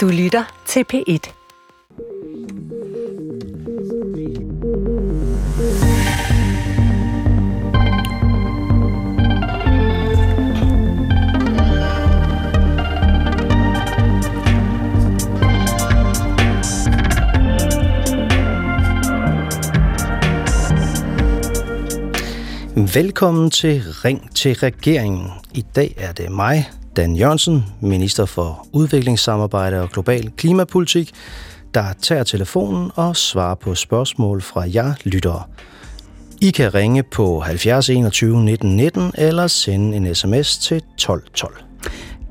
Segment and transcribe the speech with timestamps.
[0.00, 1.32] Du lytter til P1.
[22.94, 25.30] Velkommen til Ring til regeringen.
[25.54, 31.12] I dag er det mig, Dan Jørgensen, minister for udviklingssamarbejde og global klimapolitik,
[31.74, 35.42] der tager telefonen og svarer på spørgsmål fra jer lyttere.
[36.40, 41.64] I kan ringe på 70 21 19 19 eller sende en sms til 1212.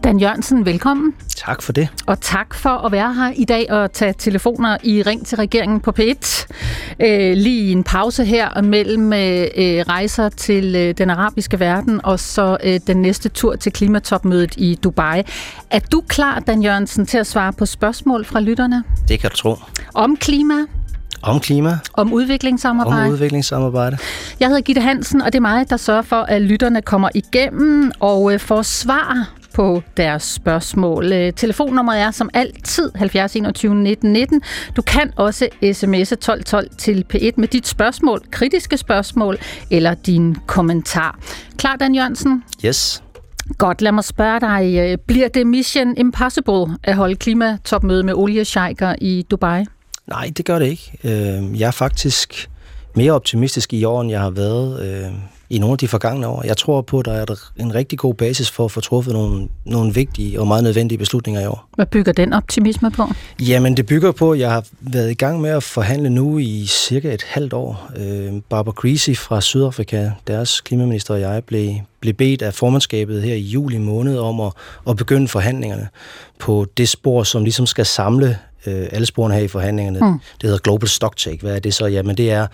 [0.03, 1.13] Dan Jørgensen, velkommen.
[1.35, 1.87] Tak for det.
[2.07, 5.79] Og tak for at være her i dag og tage telefoner i Ring til regeringen
[5.79, 6.45] på P1.
[6.99, 9.19] Øh, lige en pause her mellem øh,
[9.87, 14.75] rejser til øh, den arabiske verden og så øh, den næste tur til klimatopmødet i
[14.83, 15.21] Dubai.
[15.69, 18.83] Er du klar, Dan Jørgensen, til at svare på spørgsmål fra lytterne?
[19.07, 19.55] Det kan du tro.
[19.93, 20.53] Om klima,
[21.21, 23.03] Om klima, om udviklingssamarbejde.
[23.05, 23.97] om udviklingssamarbejde.
[24.39, 27.91] Jeg hedder Gitte Hansen, og det er mig, der sørger for, at lytterne kommer igennem
[27.99, 31.13] og øh, får svar på deres spørgsmål.
[31.13, 34.41] Øh, Telefonnummeret er som altid 70 21 19 19.
[34.75, 39.37] Du kan også sms'e 1212 til P1 med dit spørgsmål, kritiske spørgsmål
[39.71, 41.19] eller din kommentar.
[41.57, 42.43] Klar, Dan Jørgensen?
[42.65, 43.03] Yes.
[43.57, 44.75] Godt, lad mig spørge dig.
[44.91, 49.65] øh, Bliver det mission impossible at holde klimatopmøde med olieshejker i Dubai?
[50.07, 50.91] Nej, det gør det ikke.
[51.03, 52.49] Øh, Jeg er faktisk
[52.95, 55.11] mere optimistisk i år, end jeg har været
[55.49, 56.43] i nogle af de forgangne år.
[56.45, 57.25] Jeg tror på, at der er
[57.59, 61.41] en rigtig god basis for at få truffet nogle, nogle vigtige og meget nødvendige beslutninger
[61.41, 61.69] i år.
[61.75, 63.03] Hvad bygger den optimisme på?
[63.39, 66.65] Jamen, det bygger på, at jeg har været i gang med at forhandle nu i
[66.65, 67.91] cirka et halvt år.
[67.97, 73.35] Øh, Barbara Creasy fra Sydafrika, deres klimaminister og jeg, blev, blev bedt af formandskabet her
[73.35, 74.51] i juli måned om at,
[74.89, 75.87] at begynde forhandlingerne
[76.39, 79.99] på det spor, som ligesom skal samle øh, alle sporene her i forhandlingerne.
[79.99, 80.19] Mm.
[80.41, 81.41] Det hedder Global Stocktake.
[81.41, 81.85] Hvad er det så?
[81.85, 82.47] Jamen, det er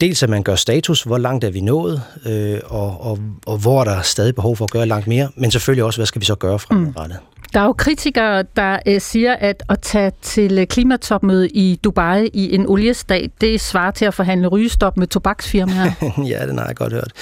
[0.00, 3.80] dels, at man gør status, hvor langt er vi nået, øh, og, og, og hvor
[3.80, 6.26] er der stadig behov for at gøre langt mere, men selvfølgelig også, hvad skal vi
[6.26, 7.18] så gøre fremadrettet.
[7.20, 7.26] Mm.
[7.54, 12.30] Der er jo kritikere, der øh, siger, at at tage til øh, klimatopmøde i Dubai
[12.32, 15.90] i en oliestat, det svarer til at forhandle rygestop med tobaksfirmaer.
[16.32, 17.12] ja, den har jeg godt hørt.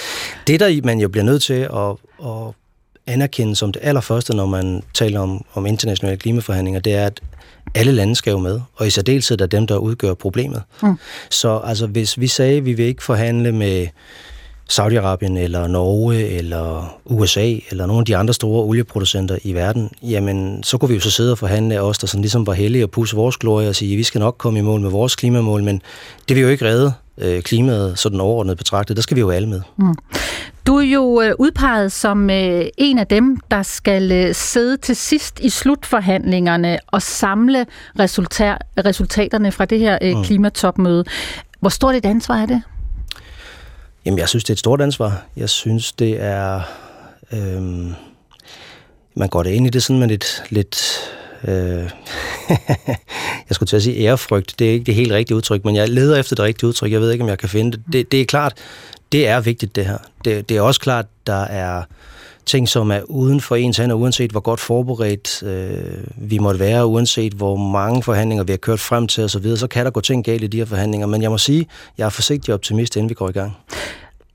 [0.46, 2.54] Det, der man jo bliver nødt til at, at
[3.06, 7.20] anerkende som det allerførste, når man taler om, om internationale klimaforhandlinger, det er, at
[7.74, 10.62] alle lande skal jo med, og i særdeleshed er dem, der udgør problemet.
[10.82, 10.98] Mm.
[11.30, 13.86] Så altså, hvis vi sagde, at vi vil ikke forhandle med
[14.72, 20.62] Saudi-Arabien eller Norge eller USA eller nogle af de andre store olieproducenter i verden, jamen
[20.62, 22.90] så kunne vi jo så sidde og forhandle os, der sådan ligesom var heldige og
[22.90, 25.62] pusse vores glorie og sige, at vi skal nok komme i mål med vores klimamål,
[25.62, 25.82] men
[26.28, 28.96] det vil jo ikke redde øh, klimaet sådan overordnet betragtet.
[28.96, 29.60] Der skal vi jo alle med.
[29.76, 29.94] Mm.
[30.66, 34.96] Du er jo øh, udpeget som øh, en af dem, der skal øh, sidde til
[34.96, 37.66] sidst i slutforhandlingerne og samle
[37.98, 40.24] resultat, resultaterne fra det her øh, Mm.
[40.24, 41.04] klimatopmøde.
[41.60, 42.62] Hvor stort et ansvar er det?
[44.04, 45.22] Jamen, jeg synes, det er et stort ansvar.
[45.36, 46.60] Jeg synes, det er...
[47.32, 47.94] Øhm,
[49.16, 50.42] man går det ind i det sådan med lidt...
[50.50, 50.98] lidt
[51.44, 51.54] øh,
[53.48, 54.54] jeg skulle til at sige ærefrygt.
[54.58, 56.92] Det er ikke det helt rigtige udtryk, men jeg leder efter det rigtige udtryk.
[56.92, 57.82] Jeg ved ikke, om jeg kan finde det.
[57.92, 58.52] Det, det er klart,
[59.12, 59.98] det er vigtigt, det her.
[60.24, 61.82] Det, det er også klart, der er
[62.46, 66.86] ting, som er uden for ens hænder, uanset hvor godt forberedt øh, vi måtte være,
[66.86, 69.90] uanset hvor mange forhandlinger vi har kørt frem til osv., så, videre, så kan der
[69.90, 71.06] gå ting galt i de her forhandlinger.
[71.06, 71.66] Men jeg må sige,
[71.98, 73.56] jeg er forsigtig optimist, inden vi går i gang.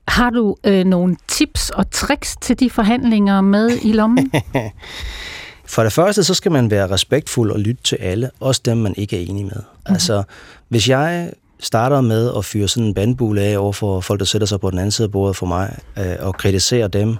[0.08, 4.32] Har du øh, nogle tips og tricks til de forhandlinger med i lommen?
[5.66, 8.94] For det første, så skal man være respektfuld og lytte til alle, også dem, man
[8.96, 9.52] ikke er enig med.
[9.56, 9.94] Mm-hmm.
[9.94, 10.22] Altså,
[10.68, 14.46] hvis jeg starter med at fyre sådan en bandbule af over for folk, der sætter
[14.46, 17.16] sig på den anden side af bordet for mig, øh, og kritiserer dem,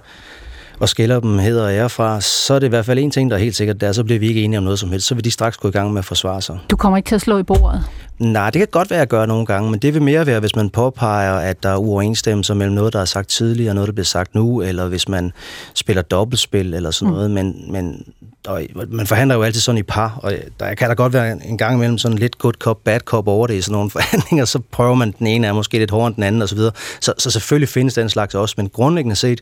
[0.79, 3.31] og skiller dem heder og ære fra, så er det i hvert fald en ting,
[3.31, 5.07] der er helt sikkert, der så bliver vi ikke enige om noget som helst.
[5.07, 6.57] Så vil de straks gå i gang med at forsvare sig.
[6.69, 7.83] Du kommer ikke til at slå i bordet.
[8.19, 10.39] Nej, det kan godt være, at jeg gør nogle gange, men det vil mere være,
[10.39, 13.87] hvis man påpeger, at der er uoverensstemmelser mellem noget, der er sagt tidligere, og noget,
[13.87, 15.31] der bliver sagt nu, eller hvis man
[15.73, 17.31] spiller dobbeltspil eller sådan noget.
[17.31, 18.05] Men, men
[18.47, 21.57] og man forhandler jo altid sådan i par, og der kan der godt være en
[21.57, 24.59] gang imellem sådan lidt good cop, bad cop over det i sådan nogle forhandlinger, så
[24.71, 26.57] prøver man, den ene er måske lidt hårdere end den anden osv.
[26.57, 29.41] Så, så, så selvfølgelig findes den slags også, men grundlæggende set,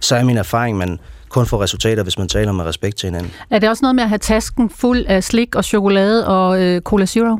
[0.00, 0.98] så er min erfaring, man
[1.28, 3.32] kun får resultater, hvis man taler med respekt til hinanden.
[3.50, 6.80] Er det også noget med at have tasken fuld af slik og chokolade og øh,
[6.80, 7.38] Cola Zero?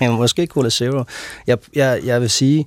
[0.16, 1.04] Måske Cola Zero.
[1.46, 2.66] Jeg, jeg, jeg vil sige,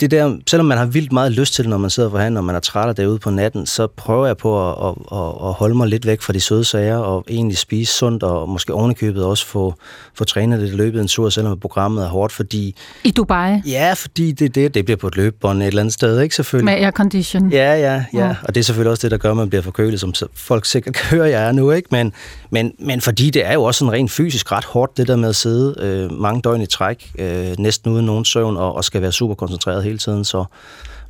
[0.00, 2.40] det der, selvom man har vildt meget lyst til det, når man sidder og forhandler,
[2.40, 5.48] og man er træt af derude på natten, så prøver jeg på at, at, at,
[5.48, 8.74] at holde mig lidt væk fra de søde sager, og egentlig spise sundt, og måske
[8.74, 9.74] ovenikøbet også få,
[10.14, 12.76] få trænet lidt løbet en tur, selvom programmet er hårdt, fordi...
[13.04, 13.60] I Dubai?
[13.66, 16.74] Ja, fordi det, det, det bliver på et løbebånd et eller andet sted, ikke selvfølgelig?
[16.74, 17.50] Med aircondition?
[17.50, 18.36] Ja, ja, ja, ja.
[18.42, 20.94] Og det er selvfølgelig også det, der gør, at man bliver forkølet, som folk sikkert
[21.10, 21.88] kører jeg er nu, ikke?
[21.90, 22.12] Men,
[22.50, 25.28] men, men fordi det er jo også sådan rent fysisk ret hårdt, det der med
[25.28, 29.02] at sidde øh, mange døgn i træk, øh, næsten uden nogen søvn, og, og skal
[29.02, 30.44] være super koncentreret hele tiden, så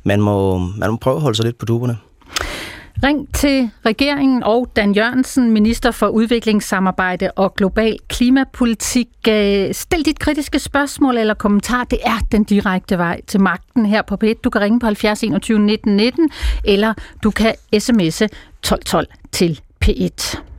[0.03, 1.97] man må, man må prøve at holde sig lidt på duberne.
[3.03, 9.07] Ring til regeringen og Dan Jørgensen, minister for udviklingssamarbejde og global klimapolitik.
[9.29, 11.83] Øh, stil dit kritiske spørgsmål eller kommentar.
[11.83, 14.33] Det er den direkte vej til magten her på P1.
[14.43, 16.29] Du kan ringe på 70 21 19 19,
[16.65, 16.93] eller
[17.23, 20.52] du kan sms'e 1212 til P1.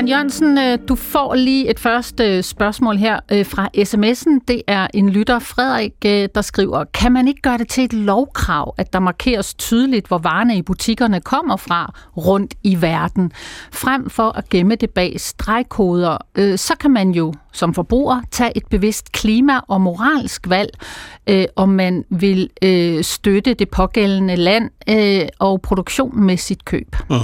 [0.00, 4.44] Dan Jørgensen, øh, du får lige et første øh, spørgsmål her øh, fra sms'en.
[4.48, 6.02] Det er en lytter, Frederik,
[6.34, 10.18] der skriver, kan man ikke gøre det til et lovkrav, at der markeres tydeligt, hvor
[10.18, 13.32] varerne i butikkerne kommer fra rundt i verden?
[13.72, 16.16] Frem for at gemme det bag stregkoder,
[16.56, 20.70] så kan man jo som forbruger tage et bevidst klima- og moralsk valg,
[21.56, 22.50] om man vil
[23.02, 24.70] støtte det pågældende land
[25.38, 26.96] og produktion med sit køb.
[27.10, 27.16] Mm.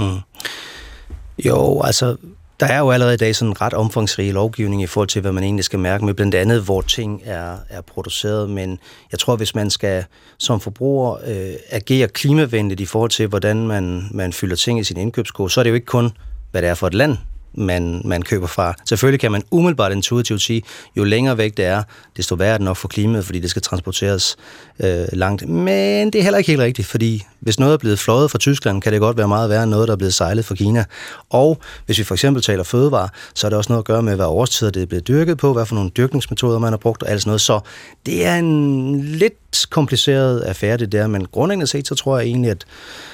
[1.45, 2.15] Jo, altså
[2.59, 5.31] der er jo allerede i dag sådan en ret omfangsrig lovgivning i forhold til, hvad
[5.31, 8.79] man egentlig skal mærke med, blandt andet hvor ting er, er produceret, men
[9.11, 10.05] jeg tror, hvis man skal
[10.37, 14.97] som forbruger øh, agere klimavenligt i forhold til, hvordan man, man fylder ting i sin
[14.97, 16.11] indkøbskode, så er det jo ikke kun,
[16.51, 17.17] hvad det er for et land,
[17.53, 18.73] man, man køber fra.
[18.85, 20.63] Selvfølgelig kan man umiddelbart intuitivt sige,
[20.97, 21.83] jo længere væk det er,
[22.17, 24.35] desto værre er det nok for klimaet, fordi det skal transporteres
[24.79, 25.49] øh, langt.
[25.49, 28.81] Men det er heller ikke helt rigtigt, fordi hvis noget er blevet fløjet fra Tyskland,
[28.81, 30.85] kan det godt være meget værre end noget, der er blevet sejlet fra Kina.
[31.29, 34.15] Og hvis vi for eksempel taler fødevare, så er det også noget at gøre med,
[34.15, 37.09] hvad årstider det er blevet dyrket på, hvad for nogle dyrkningsmetoder man har brugt og
[37.09, 37.41] alt sådan noget.
[37.41, 37.59] Så
[38.05, 42.51] det er en lidt kompliceret affære, det der, men grundlæggende set, så tror jeg egentlig,
[42.51, 42.65] at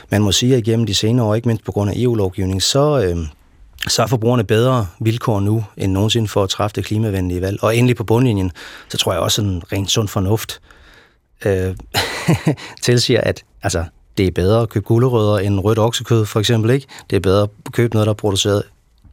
[0.09, 3.03] man må sige, at igennem de senere år, ikke mindst på grund af EU-lovgivning, så...
[3.03, 3.17] Øh,
[3.87, 7.63] så er forbrugerne bedre vilkår nu end nogensinde for at træffe det klimavenlige valg.
[7.63, 8.51] Og endelig på bundlinjen,
[8.89, 10.61] så tror jeg også en rent sund fornuft
[11.45, 11.75] øh,
[12.81, 13.85] tilsiger, at altså,
[14.17, 16.71] det er bedre at købe gulerødder end rødt oksekød, for eksempel.
[16.71, 16.87] ikke.
[17.09, 18.63] Det er bedre at købe noget, der er produceret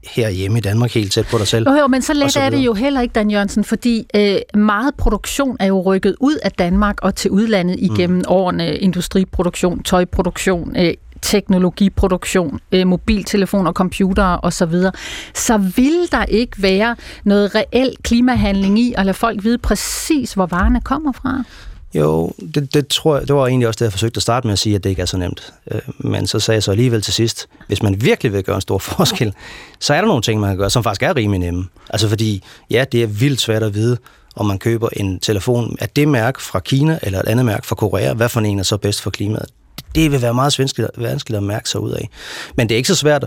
[0.05, 1.69] herhjemme i Danmark, helt tæt på dig selv.
[1.69, 4.61] Jo, jo men så let så er det jo heller ikke, Dan Jørgensen, fordi øh,
[4.61, 8.25] meget produktion er jo rykket ud af Danmark og til udlandet igennem mm.
[8.29, 8.77] årene.
[8.77, 14.75] Industriproduktion, tøjproduktion, øh, teknologiproduktion, øh, mobiltelefoner, computere osv.,
[15.35, 20.47] så vil der ikke være noget reelt klimahandling i at lade folk vide præcis, hvor
[20.47, 21.45] varerne kommer fra?
[21.95, 24.53] Jo, det, det tror jeg, det var egentlig også det, jeg forsøgte at starte med
[24.53, 25.53] at sige, at det ikke er så nemt.
[25.71, 28.61] Øh, men så sagde jeg så alligevel til sidst, hvis man virkelig vil gøre en
[28.61, 29.35] stor forskel,
[29.81, 31.67] så er der nogle ting, man kan gøre, som faktisk er rimelig nemme.
[31.91, 33.97] Altså fordi, ja, det er vildt svært at vide,
[34.37, 37.77] om man køber en telefon af det mærke fra Kina eller et andet mærke fra
[37.77, 39.47] Korea, hvad for en er så bedst for klimaet
[39.95, 40.59] det vil være meget
[40.97, 42.09] vanskeligt, at mærke sig ud af.
[42.57, 43.25] Men det er ikke så svært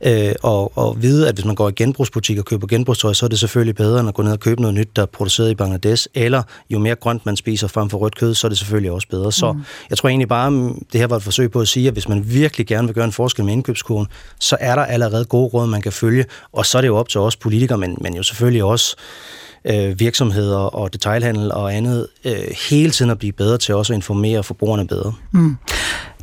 [0.00, 3.28] øh, at, at vide, at hvis man går i genbrugsbutik og køber genbrugstøj, så er
[3.28, 5.54] det selvfølgelig bedre, end at gå ned og købe noget nyt, der er produceret i
[5.54, 6.06] Bangladesh.
[6.14, 9.08] Eller jo mere grønt man spiser frem for rødt kød, så er det selvfølgelig også
[9.10, 9.32] bedre.
[9.32, 9.62] Så mm.
[9.90, 10.50] jeg tror egentlig bare,
[10.92, 13.04] det her var et forsøg på at sige, at hvis man virkelig gerne vil gøre
[13.04, 14.06] en forskel med indkøbskurven,
[14.40, 16.24] så er der allerede gode råd, man kan følge.
[16.52, 18.96] Og så er det jo op til os politikere, men, men jo selvfølgelig også
[19.66, 22.32] øh, virksomheder og detailhandel og andet øh,
[22.70, 25.12] hele tiden at blive bedre til også at informere forbrugerne bedre.
[25.32, 25.56] Mm.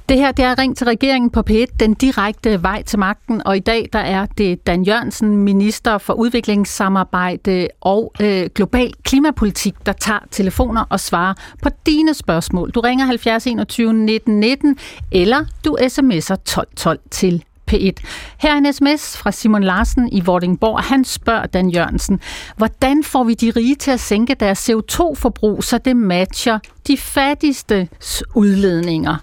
[0.10, 3.58] Det her det er Ring til regeringen på P1, den direkte vej til magten, og
[3.58, 9.94] i dag der er det Dan Jørgensen, minister for udviklingssamarbejde og øh, global klimapolitik, der
[9.94, 12.72] tager telefoner og svarer på dine spørgsmål.
[12.72, 14.78] Du ringer 70 21 19 19,
[15.12, 18.04] eller du sms'er 12 12 til P1.
[18.38, 20.84] Her er en sms fra Simon Larsen i Vordingborg.
[20.84, 22.20] Han spørger Dan Jørgensen,
[22.58, 27.90] hvordan får vi de rige til at sænke deres CO2-forbrug, så det matcher de fattigste
[28.36, 29.16] udledninger?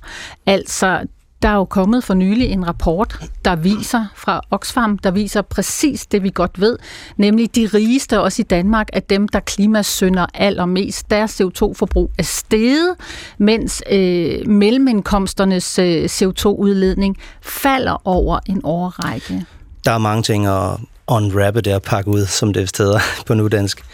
[0.47, 1.07] Altså,
[1.43, 6.07] der er jo kommet for nylig en rapport, der viser fra Oxfam, der viser præcis
[6.07, 6.79] det, vi godt ved,
[7.17, 11.11] nemlig de rigeste, også i Danmark, er dem, der klimasynder allermest.
[11.11, 12.95] Deres CO2-forbrug er steget,
[13.39, 19.47] mens øh, mellemindkomsternes øh, CO2-udledning falder over en årrække.
[19.85, 20.71] Der er mange ting at
[21.07, 23.85] unwrappe der pakke ud, som det hedder på nudansk.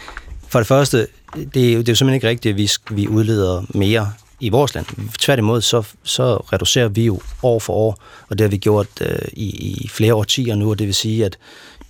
[0.47, 1.07] For det første,
[1.53, 4.49] det er, jo, det er jo simpelthen ikke rigtigt, at vi, vi udleder mere i
[4.49, 4.85] vores land.
[5.19, 9.19] Tværtimod, så, så reducerer vi jo år for år, og det har vi gjort øh,
[9.33, 9.45] i,
[9.83, 11.37] i flere årtier nu, og det vil sige, at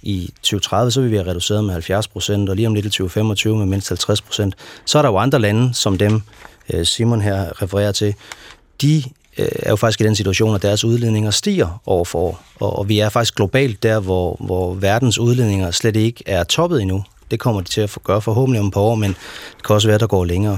[0.02, 2.90] i 2030, så vil vi have reduceret med 70 procent, og lige om lidt i
[2.90, 4.56] 2025 med mindst 50 procent.
[4.86, 6.22] Så er der jo andre lande, som dem
[6.74, 8.16] øh, Simon her refererer til,
[8.82, 9.04] de
[9.38, 12.44] øh, er jo faktisk i den situation, at deres udledninger stiger år for år.
[12.60, 16.82] Og, og vi er faktisk globalt der, hvor, hvor verdens udledninger slet ikke er toppet
[16.82, 17.04] endnu.
[17.32, 19.10] Det kommer de til at gøre forhåbentlig om et par år, men
[19.58, 20.58] det kan også være, at der går længere.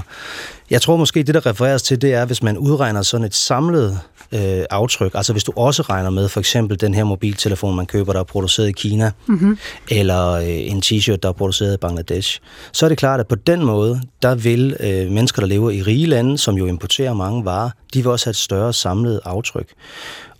[0.70, 4.00] Jeg tror måske, det der refereres til, det er, hvis man udregner sådan et samlet
[4.32, 5.10] øh, aftryk.
[5.14, 8.24] Altså hvis du også regner med for eksempel den her mobiltelefon, man køber, der er
[8.24, 9.58] produceret i Kina, mm-hmm.
[9.88, 12.40] eller øh, en t-shirt, der er produceret i Bangladesh,
[12.72, 15.82] så er det klart, at på den måde, der vil øh, mennesker, der lever i
[15.82, 19.68] rige lande, som jo importerer mange varer, de vil også have et større samlet aftryk.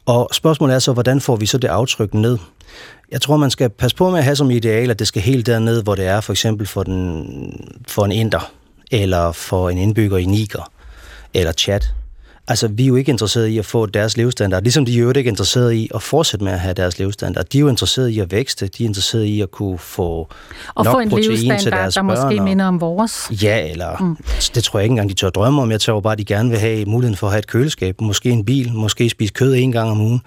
[0.07, 2.39] Og spørgsmålet er så, hvordan får vi så det aftryk ned?
[3.11, 5.47] Jeg tror, man skal passe på med at have som ideal, at det skal helt
[5.47, 8.53] derned, hvor det er for eksempel for, den, for en inder,
[8.91, 10.73] eller for en indbygger i Niger,
[11.35, 11.81] eller Chad.
[12.51, 15.13] Altså, vi er jo ikke interesserede i at få deres levestandard, ligesom de er jo
[15.17, 17.45] ikke interesserede i at fortsætte med at have deres levestandard.
[17.45, 20.29] De er jo interesserede i at vækste, de er interesserede i at kunne få
[20.75, 22.07] og nok få en protein til deres der børn.
[22.07, 23.31] måske minder om vores.
[23.43, 24.17] Ja, eller mm.
[24.55, 25.71] det tror jeg ikke engang, de tør drømme om.
[25.71, 28.45] Jeg tror bare, de gerne vil have muligheden for at have et køleskab, måske en
[28.45, 30.21] bil, måske spise kød en gang om ugen.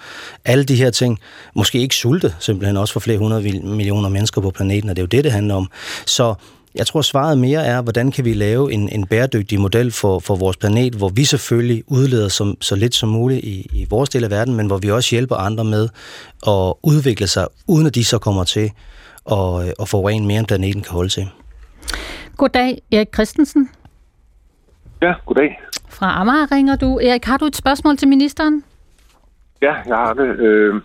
[0.46, 1.20] Alle de her ting.
[1.56, 5.03] Måske ikke sulte, simpelthen også for flere hundrede millioner mennesker på planeten, og det er
[5.03, 5.70] jo det, det handler om.
[6.06, 6.34] Så
[6.75, 10.36] jeg tror, svaret mere er, hvordan kan vi lave en, en bæredygtig model for, for
[10.36, 14.24] vores planet, hvor vi selvfølgelig udleder som, så lidt som muligt i, i vores del
[14.24, 15.84] af verden, men hvor vi også hjælper andre med
[16.48, 18.72] at udvikle sig, uden at de så kommer til
[19.32, 21.25] at, at forurene mere, end planeten kan holde til.
[22.38, 23.70] Goddag, Erik Christensen.
[25.01, 25.60] Ja, goddag.
[25.89, 27.00] Fra Amager ringer du.
[27.00, 28.63] Erik, har du et spørgsmål til ministeren?
[29.62, 30.39] Ja, jeg har det.
[30.39, 30.82] Øh,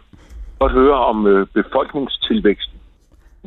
[0.58, 2.78] godt høre om øh, befolkningstilvæksten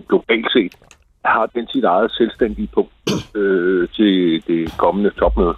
[0.09, 0.75] globalt set
[1.25, 2.91] har den sit eget selvstændige punkt
[3.39, 5.55] øh, til det kommende topmøde?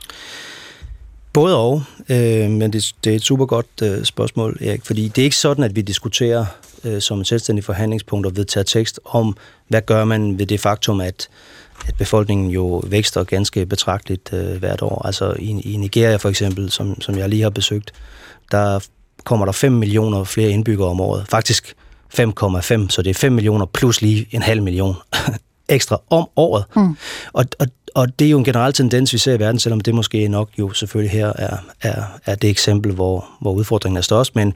[1.33, 5.17] Både og, øh, men det, det er et super godt øh, spørgsmål, Erik, fordi det
[5.17, 6.45] er ikke sådan, at vi diskuterer
[6.85, 11.01] øh, som et selvstændigt forhandlingspunkt og vedtager tekst om, hvad gør man ved det faktum,
[11.01, 11.29] at,
[11.87, 15.05] at befolkningen jo vækster ganske betragteligt øh, hvert år.
[15.05, 17.91] Altså i, i Nigeria for eksempel, som, som jeg lige har besøgt,
[18.51, 18.87] der
[19.23, 21.25] kommer der 5 millioner flere indbyggere om året.
[21.29, 21.75] Faktisk
[22.19, 24.95] 5,5, så det er 5 millioner plus lige en halv million
[25.73, 26.63] ekstra om året.
[26.75, 26.97] Mm.
[27.33, 29.95] Og, og, og det er jo en generel tendens, vi ser i verden, selvom det
[29.95, 34.35] måske nok jo selvfølgelig her er, er, er det eksempel, hvor, hvor udfordringen er størst.
[34.35, 34.53] Men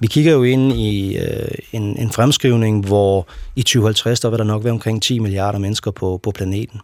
[0.00, 4.44] vi kigger jo ind i øh, en, en fremskrivning, hvor i 2050, der vil der
[4.44, 6.80] nok være omkring 10 milliarder mennesker på, på planeten.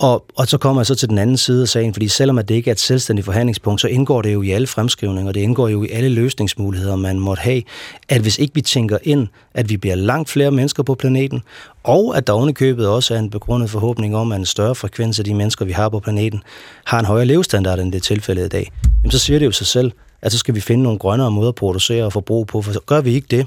[0.00, 2.48] Og, og så kommer jeg så til den anden side af sagen, fordi selvom at
[2.48, 5.40] det ikke er et selvstændigt forhandlingspunkt, så indgår det jo i alle fremskrivninger, og det
[5.40, 7.62] indgår jo i alle løsningsmuligheder, man måtte have,
[8.08, 11.42] at hvis ikke vi tænker ind, at vi bliver langt flere mennesker på planeten,
[11.82, 15.24] og at der ovenikøbet også er en begrundet forhåbning om, at en større frekvens af
[15.24, 16.42] de mennesker, vi har på planeten,
[16.84, 19.52] har en højere levestandard, end det er tilfældet i dag, jamen så siger det jo
[19.52, 19.92] sig selv,
[20.22, 23.00] at så skal vi finde nogle grønnere måder at producere og forbruge på, for gør
[23.00, 23.46] vi ikke det,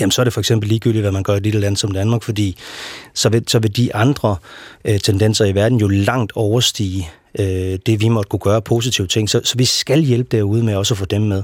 [0.00, 1.90] jamen så er det for eksempel ligegyldigt, hvad man gør i et lille land som
[1.90, 2.56] Danmark, fordi
[3.14, 4.36] så vil, så vil de andre
[4.84, 9.30] øh, tendenser i verden jo langt overstige øh, det, vi måtte kunne gøre positive ting.
[9.30, 11.42] Så, så vi skal hjælpe derude med også at få dem med.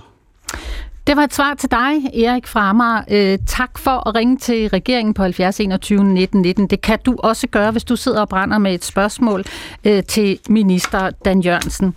[1.08, 3.02] Det var et svar til dig, Erik fra Amager.
[3.10, 6.66] Øh, tak for at ringe til regeringen på 70 21 19 19.
[6.66, 9.44] Det kan du også gøre, hvis du sidder og brænder med et spørgsmål
[9.84, 11.94] øh, til minister Dan Jørgensen.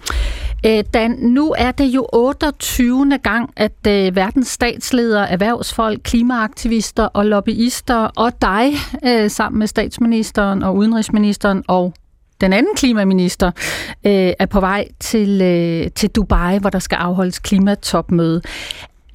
[0.66, 3.18] Øh, Dan, nu er det jo 28.
[3.24, 8.74] gang, at øh, verdens statsledere, erhvervsfolk, klimaaktivister og lobbyister og dig
[9.06, 11.94] øh, sammen med statsministeren og udenrigsministeren og
[12.42, 13.52] den anden klimaminister
[14.06, 18.42] øh, er på vej til, øh, til Dubai, hvor der skal afholdes klimatopmøde.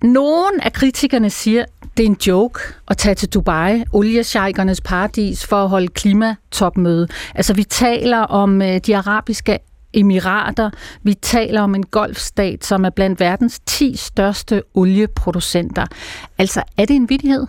[0.03, 1.65] Nogen af kritikerne siger,
[1.97, 7.09] det er en joke at tage til Dubai, oliesjejkernes paradis, for at holde klimatopmøde.
[7.35, 9.59] Altså vi taler om øh, de arabiske
[9.95, 10.71] emirater.
[11.03, 15.87] Vi taler om en golfstat, som er blandt verdens 10 største olieproducenter.
[16.39, 17.47] Altså, er det en vidighed?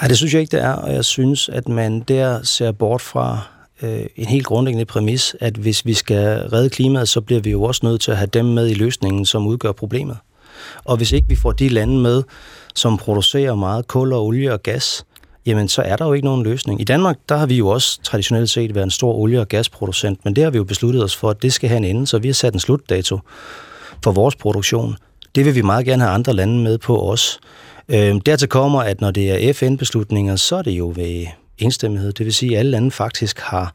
[0.00, 3.00] Nej, det synes jeg ikke, det er, og jeg synes, at man der ser bort
[3.00, 3.40] fra
[3.82, 7.62] øh, en helt grundlæggende præmis, at hvis vi skal redde klimaet, så bliver vi jo
[7.62, 10.16] også nødt til at have dem med i løsningen, som udgør problemet.
[10.84, 12.22] Og hvis ikke vi får de lande med,
[12.74, 15.04] som producerer meget kul og olie og gas,
[15.46, 16.80] jamen så er der jo ikke nogen løsning.
[16.80, 20.24] I Danmark, der har vi jo også traditionelt set været en stor olie- og gasproducent,
[20.24, 22.18] men det har vi jo besluttet os for, at det skal have en ende, så
[22.18, 23.18] vi har sat en slutdato
[24.04, 24.96] for vores produktion.
[25.34, 27.40] Det vil vi meget gerne have andre lande med på os.
[27.88, 31.26] Øhm, dertil kommer, at når det er FN-beslutninger, så er det jo ved
[31.58, 32.12] enstemmighed.
[32.12, 33.74] Det vil sige, at alle lande faktisk har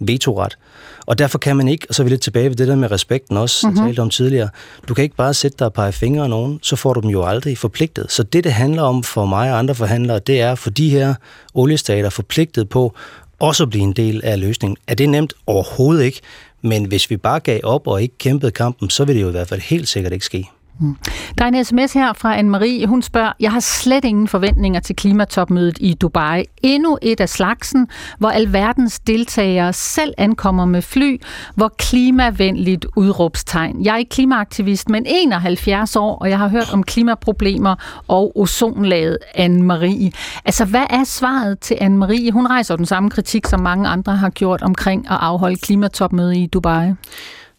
[0.00, 0.58] vetoret.
[1.06, 2.90] Og derfor kan man ikke, og så er vi lidt tilbage ved det der med
[2.90, 3.82] respekten også, mm-hmm.
[3.82, 4.48] jeg talte om tidligere,
[4.88, 7.10] du kan ikke bare sætte dig og pege fingre af nogen, så får du dem
[7.10, 8.12] jo aldrig forpligtet.
[8.12, 11.14] Så det, det handler om for mig og andre forhandlere, det er for de her
[11.54, 12.94] oliestater forpligtet på
[13.38, 14.76] også at blive en del af løsningen.
[14.86, 15.34] Er det nemt?
[15.46, 16.20] Overhovedet ikke.
[16.62, 19.30] Men hvis vi bare gav op og ikke kæmpede kampen, så vil det jo i
[19.30, 20.48] hvert fald helt sikkert ikke ske.
[20.80, 20.96] Mm.
[21.38, 22.86] Der er en sms her fra Anne-Marie.
[22.86, 26.44] Hun spørger, jeg har slet ingen forventninger til klimatopmødet i Dubai.
[26.62, 31.20] Endnu et af slagsen, hvor alverdens deltagere selv ankommer med fly,
[31.54, 33.84] hvor klimavenligt udråbstegn.
[33.84, 39.18] Jeg er ikke klimaaktivist, men 71 år, og jeg har hørt om klimaproblemer og ozonlaget
[39.38, 40.10] Anne-Marie.
[40.44, 42.30] Altså, hvad er svaret til Anne-Marie?
[42.30, 46.46] Hun rejser den samme kritik, som mange andre har gjort omkring at afholde klimatopmødet i
[46.46, 46.92] Dubai.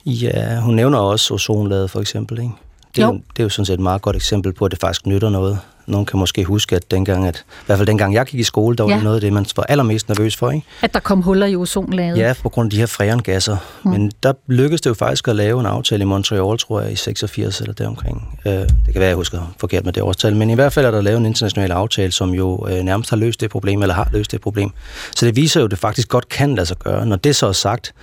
[0.05, 2.53] Ja, hun nævner også ozonlaget for eksempel, ikke?
[2.99, 3.13] Det er, jo.
[3.13, 5.59] det er jo sådan set et meget godt eksempel på, at det faktisk nytter noget.
[5.89, 8.75] Nogen kan måske huske, at dengang, at, i hvert fald dengang jeg gik i skole,
[8.75, 8.95] der var ja.
[8.95, 10.51] det noget af det, man var allermest nervøs for.
[10.51, 10.65] Ikke?
[10.81, 12.17] At der kom huller i ozonlaget.
[12.17, 13.57] Ja, på grund af de her freongasser.
[13.83, 13.91] Mm.
[13.91, 16.95] Men der lykkedes det jo faktisk at lave en aftale i Montreal, tror jeg, i
[16.95, 18.39] 86 eller deromkring.
[18.45, 20.35] Øh, det kan være, jeg husker forkert med det årstal.
[20.35, 23.17] Men i hvert fald er der lavet en international aftale, som jo øh, nærmest har
[23.17, 24.71] løst det problem, eller har løst det problem.
[25.15, 27.05] Så det viser jo, at det faktisk godt kan lade sig gøre.
[27.05, 27.93] Når det så er sagt,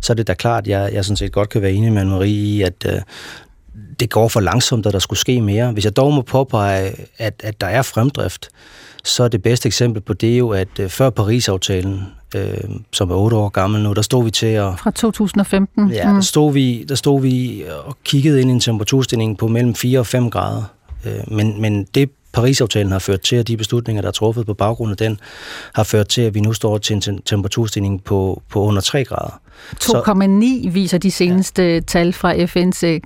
[0.00, 2.04] så er det da klart, at jeg, jeg sådan set godt kan være enig med
[2.04, 3.00] Marie i, at øh,
[4.00, 5.72] det går for langsomt, at der skulle ske mere.
[5.72, 8.48] Hvis jeg dog må påpege, at, at der er fremdrift,
[9.04, 12.58] så er det bedste eksempel på det jo, at øh, før Paris-aftalen, øh,
[12.92, 14.78] som er otte år gammel nu, der stod vi til at...
[14.78, 15.90] Fra 2015?
[15.90, 19.74] Ja, der stod, vi, der stod vi og kiggede ind i en temperaturstigning på mellem
[19.74, 20.62] 4 og 5 grader.
[21.04, 24.54] Øh, men, men det Paris-aftalen har ført til, at de beslutninger, der er truffet på
[24.54, 25.20] baggrund af den,
[25.74, 29.40] har ført til, at vi nu står til en temperaturstigning på, på under 3 grader.
[30.64, 31.80] 2,9 viser de seneste ja.
[31.80, 33.00] tal fra FN's øh,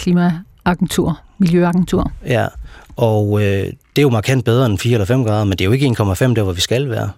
[0.75, 2.13] klimaagentur, miljøagentur.
[2.27, 2.47] Ja,
[2.97, 5.65] og øh, det er jo markant bedre end 4 eller 5 grader, men det er
[5.65, 7.11] jo ikke 1,5 der, hvor vi skal være.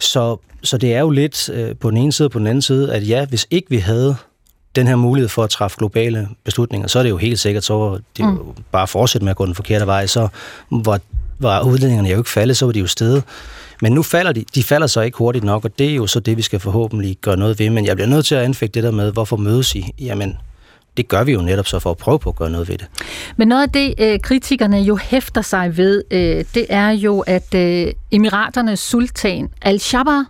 [0.00, 2.62] Så, så det er jo lidt øh, på den ene side og på den anden
[2.62, 4.16] side, at ja, hvis ikke vi havde
[4.76, 7.74] den her mulighed for at træffe globale beslutninger, så er det jo helt sikkert, så
[7.74, 8.62] var det jo mm.
[8.72, 10.28] bare fortsætte med at gå den forkerte vej, så
[10.70, 11.00] var
[11.38, 13.24] var udledningerne jo ikke faldet, så var de jo stedet.
[13.82, 16.20] Men nu falder de, de falder så ikke hurtigt nok, og det er jo så
[16.20, 17.70] det, vi skal forhåbentlig gøre noget ved.
[17.70, 19.90] Men jeg bliver nødt til at anfægte det der med, hvorfor mødes I?
[20.00, 20.36] Jamen,
[20.96, 22.86] det gør vi jo netop så for at prøve på at gøre noget ved det.
[23.36, 27.54] Men noget af det, øh, kritikerne jo hæfter sig ved, øh, det er jo, at
[27.54, 30.26] øh, Emiraternes sultan Al-Shabar,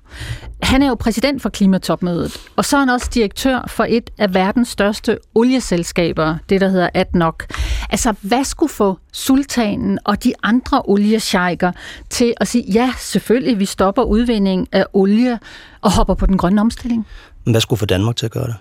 [0.63, 4.35] han er jo præsident for klimatopmødet, og så er han også direktør for et af
[4.35, 7.35] verdens største olieselskaber, det der hedder ADNOC.
[7.91, 11.73] Altså, hvad skulle få sultanen og de andre oliesjejker
[12.11, 15.39] til at sige, ja, selvfølgelig, vi stopper udvinding af olie
[15.81, 17.07] og hopper på den grønne omstilling?
[17.45, 18.55] Hvad skulle få Danmark til at gøre det?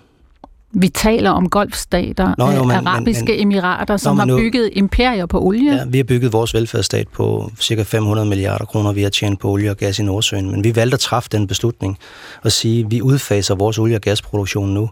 [0.74, 4.70] Vi taler om golfstater, Nå, jo, men, arabiske men, emirater, som Nå, har bygget nu,
[4.74, 5.76] imperier på olie.
[5.76, 9.50] Ja, vi har bygget vores velfærdsstat på cirka 500 milliarder kroner, vi har tjent på
[9.50, 10.52] olie og gas i Nordsøen.
[10.52, 11.98] Men vi valgte at træffe den beslutning
[12.44, 14.90] og sige, at vi udfaser vores olie- og gasproduktion nu.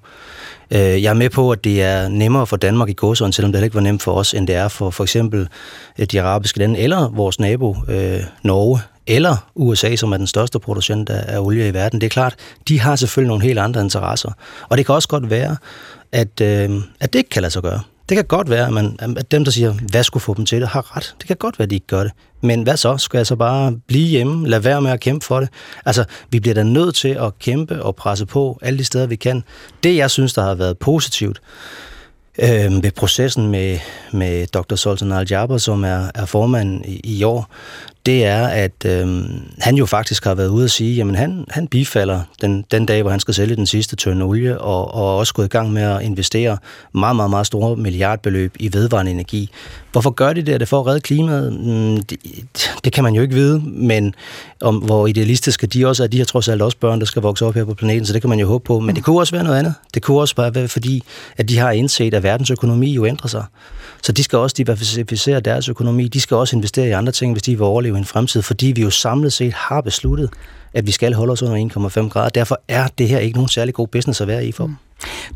[0.72, 3.64] Øh, jeg er med på, at det er nemmere for Danmark i gåsøjne, selvom det
[3.64, 5.48] ikke var nemt for os, end det er for for eksempel
[6.00, 8.80] øh, de arabiske lande, eller vores nabo øh, Norge,
[9.10, 12.02] eller USA, som er den største producent af olie i verden.
[12.02, 12.36] Det er klart,
[12.68, 14.32] de har selvfølgelig nogle helt andre interesser.
[14.70, 15.58] Og det kan også godt være,
[16.12, 16.70] at, øh,
[17.00, 17.82] at det ikke kan lade sig gøre.
[18.10, 20.62] Det kan godt være, at, man, at dem, der siger, hvad skulle få dem til
[20.62, 21.16] det, har ret.
[21.20, 22.12] Det kan godt være, at de ikke gør det.
[22.42, 22.98] Men hvad så?
[22.98, 24.48] Skal jeg så bare blive hjemme?
[24.48, 25.50] Lad være med at kæmpe for det?
[25.86, 29.16] Altså, vi bliver da nødt til at kæmpe og presse på alle de steder, vi
[29.16, 29.44] kan.
[29.84, 31.42] Det, jeg synes, der har været positivt
[32.40, 33.80] øh, ved processen med,
[34.12, 34.76] med Dr.
[34.76, 37.50] Soltan Al-Jaber, som er, er formand i, i år,
[38.10, 39.24] det er, at øh,
[39.60, 43.02] han jo faktisk har været ude at sige, jamen han, han bifalder den, den dag,
[43.02, 45.82] hvor han skal sælge den sidste tønde olie, og, og også gået i gang med
[45.82, 46.58] at investere
[46.94, 49.50] meget, meget, meget store milliardbeløb i vedvarende energi.
[49.92, 50.54] Hvorfor gør de det?
[50.54, 51.54] Er det for at redde klimaet?
[51.54, 52.18] Mm, det,
[52.84, 54.16] det kan man jo ikke vide, men
[54.62, 57.46] om, hvor idealistiske de også er, de har trods alt også børn, der skal vokse
[57.46, 58.80] op her på planeten, så det kan man jo håbe på.
[58.80, 59.74] Men det kunne også være noget andet.
[59.94, 61.04] Det kunne også bare være, fordi
[61.38, 63.44] at de har indset, at verdensøkonomi jo ændrer sig.
[64.02, 66.08] Så de skal også diversificere deres økonomi.
[66.08, 68.82] De skal også investere i andre ting, hvis de vil overleve en fremtid, fordi vi
[68.82, 70.30] jo samlet set har besluttet,
[70.74, 72.30] at vi skal holde os under 1,5 grader.
[72.30, 74.76] Derfor er det her ikke nogen særlig god business at være i for dem.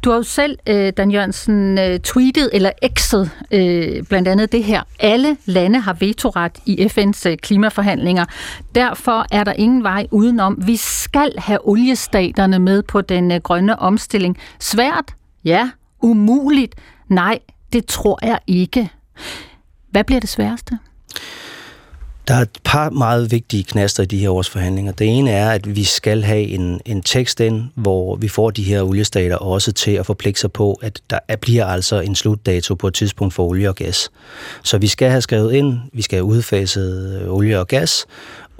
[0.03, 4.63] Du har jo selv, øh, Dan Jørgensen, øh, tweetet eller x'et øh, blandt andet det
[4.63, 4.81] her.
[4.99, 8.25] Alle lande har vetoret i FN's klimaforhandlinger.
[8.75, 10.63] Derfor er der ingen vej udenom.
[10.67, 14.37] Vi skal have oliestaterne med på den grønne omstilling.
[14.59, 15.15] Svært?
[15.45, 15.69] Ja.
[16.01, 16.75] Umuligt?
[17.07, 17.39] Nej,
[17.73, 18.89] det tror jeg ikke.
[19.91, 20.77] Hvad bliver det sværeste?
[22.27, 24.91] Der er et par meget vigtige knaster i de her års forhandlinger.
[24.91, 28.63] Det ene er, at vi skal have en, en tekst ind, hvor vi får de
[28.63, 32.87] her oliestater også til at forpligte sig på, at der bliver altså en slutdato på
[32.87, 34.09] et tidspunkt for olie og gas.
[34.63, 38.05] Så vi skal have skrevet ind, vi skal have udfaset olie og gas,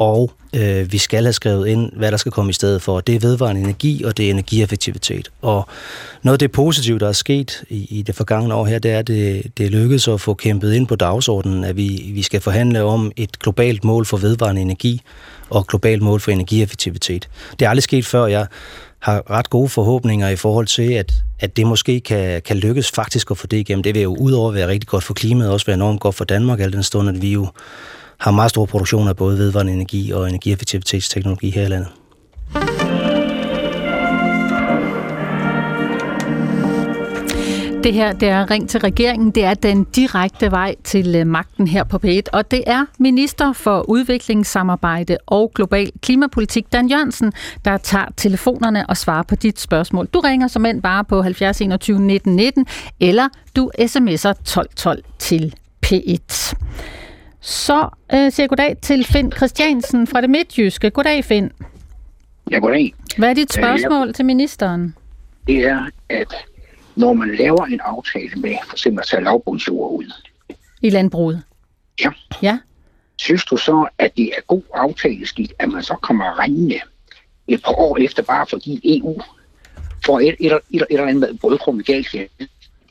[0.03, 2.99] og øh, vi skal have skrevet ind, hvad der skal komme i stedet for.
[2.99, 5.31] Det er vedvarende energi, og det er energieffektivitet.
[5.41, 5.67] Og
[6.23, 8.99] noget af det positive, der er sket i, i det forgangne år her, det er,
[8.99, 12.83] at det, det lykkedes at få kæmpet ind på dagsordenen, at vi, vi skal forhandle
[12.83, 15.01] om et globalt mål for vedvarende energi
[15.49, 17.29] og et globalt mål for energieffektivitet.
[17.59, 18.25] Det er aldrig sket før.
[18.25, 18.47] Jeg
[18.99, 23.31] har ret gode forhåbninger i forhold til, at, at det måske kan, kan lykkes faktisk
[23.31, 23.83] at få det igennem.
[23.83, 26.25] Det vil jo udover at være rigtig godt for klimaet, også være enormt godt for
[26.25, 27.47] Danmark, al den stund, at vi jo
[28.17, 31.89] har meget stor produktion af både vedvarende energi og energieffektivitetsteknologi her i landet.
[37.83, 39.31] Det her det er Ring til regeringen.
[39.31, 42.21] Det er den direkte vej til øh, magten her på P1.
[42.33, 47.33] Og det er minister for udviklingssamarbejde og global klimapolitik, Dan Jørgensen,
[47.65, 50.07] der tager telefonerne og svarer på dit spørgsmål.
[50.13, 52.65] Du ringer som end bare på 70 21 19 19,
[52.99, 56.53] eller du sms'er 1212 til P1.
[57.45, 60.89] Så øh, siger jeg goddag til Finn Christiansen fra det Midtjyske.
[60.89, 61.51] Goddag, Finn.
[62.51, 62.93] Ja, goddag.
[63.17, 64.15] Hvad er dit spørgsmål øh, jeg...
[64.15, 64.95] til ministeren?
[65.47, 66.33] Det er, at
[66.95, 70.11] når man laver en aftale med for eksempel at tage lavbundsjord ud.
[70.81, 71.43] I landbruget?
[72.01, 72.09] Ja.
[72.41, 72.59] Ja.
[73.17, 76.79] Synes du så, at det er god aftaleskik, at man så kommer regnende
[77.47, 79.21] et par år efter, bare fordi EU
[80.05, 82.15] får et, et, et, et eller andet brødkrum i galt,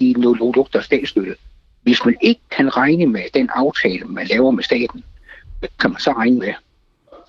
[0.01, 1.35] de nu lugter statsstøtte.
[1.83, 5.05] Hvis man ikke kan regne med den aftale, man laver med staten,
[5.81, 6.55] kan man så regne med.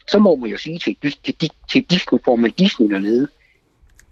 [0.07, 3.27] Så må man jo sige til, til, til Disney, får man Disney dernede,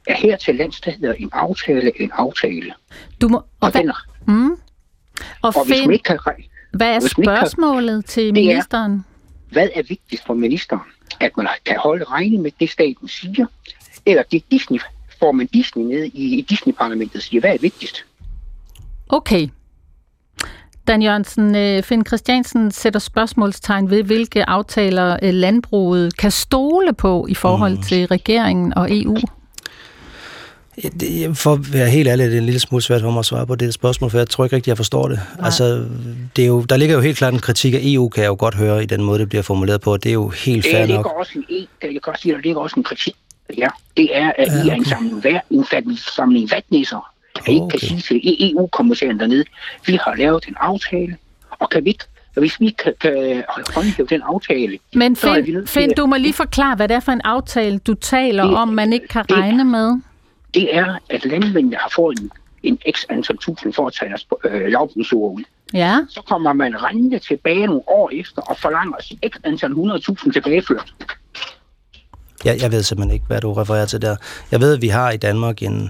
[0.08, 2.73] er her til lands, der hedder en aftale en aftale.
[3.21, 3.91] Du må, og, og, hvad, den,
[4.27, 4.51] mm.
[4.51, 4.58] og,
[5.41, 6.19] og hvis man ikke kan,
[6.71, 8.93] hvad er spørgsmålet kan, til ministeren?
[8.93, 9.01] Er,
[9.51, 10.82] hvad er vigtigst for ministeren?
[11.19, 13.45] At man kan holde regning med det, staten siger,
[14.06, 14.80] eller det Disney,
[15.19, 18.06] får man Disney ned i, i Disney-parlamentet siger, hvad er vigtigst?
[19.10, 19.47] Okay.
[20.91, 27.25] Dan Jørgensen, øh, Finn Christiansen sætter spørgsmålstegn ved, hvilke aftaler øh, landbruget kan stole på
[27.30, 27.82] i forhold mm.
[27.82, 29.17] til regeringen og EU.
[31.34, 33.47] For at være helt ærlig, det er en lille smule svært for mig at svare
[33.47, 35.19] på det spørgsmål, for jeg tror ikke rigtig, jeg forstår det.
[35.38, 35.45] Nej.
[35.45, 35.86] Altså,
[36.36, 38.36] det er jo, der ligger jo helt klart en kritik af EU, kan jeg jo
[38.39, 39.97] godt høre i den måde, det bliver formuleret på.
[39.97, 41.06] Det er jo helt fair nok.
[41.19, 43.15] Også en, jeg kan også sige, der ligger også en kritik.
[43.58, 44.65] Ja, det er, at.
[44.65, 45.25] I er en samling,
[45.82, 47.54] en samling vatnisser, jeg okay.
[47.54, 49.46] ikke kan sige til EU-kommissæren dernede,
[49.86, 51.17] vi har lavet en aftale,
[51.50, 52.06] og kan vi ikke
[52.38, 53.44] hvis vi kan, kan
[53.76, 54.78] håndhæve den aftale...
[54.94, 58.44] Men Finn, Finn, du må lige forklare, hvad det er for en aftale, du taler
[58.44, 60.02] det, om, man ikke kan det, regne med
[60.54, 62.32] det er, at landmændene har fået en,
[62.63, 65.44] en x antal tusind for at tage deres øh, lavbundsjord ud.
[65.74, 66.00] Ja.
[66.10, 68.98] Så kommer man rendende tilbage nogle år efter og forlanger
[69.30, 70.94] x antal 100.000 tilbageført.
[72.46, 74.15] Jeg, jeg ved simpelthen ikke, hvad du refererer til der.
[74.52, 75.89] Jeg ved, at vi har i Danmark en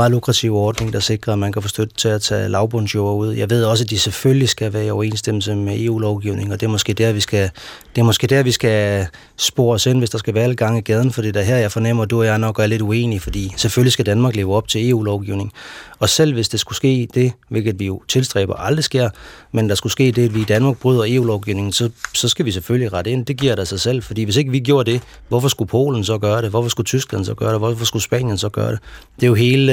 [0.00, 3.32] meget lukrativ ordning, der sikrer, at man kan få støtte til at tage lavbundsjord ud.
[3.32, 6.70] Jeg ved også, at de selvfølgelig skal være i overensstemmelse med EU-lovgivning, og det er
[6.70, 7.50] måske der, vi skal,
[7.94, 10.78] det er måske der, vi skal spore os ind, hvis der skal være alle gange
[10.78, 12.82] i gaden, for det er her, jeg fornemmer, at du og jeg nok er lidt
[12.82, 15.52] uenige, fordi selvfølgelig skal Danmark leve op til EU-lovgivning.
[15.98, 19.10] Og selv hvis det skulle ske det, hvilket vi jo tilstræber aldrig sker,
[19.52, 22.50] men der skulle ske det, at vi i Danmark bryder EU-lovgivningen, så, så skal vi
[22.50, 23.26] selvfølgelig rette ind.
[23.26, 26.18] Det giver der sig selv, fordi hvis ikke vi gjorde det, hvorfor skulle Polen så
[26.18, 26.50] gøre det?
[26.50, 27.58] Hvorfor skulle Tyskland så gøre det?
[27.58, 28.78] Hvorfor skulle Spanien så gøre det?
[29.16, 29.72] Det er jo hele,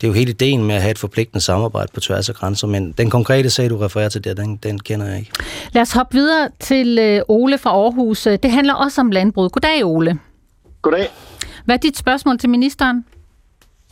[0.00, 2.66] det er jo hele ideen med at have et forpligtende samarbejde på tværs af grænser,
[2.66, 5.32] men den konkrete sag, du refererer til der, den, den kender jeg ikke.
[5.72, 8.22] Lad os hoppe videre til øh, Ole fra Aarhus.
[8.22, 9.52] Det handler også om landbrug.
[9.52, 10.18] Goddag, Ole.
[10.82, 11.08] Goddag.
[11.64, 13.04] Hvad er dit spørgsmål til ministeren?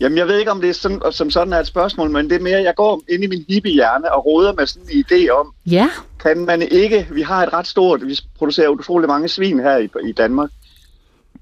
[0.00, 2.36] Jamen, jeg ved ikke, om det er sådan, som sådan er et spørgsmål, men det
[2.36, 5.54] er mere, jeg går ind i min hippie-hjerne og roder med sådan en idé om,
[5.66, 5.90] ja.
[6.22, 9.88] kan man ikke, vi har et ret stort, vi producerer utrolig mange svin her i,
[10.08, 10.50] i Danmark,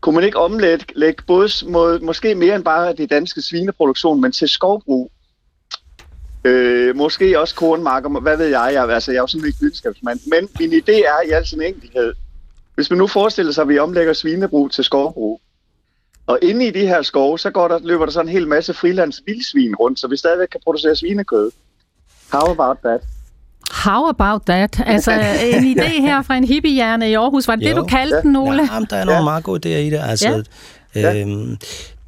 [0.03, 4.49] kunne man ikke omlægge både må, måske mere end bare det danske svineproduktion, men til
[4.49, 5.11] skovbrug?
[6.45, 10.21] Øh, måske også kornmarker, hvad ved jeg, jeg, altså jeg er jo sådan ikke videnskabsmand,
[10.27, 12.15] men min idé er i al sin enkelhed,
[12.75, 15.41] hvis man nu forestiller sig, at vi omlægger svinebrug til skovbrug,
[16.27, 18.75] og inde i de her skove, så går der, løber der sådan en hel masse
[18.75, 21.51] frilands vildsvin rundt, så vi stadigvæk kan producere svinekød.
[22.33, 23.01] How about that?
[23.73, 24.81] How about that?
[24.87, 27.49] Altså, en idé her fra en hippiehjerne i Aarhus.
[27.49, 27.69] Var det jo.
[27.69, 28.23] det, du kaldte ja.
[28.23, 28.69] den, Ole?
[28.73, 29.25] Ja, der er nogle ja.
[29.25, 30.01] meget gode idéer i det.
[30.03, 30.45] Altså,
[30.95, 31.21] ja.
[31.21, 31.59] øhm,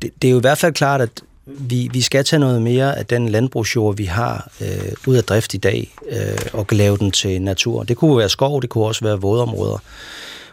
[0.02, 1.10] det, det er jo i hvert fald klart, at
[1.46, 5.54] vi, vi skal tage noget mere af den landbrugsjord, vi har øh, ud af drift
[5.54, 7.82] i dag, øh, og lave den til natur.
[7.82, 9.78] Det kunne være skov, det kunne også være vådområder.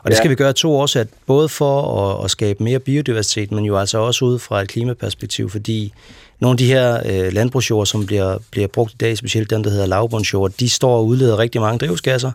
[0.04, 3.66] Og det skal vi gøre to årsager, både for at, at skabe mere biodiversitet, men
[3.66, 5.94] jo altså også ud fra et klimaperspektiv, fordi
[6.42, 9.70] nogle af de her øh, landbrugsjord, som bliver, bliver brugt i dag, specielt dem, der
[9.70, 12.32] hedder lavbundsjord, de står og udleder rigtig mange drivhusgasser,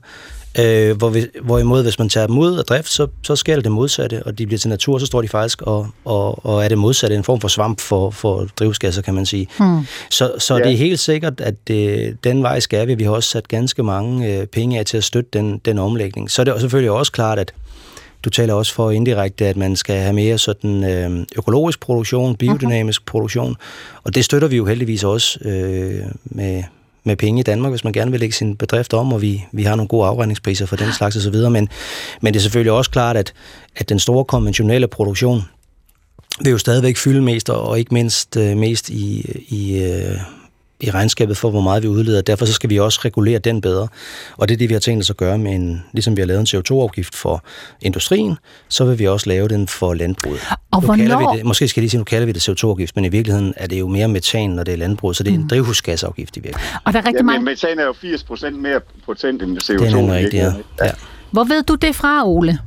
[0.58, 3.72] øh, hvor vi, hvorimod hvis man tager dem ud af drift, så, så sker det
[3.72, 6.78] modsatte, og de bliver til natur, så står de faktisk og, og, og er det
[6.78, 9.48] modsatte, en form for svamp for, for drivhusgasser, kan man sige.
[9.58, 9.86] Hmm.
[10.10, 10.64] Så, så ja.
[10.64, 12.94] det er helt sikkert, at det, den vej skal vi.
[12.94, 16.30] Vi har også sat ganske mange øh, penge af til at støtte den, den omlægning.
[16.30, 17.52] Så er det selvfølgelig også klart, at
[18.26, 23.00] Du taler også for indirekte, at man skal have mere sådan øh, økologisk produktion, biodynamisk
[23.00, 23.04] uh-huh.
[23.04, 23.56] produktion,
[24.04, 26.62] og det støtter vi jo heldigvis også øh, med,
[27.04, 29.62] med penge i Danmark, hvis man gerne vil lægge sin bedrift om, og vi, vi
[29.62, 31.68] har nogle gode afregningspriser for den slags osv., men,
[32.20, 33.32] men det er selvfølgelig også klart, at,
[33.76, 35.42] at den store konventionelle produktion
[36.40, 40.18] vil jo stadigvæk fylde mest, og ikke mindst øh, mest i, i, øh,
[40.80, 42.22] i regnskabet for, hvor meget vi udleder.
[42.22, 43.88] Derfor så skal vi også regulere den bedre.
[44.36, 46.26] Og det er det, vi har tænkt os at gøre med en, ligesom vi har
[46.26, 47.44] lavet en CO2-afgift for
[47.82, 50.40] industrien, så vil vi også lave den for landbruget.
[50.70, 51.32] Og nu hvornår?
[51.32, 53.54] Vi det, måske skal jeg lige sige, nu kalder vi det CO2-afgift, men i virkeligheden
[53.56, 55.48] er det jo mere metan, når det er landbrug, så det er en mm.
[55.48, 56.78] drivhusgasafgift i virkeligheden.
[56.84, 57.44] Og der er rigtig Jamen, mange...
[57.44, 59.84] metan er jo 80% mere potent end CO2.
[59.84, 60.52] Det er rigtigt, ja.
[60.84, 60.90] ja.
[61.30, 62.58] Hvor ved du det fra, Ole?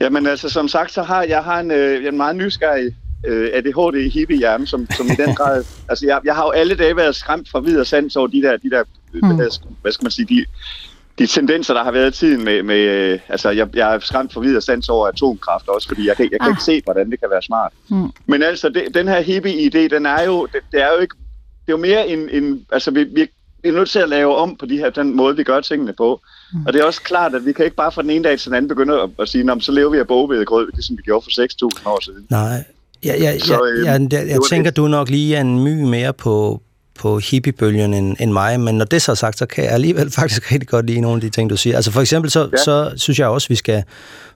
[0.00, 2.96] Jamen altså, som sagt, så har jeg har en, øh, en meget nysgerrig
[3.26, 5.64] øh, ADHD hippie hjerne, som, som i den grad...
[5.90, 8.56] altså, jeg, jeg har jo alle dage været skræmt fra videre sands over de der,
[8.56, 9.36] de der mm.
[9.82, 10.44] hvad, skal man sige, de,
[11.18, 12.62] de tendenser, der har været i tiden med...
[12.62, 16.16] med øh, altså, jeg, jeg er skræmt fra videre sands over atomkraft også, fordi jeg
[16.16, 16.52] kan, jeg kan ah.
[16.52, 17.72] ikke se, hvordan det kan være smart.
[17.88, 18.10] Mm.
[18.26, 20.46] Men altså, det, den her hippie-idé, den er jo...
[20.46, 21.14] Det, det er jo ikke...
[21.66, 22.28] Det er jo mere en...
[22.30, 23.28] en altså, vi, vi,
[23.62, 25.92] vi er nødt til at lave om på de her, den måde, vi gør tingene
[25.92, 26.20] på.
[26.52, 26.66] Mm.
[26.66, 28.50] Og det er også klart, at vi kan ikke bare fra den ene dag til
[28.50, 31.70] den anden begynde at, at sige, så lever vi af bogvedegrød, ligesom vi gjorde for
[31.78, 32.26] 6.000 år siden.
[32.30, 32.64] Nej,
[33.04, 35.82] Ja, ja, så, øh, ja, jeg, jeg, jeg tænker, du nok lige er en my
[35.82, 36.62] mere på,
[36.98, 40.10] på hippiebølgen end, end mig, men når det så er sagt, så kan jeg alligevel
[40.20, 41.76] faktisk rigtig godt lide nogle af de ting, du siger.
[41.76, 42.56] Altså for eksempel, så, ja.
[42.64, 43.84] så synes jeg også, vi skal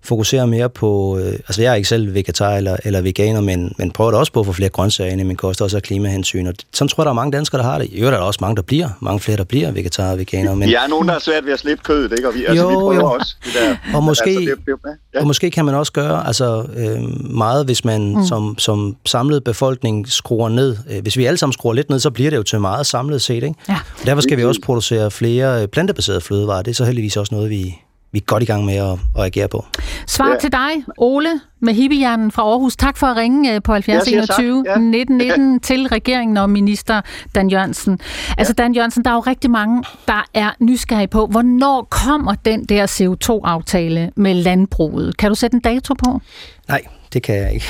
[0.05, 3.91] fokusere mere på, øh, altså jeg er ikke selv vegetar eller, eller veganer, men, men
[3.91, 6.47] prøver da også på at få flere grøntsager ind i min kost, også af klimahensyn.
[6.47, 7.89] Og sådan tror jeg, der er mange danskere, der har det.
[7.93, 10.55] I øvrigt er der også mange, der bliver, mange flere, der bliver vegetar og veganer.
[10.55, 10.69] Men...
[10.69, 12.29] Ja, nogen, der er svært ved at slippe kødet, ikke?
[12.29, 13.11] Og vi, altså, jo, vi prøver jo.
[13.11, 13.77] også det der.
[13.97, 15.21] Og måske, altså, det, det, ja.
[15.21, 18.25] og måske kan man også gøre altså, øh, meget, hvis man mm.
[18.25, 20.77] som, som samlet befolkning skruer ned.
[20.91, 23.23] Øh, hvis vi alle sammen skruer lidt ned, så bliver det jo til meget samlet
[23.23, 23.35] set.
[23.35, 23.55] Ikke?
[23.69, 23.79] Ja.
[24.01, 26.63] Og derfor skal vi også producere flere øh, plantebaserede flødevarer.
[26.63, 27.75] Det er så heldigvis også noget, vi,
[28.13, 29.67] vi er godt i gang med at, at agere på.
[30.07, 30.39] Svar ja.
[30.39, 32.77] til dig, Ole, med hippihjernen fra Aarhus.
[32.77, 34.79] Tak for at ringe øh, på 70 21 ja.
[34.79, 37.01] 19 19 til regeringen og minister
[37.35, 37.99] Dan Jørgensen.
[38.39, 42.65] Altså Dan Jørgensen, der er jo rigtig mange, der er nysgerrige på, hvornår kommer den
[42.65, 45.17] der CO2-aftale med landbruget?
[45.17, 46.21] Kan du sætte en dato på?
[46.69, 47.67] Nej, det kan jeg ikke.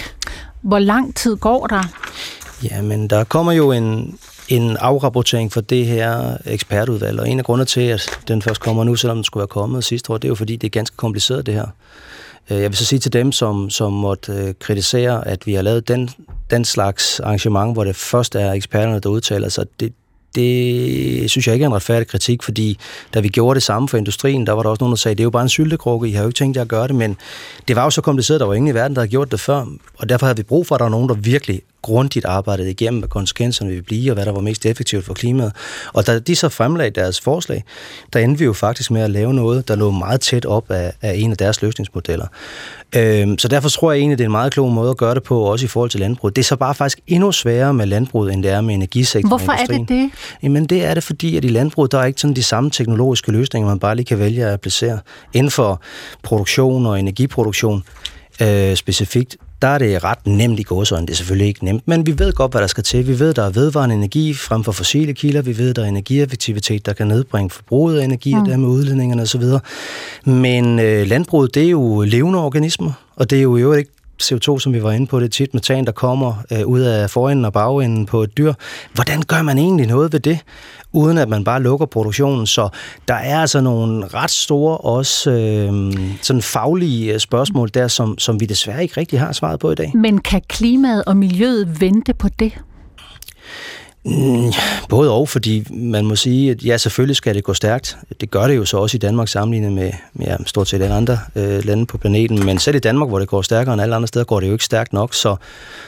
[0.63, 1.83] Hvor lang tid går der?
[2.71, 4.19] Jamen, der kommer jo en,
[4.57, 8.85] en afrapportering for det her ekspertudvalg, og en af grundene til, at den først kommer
[8.85, 10.97] nu, selvom den skulle være kommet sidste år, det er jo fordi, det er ganske
[10.97, 11.67] kompliceret det her.
[12.51, 15.63] Øh, jeg vil så sige til dem, som, som måtte øh, kritisere, at vi har
[15.63, 16.11] lavet den,
[16.51, 19.93] den slags arrangement, hvor det først er eksperterne, der udtaler sig, det,
[20.35, 22.79] det synes jeg ikke er en retfærdig kritik, fordi
[23.15, 25.21] da vi gjorde det samme for industrien, der var der også nogen, der sagde, det
[25.21, 27.17] er jo bare en syltekrukke, I har jo ikke tænkt jer at gøre det, men
[27.69, 29.67] det var jo så kompliceret, der var ingen i verden, der havde gjort det før,
[29.99, 33.01] og derfor havde vi brug for, at der var nogen, der virkelig grundigt arbejdet igennem,
[33.01, 35.53] hvad konsekvenserne vil blive, og hvad der var mest effektivt for klimaet.
[35.93, 37.65] Og da de så fremlagde deres forslag,
[38.13, 40.93] der endte vi jo faktisk med at lave noget, der lå meget tæt op af,
[41.03, 42.27] af en af deres løsningsmodeller.
[42.97, 45.23] Øhm, så derfor tror jeg egentlig, det er en meget klog måde at gøre det
[45.23, 46.37] på, også i forhold til landbruget.
[46.37, 49.53] Det er så bare faktisk endnu sværere med landbruget, end det er med energisektoren Hvorfor
[49.53, 50.11] er det det?
[50.43, 53.33] Jamen det er det, fordi at i landbruget, der er ikke sådan de samme teknologiske
[53.33, 54.99] løsninger, man bare lige kan vælge at applicere.
[55.33, 55.81] Inden for
[56.23, 57.83] produktion og energiproduktion
[58.43, 61.07] øh, specifikt, der er det ret nemt i gåsøjne.
[61.07, 63.09] Det er selvfølgelig ikke nemt, men vi ved godt, hvad der skal til.
[63.09, 65.43] Vi ved, der er vedvarende energi frem for fossile kilder.
[65.43, 68.41] Vi ved, der er energieffektivitet, der kan nedbringe forbruget af energi mm.
[68.41, 69.43] og dermed udledningerne osv.
[70.25, 74.02] Men øh, landbruget, det er jo levende organismer, og det er jo i øvrigt ikke
[74.23, 77.11] CO2, som vi var inde på, det er tit metan, der kommer øh, ud af
[77.11, 78.53] forenden og bagenden på et dyr.
[78.95, 80.39] Hvordan gør man egentlig noget ved det,
[80.93, 82.47] uden at man bare lukker produktionen?
[82.47, 82.69] Så
[83.09, 88.41] der er altså nogle ret store også øh, sådan faglige øh, spørgsmål der, som, som
[88.41, 89.93] vi desværre ikke rigtig har svaret på i dag.
[89.95, 92.53] Men kan klimaet og miljøet vente på det?
[94.05, 94.53] Mm,
[94.89, 97.97] både og, fordi man må sige, at ja, selvfølgelig skal det gå stærkt.
[98.21, 101.19] Det gør det jo så også i Danmark sammenlignet med ja, stort set alle andre
[101.37, 102.47] øh, lande på planeten.
[102.47, 104.53] Men selv i Danmark, hvor det går stærkere end alle andre steder, går det jo
[104.53, 105.15] ikke stærkt nok.
[105.15, 105.37] Så,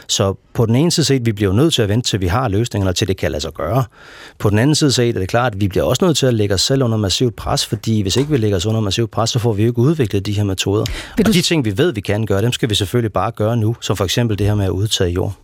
[0.07, 2.49] så på den ene side set, vi bliver nødt til at vente til vi har
[2.49, 3.85] løsningerne, til det kan lade sig gøre.
[4.39, 6.35] På den anden side set er det klart, at vi bliver også nødt til at
[6.35, 9.31] lægge os selv under massivt pres, fordi hvis ikke vi lægger os under massivt pres,
[9.31, 10.85] så får vi jo ikke udviklet de her metoder.
[11.17, 13.57] Vil Og de ting, vi ved, vi kan gøre, dem skal vi selvfølgelig bare gøre
[13.57, 13.77] nu.
[13.81, 15.35] Som for eksempel det her med at udtage jord.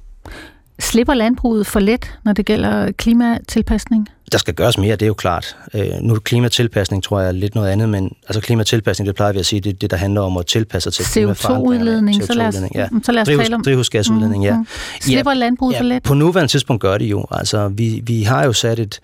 [0.81, 4.09] Slipper landbruget for let, når det gælder klimatilpasning?
[4.33, 5.57] Der skal gøres mere, det er jo klart.
[5.75, 9.38] Øh, nu klimatilpasning, tror jeg, er lidt noget andet, men altså klimatilpasning, det plejer vi
[9.38, 12.35] at sige, det er det, der handler om at tilpasse sig til CO2-udledning, CO2 så
[12.35, 12.88] lad os, ja.
[13.03, 13.64] så lad os Drivhus, tale om...
[13.64, 14.55] Drivhusgasudledning, ja.
[14.55, 14.66] Mm, mm.
[15.01, 16.03] Slipper ja, landbruget ja, for let?
[16.03, 17.27] På nuværende tidspunkt gør det jo.
[17.31, 19.01] Altså, vi, vi har jo sat et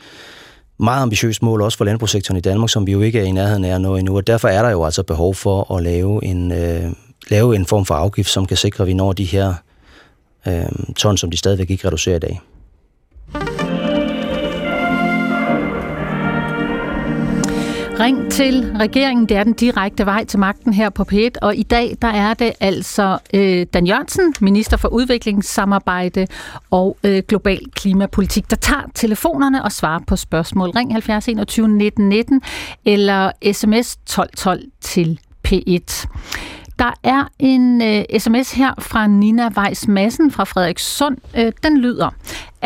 [0.78, 3.64] meget ambitiøst mål også for landbrugssektoren i Danmark, som vi jo ikke er i nærheden
[3.64, 6.52] af at nå endnu, og derfor er der jo altså behov for at lave en,
[6.52, 6.92] øh,
[7.30, 9.54] lave en form for afgift, som kan sikre, at vi når de her
[10.48, 12.40] øh, ton, som de stadigvæk ikke reducerer i dag.
[18.00, 21.62] Ring til regeringen, det er den direkte vej til magten her på P1, og i
[21.62, 26.26] dag der er det altså øh, Dan Jørgensen, minister for udviklingssamarbejde
[26.70, 30.70] og øh, global klimapolitik, der tager telefonerne og svarer på spørgsmål.
[30.70, 32.42] Ring 70 21 19 19
[32.84, 36.06] eller sms 12 12 til P1.
[36.78, 41.16] Der er en øh, sms her fra Nina Weiss Madsen fra Frederikssund.
[41.36, 42.10] Øh, den lyder,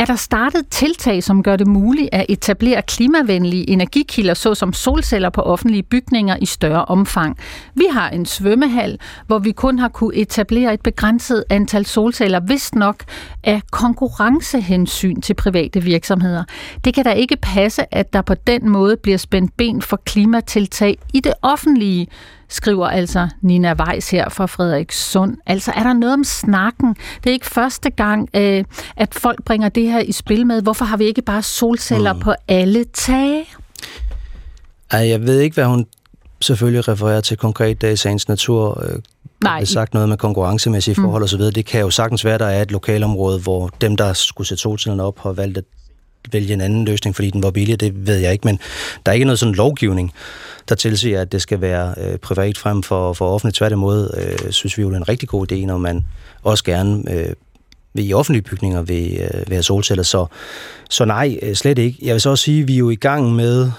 [0.01, 5.41] er der startet tiltag, som gør det muligt at etablere klimavenlige energikilder, såsom solceller på
[5.41, 7.39] offentlige bygninger i større omfang?
[7.75, 12.75] Vi har en svømmehal, hvor vi kun har kunne etablere et begrænset antal solceller, vist
[12.75, 13.05] nok
[13.45, 16.45] af konkurrencehensyn til private virksomheder.
[16.85, 20.99] Det kan da ikke passe, at der på den måde bliver spændt ben for klimatiltag
[21.15, 22.09] i det offentlige,
[22.51, 25.37] skriver altså Nina Weiss her fra Frederikssund.
[25.47, 26.97] Altså er der noget om snakken?
[27.25, 28.65] Det er ikke første gang, øh,
[28.97, 30.63] at folk bringer det her i spil med.
[30.63, 32.21] Hvorfor har vi ikke bare solceller mm.
[32.21, 33.45] på alle tage?
[34.91, 35.87] Ej, jeg ved ikke, hvad hun
[36.41, 38.85] selvfølgelig refererer til konkret i sagens natur.
[38.85, 38.99] Øh,
[39.45, 39.61] Nej.
[39.61, 41.05] Det sagt noget med konkurrencemæssige mm.
[41.05, 41.25] forhold mm.
[41.25, 41.41] osv.
[41.41, 45.03] Det kan jo sagtens være, der er et lokalområde, hvor dem, der skulle sætte solcellerne
[45.03, 45.65] op, har valgt at
[46.33, 48.59] vælge en anden løsning, fordi den var billig, det ved jeg ikke, men
[49.07, 50.13] der er ikke noget sådan lovgivning,
[50.69, 53.57] der tilsiger, at det skal være øh, privat frem for, for offentligt.
[53.57, 56.05] Tværtimod øh, synes vi jo, det er en rigtig god idé, når man
[56.43, 57.33] også gerne øh,
[57.95, 60.03] ved i offentlige bygninger ved, øh, ved have solceller.
[60.03, 60.27] Så,
[60.91, 61.99] så nej, øh, slet ikke.
[62.03, 63.71] Jeg vil så også sige, at vi er jo i gang med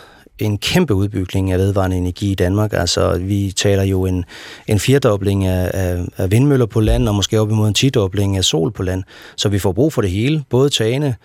[0.42, 2.74] en kæmpe udbygning af vedvarende energi i Danmark.
[2.74, 4.26] Altså, vi taler jo en,
[4.68, 8.44] en firedobling af, af, af vindmøller på land, og måske op imod en tidobling af
[8.44, 9.04] sol på land.
[9.36, 11.16] Så vi får brug for det hele, både tagene,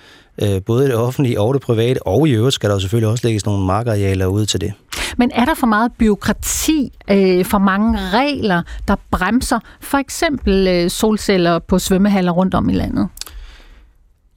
[0.42, 3.26] øh, både det offentlige og det private, og i øvrigt skal der jo selvfølgelig også
[3.26, 4.72] lægges nogle markarealer ud til det.
[5.16, 10.90] Men er der for meget byråkrati, øh, for mange regler, der bremser for eksempel øh,
[10.90, 13.08] solceller på svømmehaller rundt om i landet?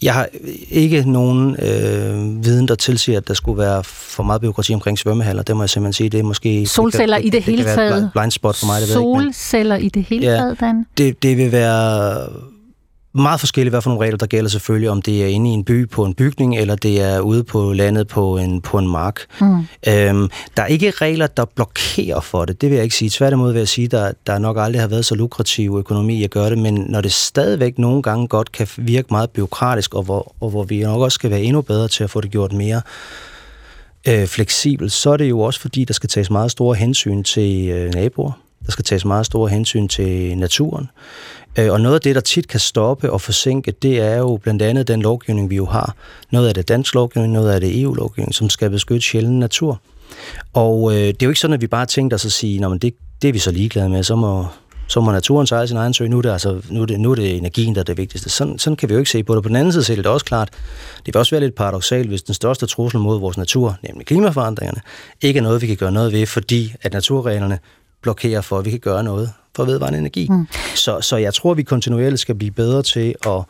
[0.01, 0.27] Jeg har
[0.69, 5.43] ikke nogen øh, viden, der tilsiger, at der skulle være for meget byråkrati omkring svømmehaller.
[5.43, 6.09] Det må jeg simpelthen sige.
[6.09, 6.67] Det er måske...
[6.67, 8.01] Solceller det kan, i det, det hele taget?
[8.01, 10.37] Det blind spot for mig, det Solceller ved jeg ikke, men, i det hele ja,
[10.37, 10.85] taget, Dan?
[10.97, 12.27] Det, det vil være
[13.13, 15.63] meget forskelligt, hvad for nogle regler, der gælder selvfølgelig, om det er inde i en
[15.63, 19.19] by på en bygning, eller det er ude på landet på en, på en mark.
[19.41, 19.67] Mm.
[19.87, 23.09] Øhm, der er ikke regler, der blokerer for det, det vil jeg ikke sige.
[23.09, 26.49] Tværtimod vil jeg sige, der, der nok aldrig har været så lukrativ økonomi at gøre
[26.49, 30.49] det, men når det stadigvæk nogle gange godt kan virke meget byråkratisk, og hvor, og
[30.49, 32.81] hvor vi nok også skal være endnu bedre til at få det gjort mere
[34.07, 37.69] øh, fleksibelt, så er det jo også fordi, der skal tages meget store hensyn til
[37.69, 38.31] øh, naboer.
[38.65, 40.89] Der skal tages meget store hensyn til naturen.
[41.57, 44.61] Øh, og noget af det, der tit kan stoppe og forsinke, det er jo blandt
[44.61, 45.95] andet den lovgivning, vi jo har.
[46.31, 49.81] Noget af det dansk lovgivning, noget af det EU-lovgivning, som skal beskytte sjælden natur.
[50.53, 52.81] Og øh, det er jo ikke sådan, at vi bare tænker os at sige, at
[52.81, 54.45] det, det er vi så ligeglade med, så må,
[54.87, 56.07] så må naturen sejle sin egen sø.
[56.07, 58.29] Nu er, det altså, nu, er det, nu er det energien, der er det vigtigste.
[58.29, 59.43] Sådan, sådan kan vi jo ikke se på det.
[59.43, 60.49] På den anden side så er det også klart,
[61.05, 64.81] det vil også være lidt paradoxalt, hvis den største trussel mod vores natur, nemlig klimaforandringerne,
[65.21, 67.59] ikke er noget, vi kan gøre noget ved, fordi at naturreglerne
[68.01, 70.27] blokerer for, at vi kan gøre noget for vedvarende energi.
[70.29, 70.47] Mm.
[70.75, 73.41] Så, så jeg tror, vi kontinuerligt skal blive bedre til at,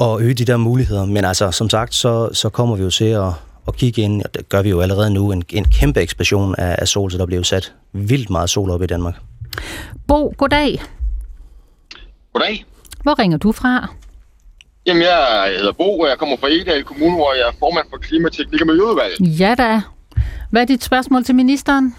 [0.00, 1.04] at øge de der muligheder.
[1.04, 3.32] Men altså, som sagt, så, så kommer vi jo til at,
[3.68, 6.76] at kigge ind, og det gør vi jo allerede nu, en, en kæmpe eksplosion af,
[6.78, 9.14] af sol, så der bliver sat vildt meget sol op i Danmark.
[10.08, 10.82] Bo, goddag.
[12.32, 12.64] Goddag.
[13.02, 13.88] Hvor ringer du fra?
[14.86, 17.96] Jamen, jeg hedder Bo, og jeg kommer fra Egedal Kommune, hvor jeg er formand for
[17.96, 19.40] Klimateknik og Miljøudvalget.
[19.40, 19.80] Ja da.
[20.50, 21.94] Hvad er dit spørgsmål til ministeren?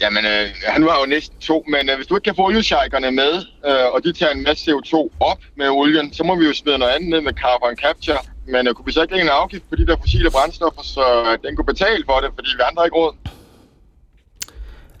[0.00, 3.10] Jamen, øh, han var jo næsten to, men øh, hvis du ikke kan få oliesjejkerne
[3.10, 3.32] med,
[3.68, 6.78] øh, og de tager en masse CO2 op med olien, så må vi jo smide
[6.78, 8.18] noget andet ned med carbon capture.
[8.46, 11.04] Men øh, kunne vi så ikke en afgift på de der fossile brændstoffer, så
[11.44, 13.14] den kunne betale for det, fordi vi andre ikke råd?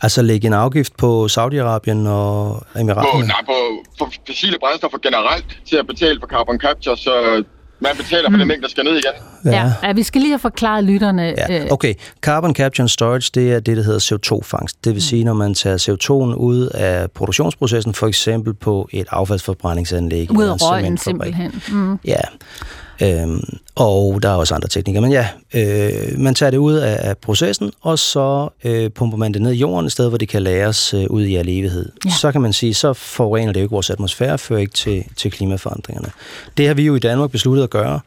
[0.00, 3.12] Altså lægge en afgift på Saudi-Arabien og Emiraterne?
[3.12, 3.56] På, nej, på,
[3.98, 7.44] på fossile brændstoffer generelt til at betale for carbon capture, så
[7.80, 8.38] man betaler for mm.
[8.38, 9.12] den mængde, der skal ned igen.
[9.44, 9.72] Ja.
[9.82, 11.22] ja, vi skal lige have forklaret lytterne.
[11.22, 11.64] Ja.
[11.64, 14.84] Øh, okay, carbon capture and storage, det er det, der hedder CO2-fangst.
[14.84, 15.00] Det vil mm.
[15.00, 20.30] sige, når man tager CO2'en ud af produktionsprocessen, for eksempel på et affaldsforbrændingsanlæg.
[20.30, 21.62] Ud af røgen simpelthen.
[21.68, 21.98] Mm.
[22.04, 22.20] Ja,
[23.02, 27.08] Øhm, og der er også andre teknikker, men ja, øh, man tager det ud af,
[27.08, 30.28] af processen, og så øh, pumper man det ned i jorden, et sted, hvor det
[30.28, 31.92] kan læres øh, ud i al evighed.
[32.04, 32.10] Ja.
[32.10, 35.30] Så kan man sige, så forurener det jo ikke vores atmosfære, fører ikke til, til
[35.30, 36.10] klimaforandringerne.
[36.56, 38.00] Det har vi jo i Danmark besluttet at gøre,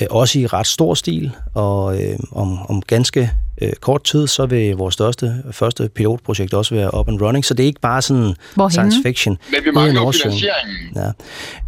[0.00, 4.46] øh, også i ret stor stil, og øh, om, om ganske øh, kort tid, så
[4.46, 8.02] vil vores største, første pilotprojekt også være up and running, så det er ikke bare
[8.02, 8.70] sådan Hvorhenne?
[8.70, 9.38] science fiction.
[9.50, 10.76] Men vi mangler jo finansieringen.
[10.96, 11.06] Ja.
[11.06, 11.14] Øhm,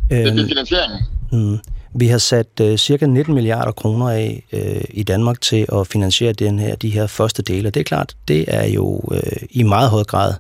[0.08, 1.00] det er øhm, finansieringen.
[1.32, 1.58] Mm,
[1.94, 6.32] vi har sat øh, cirka 19 milliarder kroner af øh, i Danmark til at finansiere
[6.32, 7.70] den her, de her første dele.
[7.70, 10.34] Det er klart, det er jo øh, i meget høj grad,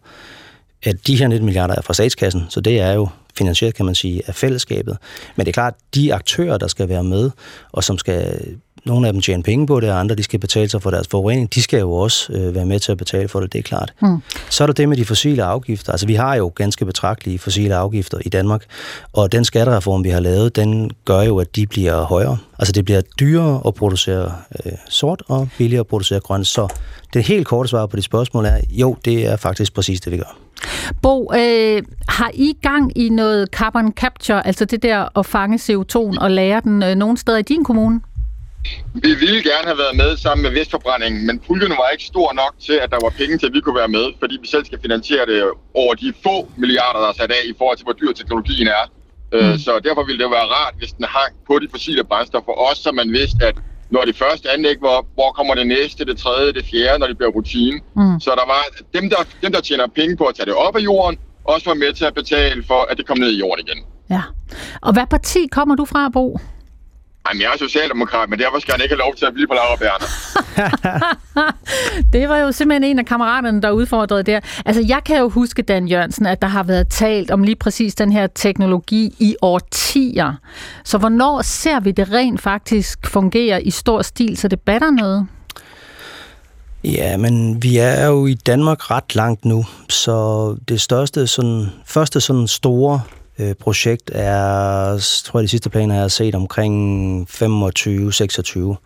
[0.82, 3.94] at de her 19 milliarder er fra statskassen, så det er jo finansieret, kan man
[3.94, 4.98] sige, af fællesskabet.
[5.36, 7.30] Men det er klart, de aktører, der skal være med,
[7.72, 8.40] og som skal
[8.86, 11.08] nogle af dem tjener penge på det, og andre de skal betale sig for deres
[11.08, 11.54] forurening.
[11.54, 13.92] De skal jo også øh, være med til at betale for det, det er klart.
[14.02, 14.22] Mm.
[14.50, 15.92] Så er der det med de fossile afgifter.
[15.92, 18.64] Altså vi har jo ganske betragtelige fossile afgifter i Danmark,
[19.12, 22.38] og den skattereform, vi har lavet, den gør jo, at de bliver højere.
[22.58, 24.32] Altså det bliver dyrere at producere
[24.66, 26.46] øh, sort og billigere at producere grønt.
[26.46, 26.68] Så
[27.14, 30.16] det helt korte svar på de spørgsmål er, jo, det er faktisk præcis det, vi
[30.16, 30.36] gør.
[31.02, 36.20] Bo, øh, har I gang i noget carbon capture, altså det der at fange CO2'en
[36.20, 38.00] og lære den øh, nogen steder i din kommune?
[38.94, 42.54] Vi ville gerne have været med sammen med Vestforbrændingen, men puljen var ikke stor nok
[42.66, 44.78] til, at der var penge til, at vi kunne være med, fordi vi selv skal
[44.86, 45.38] finansiere det
[45.74, 48.84] over de få milliarder, der er sat af i forhold til, hvor dyr teknologien er.
[49.32, 49.58] Øh, mm.
[49.58, 52.92] Så derfor ville det være rart, hvis den hang på de fossile brændstoffer, også så
[52.92, 53.56] man vidste, at
[53.90, 57.06] når det første anlæg var op, hvor kommer det næste, det tredje, det fjerde, når
[57.06, 57.80] det bliver rutine.
[57.96, 58.20] Mm.
[58.20, 58.62] Så der var
[59.00, 61.74] dem der, dem, der tjener penge på at tage det op af jorden, også var
[61.74, 63.84] med til at betale for, at det kom ned i jorden igen.
[64.10, 64.22] Ja.
[64.82, 66.38] Og hvad parti kommer du fra, Bo?
[67.28, 69.54] Jamen, jeg er socialdemokrat, men derfor skal han ikke have lov til at blive på
[69.54, 70.06] laverbærene.
[72.12, 74.40] det var jo simpelthen en af kammeraterne, der udfordrede der.
[74.66, 77.94] Altså, jeg kan jo huske, Dan Jørgensen, at der har været talt om lige præcis
[77.94, 80.34] den her teknologi i årtier.
[80.84, 85.26] Så hvornår ser vi det rent faktisk fungere i stor stil, så det batter noget?
[86.84, 92.20] Ja, men vi er jo i Danmark ret langt nu, så det største, sådan, første
[92.20, 93.00] sådan store
[93.38, 98.76] øh, projekt er, tror jeg, de sidste planer, jeg har set omkring 25-26.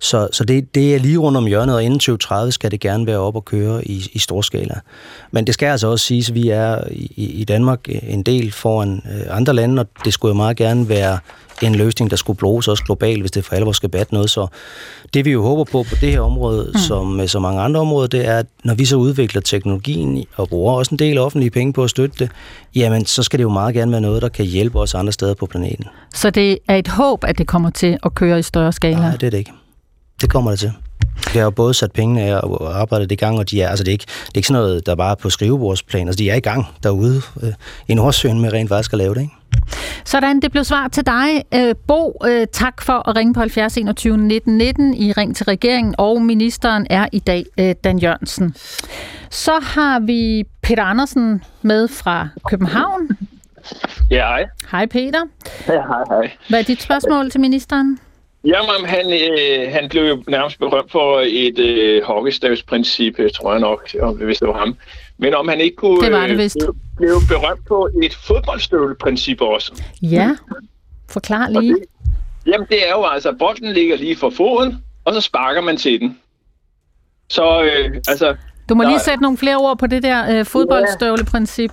[0.00, 3.06] Så, så det, det er lige rundt om hjørnet, og inden 2030 skal det gerne
[3.06, 4.74] være op og køre i, i stor skala.
[5.30, 9.02] Men det skal altså også siges, at vi er i, i Danmark en del foran
[9.14, 11.18] øh, andre lande, og det skulle jo meget gerne være
[11.62, 14.30] en løsning, der skulle bruges også globalt, hvis det for alvor skal batte noget.
[14.30, 14.46] Så
[15.14, 16.78] det vi jo håber på på det her område, mm.
[16.78, 20.48] som med så mange andre områder, det er, at når vi så udvikler teknologien og
[20.48, 22.30] bruger også en del offentlige penge på at støtte det,
[22.74, 25.34] jamen så skal det jo meget gerne være noget, der kan hjælpe os andre steder
[25.34, 25.84] på planeten.
[26.14, 28.96] Så det er et håb, at det kommer til at køre i større skala?
[28.96, 29.52] Nej, det er det ikke.
[30.20, 30.72] Det kommer det til.
[31.24, 33.84] Det har jo både sat pengene af og arbejdet i gang, og de er, altså
[33.84, 36.08] det er, ikke, det er ikke sådan noget, der bare er på skrivebordsplan.
[36.08, 37.52] Altså de er i gang derude øh,
[37.88, 39.34] i Nordsøen med rent faktisk at lave det, ikke?
[40.04, 41.44] Sådan, det blev svar til dig.
[41.54, 45.44] Øh, Bo, øh, tak for at ringe på 70 21 19 19 i Ring til
[45.44, 48.54] regeringen, og ministeren er i dag øh, Dan Jørgensen.
[49.30, 53.08] Så har vi Peter Andersen med fra København.
[54.10, 54.44] Ja, hej.
[54.70, 55.20] Hej Peter.
[55.68, 56.30] Ja, hej, hej.
[56.48, 57.98] Hvad er dit spørgsmål til ministeren?
[58.44, 63.90] Jamen, han, øh, han blev jo nærmest berømt for et øh, hockeystavsprincip, tror jeg nok,
[64.22, 64.76] hvis det var ham.
[65.18, 66.56] Men om han ikke kunne det var det vist.
[66.62, 69.82] Øh, blive berømt på et fodboldstøvleprincip også.
[70.02, 70.36] Ja,
[71.10, 71.74] forklar lige.
[71.74, 71.84] Det,
[72.46, 75.76] jamen, det er jo altså, at bolden ligger lige for foden, og så sparker man
[75.76, 76.18] til den.
[77.30, 78.36] Så, øh, altså...
[78.68, 81.70] Du må lige sætte nogle flere ord på det der øh, fodboldstøvleprincip.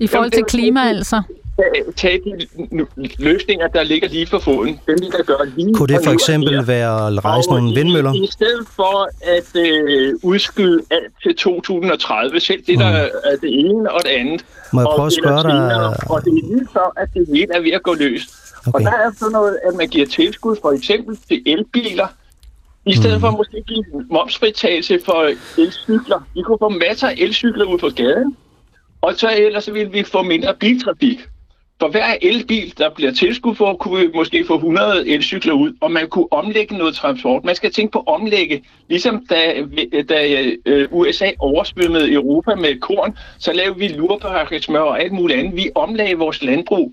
[0.00, 1.22] I forhold til klima, altså
[1.96, 2.46] tage de
[3.18, 4.80] løsninger, der ligger lige for foden.
[4.86, 8.12] Dem, der gør lige Kunne det for eksempel være at rejse nogle vindmøller?
[8.14, 13.18] I, I stedet for at øh, udskyde alt til 2030, selv det, der mm.
[13.24, 14.44] er det ene og det andet.
[14.72, 16.10] Må jeg prøve at spørge dig?
[16.10, 18.22] Og det er lige så, at det hele er ved at gå løs.
[18.66, 18.72] Okay.
[18.74, 22.06] Og der er sådan noget, at man giver tilskud for eksempel til elbiler,
[22.86, 23.20] i stedet mm.
[23.20, 26.20] for at måske give momsfritagelse for elcykler.
[26.34, 28.36] Vi kunne få masser af elcykler ud på gaden,
[29.00, 31.18] og så ellers ville vi få mindre biltrafik
[31.80, 35.90] for hver elbil, der bliver tilskud for, kunne vi måske få 100 elcykler ud, og
[35.90, 37.44] man kunne omlægge noget transport.
[37.44, 39.64] Man skal tænke på at omlægge, ligesom da,
[40.08, 45.56] da øh, USA oversvømmede Europa med korn, så lavede vi lurpakkesmør og alt muligt andet.
[45.56, 46.92] Vi omlagde vores landbrug.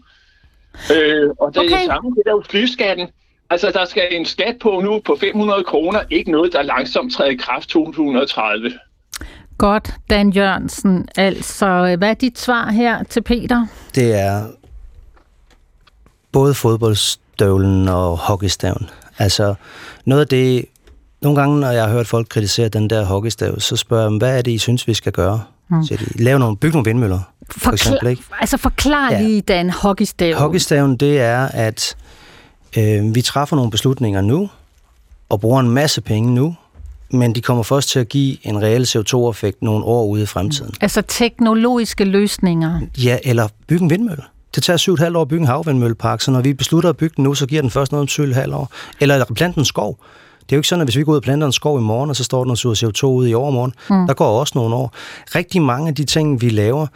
[0.96, 1.72] Øh, og det okay.
[1.72, 3.08] er det samme, det er jo flyskatten.
[3.50, 7.32] Altså, der skal en skat på nu på 500 kroner, ikke noget, der langsomt træder
[7.32, 8.72] i kraft 2030.
[9.58, 11.08] Godt, Dan Jørgensen.
[11.18, 13.66] Altså, hvad er dit svar her til Peter?
[13.96, 14.61] Det er
[16.32, 18.90] både fodboldstøvlen og hockeystaven.
[19.18, 19.56] Altså,
[20.06, 20.66] noget af det...
[21.22, 24.18] Nogle gange, når jeg har hørt folk kritisere den der hockeystav, så spørger jeg dem,
[24.18, 25.44] hvad er det, I synes, vi skal gøre?
[25.70, 25.84] Mm.
[25.84, 27.20] Så de, lave nogle, bygge nogle vindmøller,
[27.52, 28.08] for Forklar, eksempel.
[28.10, 28.24] Ikke?
[28.40, 29.22] Altså, forklar ja.
[29.22, 30.36] lige den hockeystav.
[30.36, 31.96] Hockeystaven, det er, at
[32.78, 34.50] øh, vi træffer nogle beslutninger nu,
[35.30, 36.56] og bruger en masse penge nu,
[37.12, 40.70] men de kommer først til at give en reel CO2-effekt nogle år ude i fremtiden.
[40.70, 40.78] Mm.
[40.82, 42.80] Altså teknologiske løsninger?
[42.98, 44.24] Ja, eller bygge en vindmølle.
[44.56, 47.14] Det tager syv halv år at bygge en havvindmøllepark, så når vi beslutter at bygge
[47.16, 48.72] den nu, så giver den først noget om syv halv år.
[49.00, 49.98] Eller plante en skov.
[50.42, 51.82] Det er jo ikke sådan, at hvis vi går ud og planter en skov i
[51.82, 54.08] morgen, og så står den og suger CO2 ud i overmorgen, mm.
[54.08, 54.94] der går også nogle år.
[55.36, 56.88] Rigtig mange af de ting, vi laver,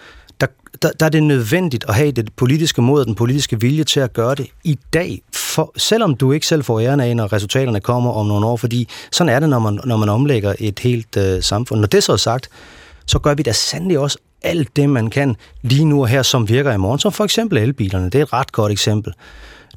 [0.41, 0.47] der,
[0.81, 3.99] der, der er det nødvendigt at have det politiske mod og den politiske vilje til
[3.99, 7.79] at gøre det i dag, for, selvom du ikke selv får æren af, når resultaterne
[7.79, 11.17] kommer om nogle år, fordi sådan er det, når man, når man omlægger et helt
[11.17, 11.79] øh, samfund.
[11.79, 12.49] Når det så er sagt,
[13.05, 16.49] så gør vi da sandelig også alt det, man kan lige nu og her, som
[16.49, 18.05] virker i morgen, som for eksempel elbilerne.
[18.05, 19.13] Det er et ret godt eksempel.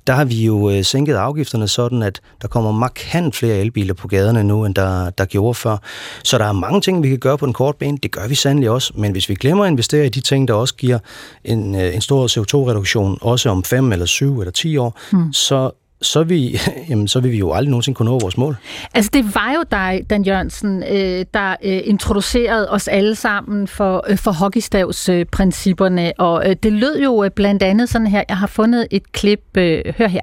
[0.07, 4.09] der har vi jo øh, sænket afgifterne sådan, at der kommer markant flere elbiler på
[4.09, 5.77] gaderne nu, end der, der gjorde før.
[6.25, 7.99] Så der er mange ting, vi kan gøre på den korte bane.
[8.03, 8.93] Det gør vi sandelig også.
[8.97, 10.99] Men hvis vi glemmer at investere i de ting, der også giver
[11.45, 15.33] en, øh, en stor CO2-reduktion, også om 5 eller 7 eller 10 år, mm.
[15.33, 15.71] så
[16.03, 18.57] så, vi, jamen, så vil vi jo aldrig nogensinde kunne nå vores mål.
[18.95, 24.05] Altså, det var jo dig, Dan Jørgensen, øh, der øh, introducerede os alle sammen for,
[24.09, 28.23] øh, for hockeystavsprincipperne, og øh, det lød jo øh, blandt andet sådan her.
[28.29, 29.41] Jeg har fundet et klip.
[29.55, 30.21] Øh, hør her.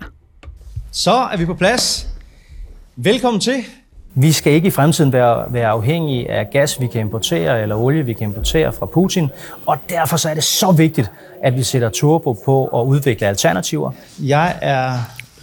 [0.92, 2.08] Så er vi på plads.
[2.96, 3.56] Velkommen til.
[4.18, 8.06] Vi skal ikke i fremtiden være, være afhængige af gas, vi kan importere, eller olie,
[8.06, 9.30] vi kan importere fra Putin,
[9.66, 11.12] og derfor så er det så vigtigt,
[11.44, 13.92] at vi sætter turbo på at udvikle alternativer.
[14.20, 14.94] Jeg er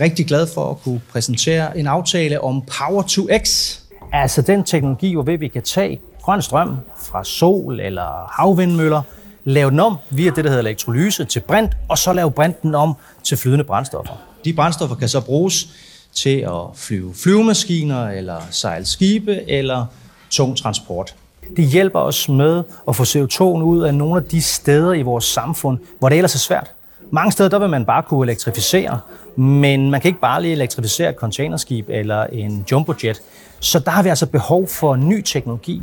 [0.01, 3.79] rigtig glad for at kunne præsentere en aftale om Power to X.
[4.13, 9.03] Altså den teknologi, hvor vi kan tage grøn strøm fra sol eller havvindmøller,
[9.45, 12.95] lave den om via det, der hedder elektrolyse til brint, og så lave brinten om
[13.25, 14.15] til flydende brændstoffer.
[14.45, 15.69] De brændstoffer kan så bruges
[16.15, 19.87] til at flyve flyvemaskiner, eller sejle skibe, eller
[20.31, 21.15] tung transport.
[21.57, 25.25] Det hjælper os med at få CO2'en ud af nogle af de steder i vores
[25.25, 26.71] samfund, hvor det ellers er svært.
[27.15, 29.01] Mange steder der vil man bare kunne elektrificere,
[29.37, 33.23] men man kan ikke bare lige elektrificere et containerskib eller en jumbojet.
[33.61, 35.83] Så der har vi altså behov for ny teknologi.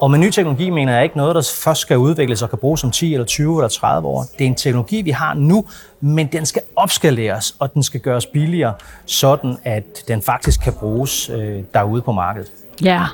[0.00, 2.84] Og med ny teknologi mener jeg ikke noget, der først skal udvikles og kan bruges
[2.84, 4.22] om 10 eller 20 eller 30 år.
[4.38, 5.64] Det er en teknologi, vi har nu,
[6.00, 8.74] men den skal opskaleres, og den skal gøres billigere,
[9.06, 12.52] sådan at den faktisk kan bruges øh, derude på markedet.
[12.82, 13.04] Ja.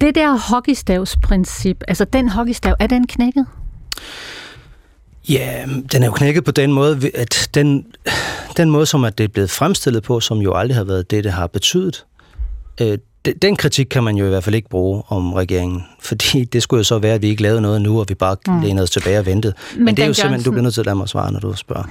[0.00, 3.46] Det der hockeystavsprincip, altså den hockeystav, er den knækket?
[5.28, 7.86] Ja, den er jo knækket på den måde, at den,
[8.56, 11.24] den måde, som at det er blevet fremstillet på, som jo aldrig har været det,
[11.24, 12.04] det har betydet,
[12.80, 12.98] øh,
[13.42, 16.78] den kritik kan man jo i hvert fald ikke bruge om regeringen, fordi det skulle
[16.78, 18.60] jo så være, at vi ikke lavede noget nu, og vi bare mm.
[18.60, 19.54] lænede os tilbage og ventede.
[19.74, 21.40] Men, Men det er jo simpelthen, du bliver nødt til at lade mig svare, når
[21.40, 21.84] du spørger.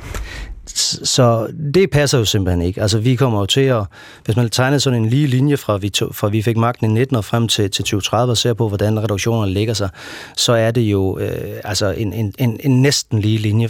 [1.03, 2.81] Så det passer jo simpelthen ikke.
[2.81, 3.83] Altså vi kommer jo til at,
[4.25, 6.93] hvis man tegner sådan en lige linje fra vi, to, fra vi fik magten i
[6.93, 9.89] 19 og frem til, til 2030 og ser på, hvordan reduktionerne ligger sig,
[10.37, 11.31] så er det jo øh,
[11.63, 13.69] altså en, en, en, en næsten lige linje.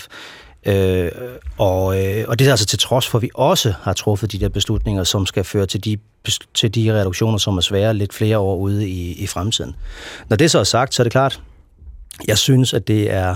[0.68, 1.12] Øh,
[1.58, 4.40] og, øh, og det er altså til trods for, at vi også har truffet de
[4.40, 5.98] der beslutninger, som skal føre til de,
[6.54, 9.76] til de reduktioner, som er svære lidt flere år ude i, i fremtiden.
[10.30, 11.42] Når det så er sagt, så er det klart,
[12.28, 13.36] jeg synes, at det er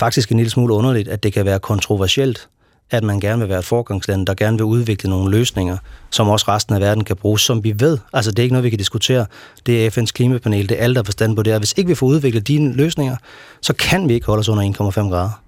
[0.00, 2.48] faktisk en lille smule underligt, at det kan være kontroversielt
[2.90, 5.76] at man gerne vil være et forgangsland, der gerne vil udvikle nogle løsninger,
[6.10, 7.98] som også resten af verden kan bruge, som vi ved.
[8.12, 9.26] Altså det er ikke noget, vi kan diskutere.
[9.66, 11.52] Det er FN's klimapanel, det er alle, der forstand på det.
[11.52, 13.16] Og hvis ikke vi får udviklet de løsninger,
[13.60, 15.42] så kan vi ikke holde os under 1,5 grader.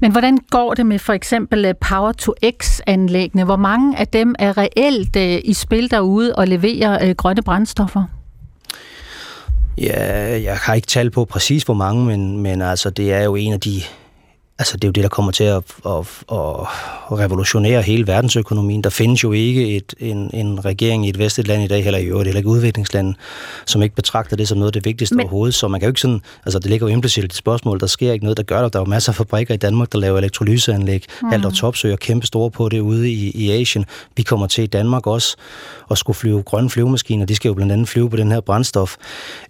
[0.00, 3.44] Men hvordan går det med for eksempel øh, Power-to-X-anlæggene?
[3.44, 8.04] Hvor mange af dem er reelt øh, i spil derude og leverer øh, grønne brændstoffer?
[9.78, 13.34] Ja, jeg har ikke tal på præcis hvor mange, men, men altså, det er jo
[13.34, 13.82] en af de
[14.58, 15.98] Altså, det er jo det, der kommer til at, at,
[16.32, 18.84] at revolutionere hele verdensøkonomien.
[18.84, 21.98] Der findes jo ikke et, en, en regering i et vestligt land i dag, heller
[21.98, 23.14] i øvrigt, heller ikke udviklingsland,
[23.66, 25.22] som ikke betragter det som noget af det vigtigste Men...
[25.22, 25.54] overhovedet.
[25.54, 27.86] Så man kan jo ikke sådan, altså det ligger jo implicit i det spørgsmål, der
[27.86, 28.72] sker ikke noget, der gør det.
[28.72, 31.04] Der er jo masser af fabrikker i Danmark, der laver elektrolyseanlæg.
[31.22, 31.32] Mm.
[31.32, 33.84] Alt og topsøger kæmpe store på det ude i, i Asien.
[34.16, 35.36] Vi kommer til i Danmark også
[35.90, 37.26] at skulle flyve grønne flyvemaskiner.
[37.26, 38.96] De skal jo blandt andet flyve på den her brændstof.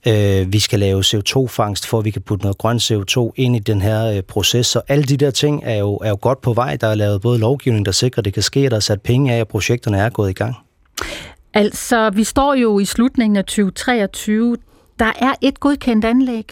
[0.06, 3.58] Øh, vi skal lave CO2-fangst, for at vi kan putte noget grøn CO2 ind i
[3.58, 4.66] den her øh, proces.
[4.66, 6.76] Så alle de der ting er jo, er jo godt på vej.
[6.76, 9.32] Der er lavet både lovgivning, der sikrer, at det kan ske, der er sat penge
[9.32, 10.56] af, og projekterne er gået i gang.
[11.54, 14.56] Altså, vi står jo i slutningen af 2023.
[14.98, 16.44] Der er et godkendt anlæg.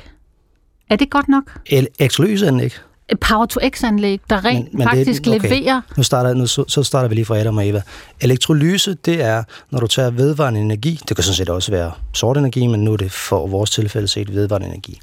[0.90, 1.42] Er det godt nok?
[1.66, 2.72] Elektrolyseanlæg?
[3.20, 5.49] Power-to-X-anlæg, der rent men, men faktisk det, okay.
[5.49, 5.80] leverer...
[5.97, 7.82] Nu starter, nu, så, så starter vi lige fra Adam og Eva.
[8.20, 12.36] Elektrolyse, det er, når du tager vedvarende energi, det kan sådan set også være sort
[12.36, 15.01] energi, men nu er det for vores tilfælde set vedvarende energi.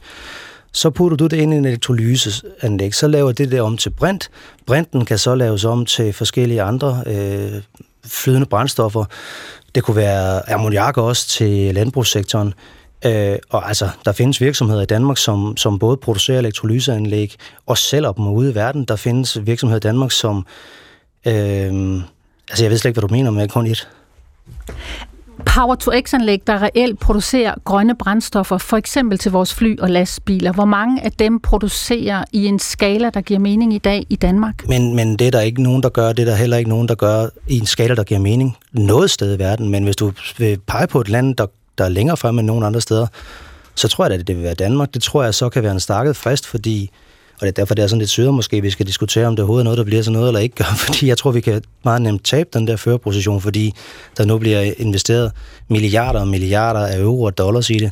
[0.74, 4.30] Så putter du det ind i en elektrolyseanlæg, så laver det der om til brint.
[4.66, 7.62] Brinten kan så laves om til forskellige andre øh,
[8.06, 9.06] flydende brændstoffer.
[9.76, 12.54] Det kunne være ammoniak også til landbrugssektoren.
[13.06, 18.12] Øh, og altså, der findes virksomheder i Danmark, som, som både producerer elektrolyseanlæg og sælger
[18.12, 18.86] dem ude i verden.
[18.86, 20.46] Der findes virksomheder i Danmark, som...
[21.28, 22.02] Øh,
[22.50, 23.90] altså, jeg ved slet ikke, hvad du mener med kun et.
[25.46, 30.52] Power-to-X-anlæg, der reelt producerer grønne brændstoffer, for eksempel til vores fly og lastbiler.
[30.52, 34.68] Hvor mange af dem producerer i en skala, der giver mening i dag i Danmark?
[34.68, 36.14] Men, men det er der ikke nogen, der gør.
[36.14, 39.12] Det er der heller ikke nogen, der gør i en skala, der giver mening noget
[39.12, 39.70] sted i verden.
[39.70, 41.46] Men hvis du vil pege på et land, der,
[41.78, 43.08] der er længere frem end nogen andre steder,
[43.76, 44.94] så tror jeg, da, det vil være Danmark.
[44.94, 46.92] Det tror jeg så kan være en stakket frist, fordi
[47.34, 49.44] og det er derfor, det er sådan lidt syret måske, vi skal diskutere, om det
[49.44, 51.62] overhovedet er noget, der bliver sådan noget eller ikke gør, fordi jeg tror, vi kan
[51.84, 53.74] meget nemt tabe den der førerposition, fordi
[54.18, 55.32] der nu bliver investeret
[55.68, 57.92] milliarder og milliarder af euro og dollars i det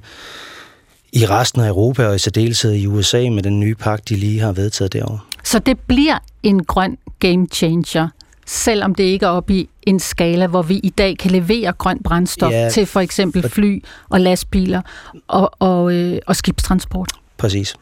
[1.14, 4.40] i resten af Europa og i særdeleshed i USA med den nye pagt, de lige
[4.40, 5.20] har vedtaget derovre.
[5.44, 8.08] Så det bliver en grøn game changer,
[8.48, 12.04] selvom det ikke er oppe i en skala, hvor vi i dag kan levere grønt
[12.04, 12.70] brændstof Ja.
[12.70, 14.82] til for eksempel fly og lastbiler
[15.28, 17.10] og, og, øh, og skibstransport.
[17.38, 17.76] Præcis.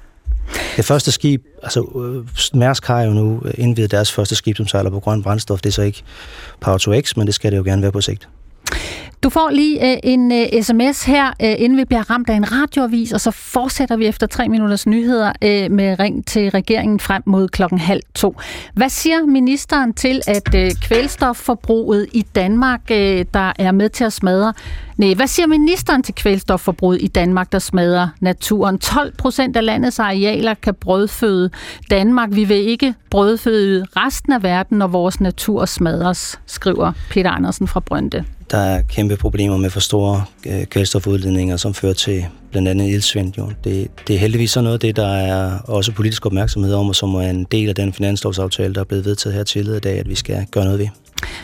[0.76, 4.90] Det første skib, altså øh, Mærsk har jo nu indvidet deres første skib, som sejler
[4.90, 5.62] på grøn brændstof.
[5.62, 6.04] Det er så ikke
[6.62, 8.28] Power to X, men det skal det jo gerne være på sigt.
[9.24, 12.52] Du får lige øh, en øh, sms her, øh, inden vi bliver ramt af en
[12.52, 17.24] radioavis, og så fortsætter vi efter tre minutters nyheder øh, med ring til regeringen frem
[17.26, 18.36] mod klokken halv to.
[18.74, 24.14] Hvad siger ministeren til, at øh, kvælstofforbruget i Danmark, øh, der er med til at
[24.14, 24.54] smadre...
[24.98, 28.80] Nej, hvad siger ministeren til kvælstofforbruget i Danmark, der smadrer naturen?
[28.80, 31.50] 12 procent af landets arealer kan brødføde
[31.90, 32.30] Danmark.
[32.32, 37.80] Vi vil ikke brødføde resten af verden, når vores natur smadres, skriver Peter Andersen fra
[37.80, 38.26] Brønde.
[38.52, 43.34] Der er kæmpe problemer med for store øh, kvælstofudledninger, som fører til blandt andet ildsvind.
[43.38, 43.52] Jo.
[43.64, 46.96] Det, det er heldigvis så noget af det, der er også politisk opmærksomhed om, og
[46.96, 50.00] som er en del af den finanslovsaftale, der er blevet vedtaget her til i dag,
[50.00, 50.88] at vi skal gøre noget ved.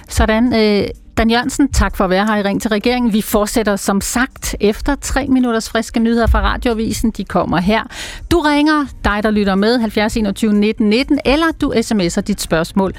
[0.10, 0.54] Sådan.
[0.54, 0.88] Øh,
[1.18, 3.14] Dan Jørgensen, tak for at være her i Ring til regeringen.
[3.14, 7.12] Vi fortsætter som sagt efter tre minutters friske nyheder fra Radioavisen.
[7.12, 7.84] De kommer her.
[8.32, 12.94] Du ringer, dig der lytter med, 70 21 19 19, eller du sms'er dit spørgsmål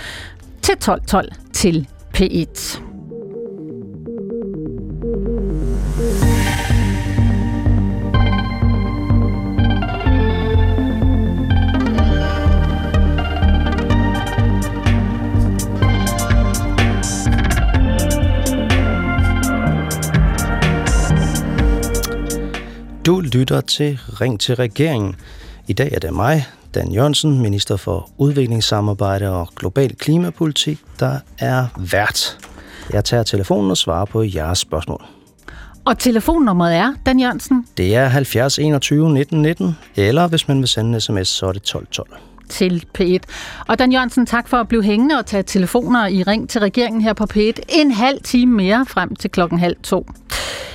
[0.62, 2.95] til 1212 til P1.
[5.26, 5.32] Du
[23.20, 25.14] lytter til Ring til regeringen.
[25.66, 31.66] I dag er det mig, Dan Jørgensen, minister for udviklingssamarbejde og global klimapolitik, der er
[31.92, 32.38] vært.
[32.92, 35.15] Jeg tager telefonen og svarer på jeres spørgsmål.
[35.86, 40.68] Og telefonnummeret er, Dan Jørgensen, Det er 70 21 19 19, eller hvis man vil
[40.68, 42.08] sende en sms, så er det 12 12.
[42.48, 43.18] til P1.
[43.68, 47.02] Og Dan Jørgensen, tak for at blive hængende og tage telefoner i Ring til regeringen
[47.02, 47.52] her på P1.
[47.68, 50.06] En halv time mere frem til klokken halv to.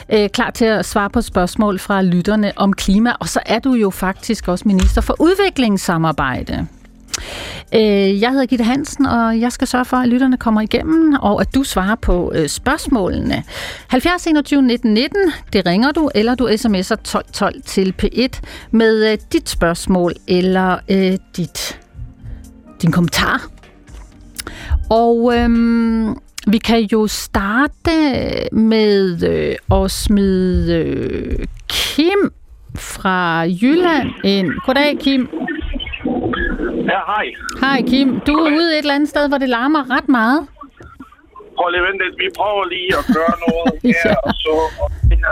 [0.10, 3.74] Øh, klar til at svare på spørgsmål fra lytterne om klima, og så er du
[3.74, 6.68] jo faktisk også minister for udviklingssamarbejde.
[7.76, 11.42] Øh, jeg hedder Gitte Hansen, og jeg skal sørge for, at lytterne kommer igennem, og
[11.42, 13.44] at du svarer på øh, spørgsmålene.
[13.88, 18.40] 70 21 19 19, det ringer du, eller du sms'er 12 12 til P1
[18.72, 21.80] med øh, dit spørgsmål eller øh, dit,
[22.82, 23.48] din kommentar.
[24.90, 26.16] Og øhm,
[26.48, 27.92] vi kan jo starte
[28.52, 32.32] med øh, at smide øh, Kim
[32.76, 34.52] fra Jylland ind.
[34.66, 35.30] Goddag, Kim.
[36.86, 37.26] Ja, hej.
[37.62, 38.20] Hej Kim.
[38.28, 40.48] Du er ude et eller andet sted, hvor det larmer ret meget.
[41.56, 42.18] Prøv lige at vente lidt.
[42.20, 44.16] Vi prøver lige at gøre noget her, Ja.
[44.24, 44.54] og så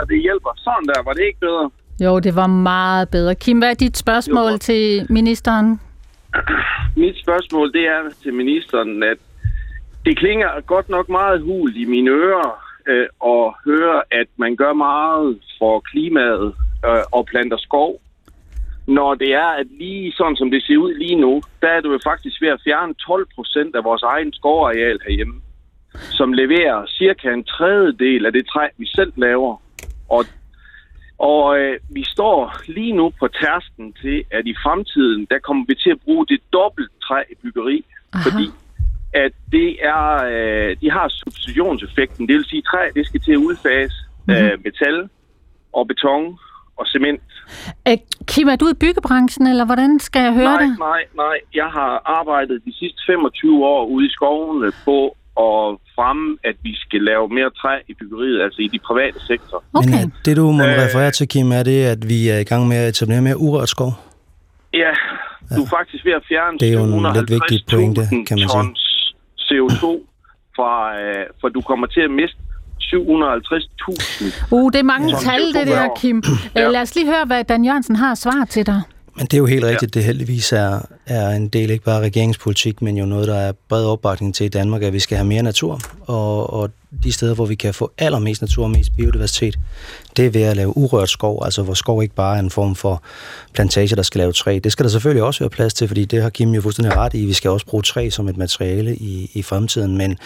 [0.00, 0.50] og det hjælper.
[0.56, 1.70] Sådan der, var det ikke bedre?
[2.04, 3.34] Jo, det var meget bedre.
[3.34, 5.80] Kim, hvad er dit spørgsmål til ministeren?
[7.02, 9.16] Mit spørgsmål, det er til ministeren, at
[10.04, 12.50] det klinger godt nok meget hul i mine ører
[12.88, 16.54] øh, at høre, at man gør meget for klimaet
[16.86, 18.00] øh, og planter skov.
[18.98, 21.92] Når det er, at lige sådan som det ser ud lige nu, der er du
[21.92, 25.40] jo faktisk ved at fjerne 12 procent af vores egen skovareal herhjemme,
[26.18, 29.62] som leverer cirka en tredjedel af det træ, vi selv laver.
[30.08, 30.24] Og
[31.18, 35.74] og øh, vi står lige nu på tærsken til, at i fremtiden, der kommer vi
[35.74, 37.84] til at bruge det dobbelt træ i byggeri.
[38.12, 38.22] Aha.
[38.24, 38.46] Fordi
[39.12, 42.28] at det er, øh, de har substitutionseffekten.
[42.28, 43.94] Det vil sige, at træ det skal til at udfase
[44.30, 45.08] øh, metal
[45.72, 46.38] og beton
[46.80, 47.20] og cement.
[47.88, 47.96] Øh,
[48.30, 50.70] Kim, er du i byggebranchen, eller hvordan skal jeg høre nej, det?
[50.78, 51.36] nej, nej.
[51.60, 54.98] Jeg har arbejdet de sidste 25 år ude i skovene på
[55.48, 55.62] at
[55.96, 59.58] fremme, at vi skal lave mere træ i byggeriet, altså i de private sektor.
[59.74, 59.88] Okay.
[59.90, 60.82] Men øh, det du må Øh.
[60.84, 63.68] referere til, Kim, er det, at vi er i gang med at etablere mere urørt
[63.68, 63.92] skov.
[64.82, 64.92] Ja,
[65.56, 68.36] du er faktisk ved at fjerne Det er jo en lidt vigtig pointe, 750.000 kan
[68.42, 68.48] man sige.
[68.48, 68.80] tons
[69.48, 69.84] CO2,
[70.56, 70.72] fra,
[71.02, 72.36] øh, for du kommer til at miste
[72.82, 74.44] 750.000.
[74.50, 75.16] Uh, det er mange Ja.
[75.30, 76.22] tal, det der, Kim.
[76.54, 76.66] Ja.
[76.66, 78.82] Øh, lad os lige høre, hvad Dan Jørgensen har at svare til dig.
[79.16, 79.94] Men det er jo helt rigtigt.
[79.94, 83.84] Det heldigvis er, er en del ikke bare regeringspolitik, men jo noget, der er bred
[83.84, 85.80] opbakning til i Danmark, at vi skal have mere natur.
[86.06, 86.70] Og, og
[87.04, 89.58] de steder, hvor vi kan få allermest natur og mest biodiversitet,
[90.16, 92.74] det er ved at lave urørt skov, altså hvor skov ikke bare er en form
[92.74, 93.02] for
[93.54, 94.58] plantage, der skal lave træ.
[94.64, 97.14] Det skal der selvfølgelig også være plads til, fordi det har Kim jo fuldstændig ret
[97.14, 97.24] i.
[97.24, 100.18] Vi skal også bruge træ som et materiale i, i fremtiden, men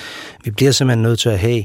[0.44, 1.64] vi bliver simpelthen nødt til at have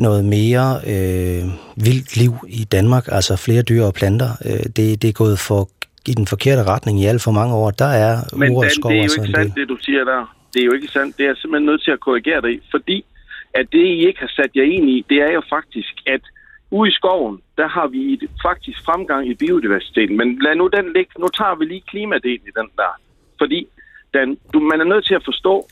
[0.00, 1.42] noget mere øh,
[1.86, 4.30] vildt liv i Danmark, altså flere dyr og planter.
[4.48, 5.68] Øh, det, det er gået for
[6.08, 7.70] i den forkerte retning i alt for mange år.
[7.70, 10.36] Der er Men urørt skov det er jo ikke sandt, det du siger der.
[10.52, 11.16] Det er jo ikke sandt.
[11.16, 13.04] Det er jeg simpelthen nødt til at korrigere dig i, fordi
[13.54, 16.20] at det, I ikke har sat jer ind i, det er jo faktisk, at
[16.70, 20.16] ude i skoven, der har vi et, faktisk fremgang i biodiversiteten.
[20.16, 21.12] Men lad nu den ligge.
[21.18, 22.92] Nu tager vi lige klimadelen i den der.
[23.38, 23.66] Fordi
[24.14, 25.66] Dan, du, man er nødt til at forstå,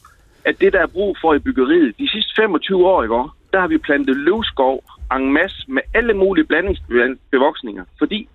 [0.45, 3.69] at det, der er brug for i byggeriet, de sidste 25 år, ikke, der har
[3.69, 4.85] vi plantet løvskov
[5.17, 8.29] en masse med alle mulige blandingsbevoksninger, fordi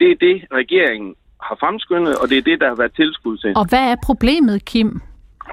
[0.00, 3.52] det er det, regeringen har fremskyndet, og det er det, der har været tilskud til.
[3.56, 5.00] Og hvad er problemet, Kim?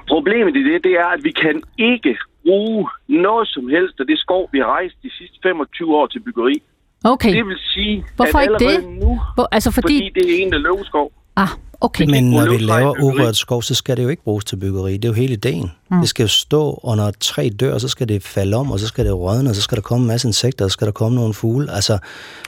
[0.08, 4.18] Problemet i det, det er, at vi kan ikke bruge noget som helst af det
[4.18, 6.62] skov, vi har rejst de sidste 25 år til byggeri.
[7.04, 7.32] Okay.
[7.36, 9.02] Det vil sige, Hvorfor at ikke allerede det?
[9.02, 9.94] nu, Hvor, altså fordi...
[9.94, 11.12] fordi det er en af løvskov.
[11.36, 11.48] Ah,
[11.80, 12.04] okay.
[12.14, 14.92] Men når vi laver urørt skov, så skal det jo ikke bruges til byggeri.
[14.92, 15.70] Det er jo hele ideen.
[15.90, 16.00] Mm.
[16.00, 18.80] Det skal jo stå, og når et træ dør, så skal det falde om, og
[18.80, 20.86] så skal det rådne, og så skal der komme en masse insekter, og så skal
[20.86, 21.72] der komme nogle fugle.
[21.72, 21.98] Altså,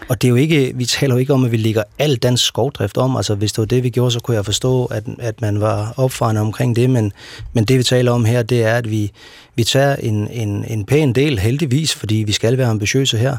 [0.08, 2.46] og det er jo ikke, vi taler jo ikke om, at vi ligger al dansk
[2.46, 3.16] skovdrift om.
[3.16, 5.94] Altså, hvis det var det, vi gjorde, så kunne jeg forstå, at, at man var
[5.96, 6.90] opfarende omkring det.
[6.90, 7.12] Men,
[7.52, 9.12] men det, vi taler om her, det er, at vi,
[9.54, 13.36] vi tager en, en, en pæn del, heldigvis, fordi vi skal være ambitiøse her,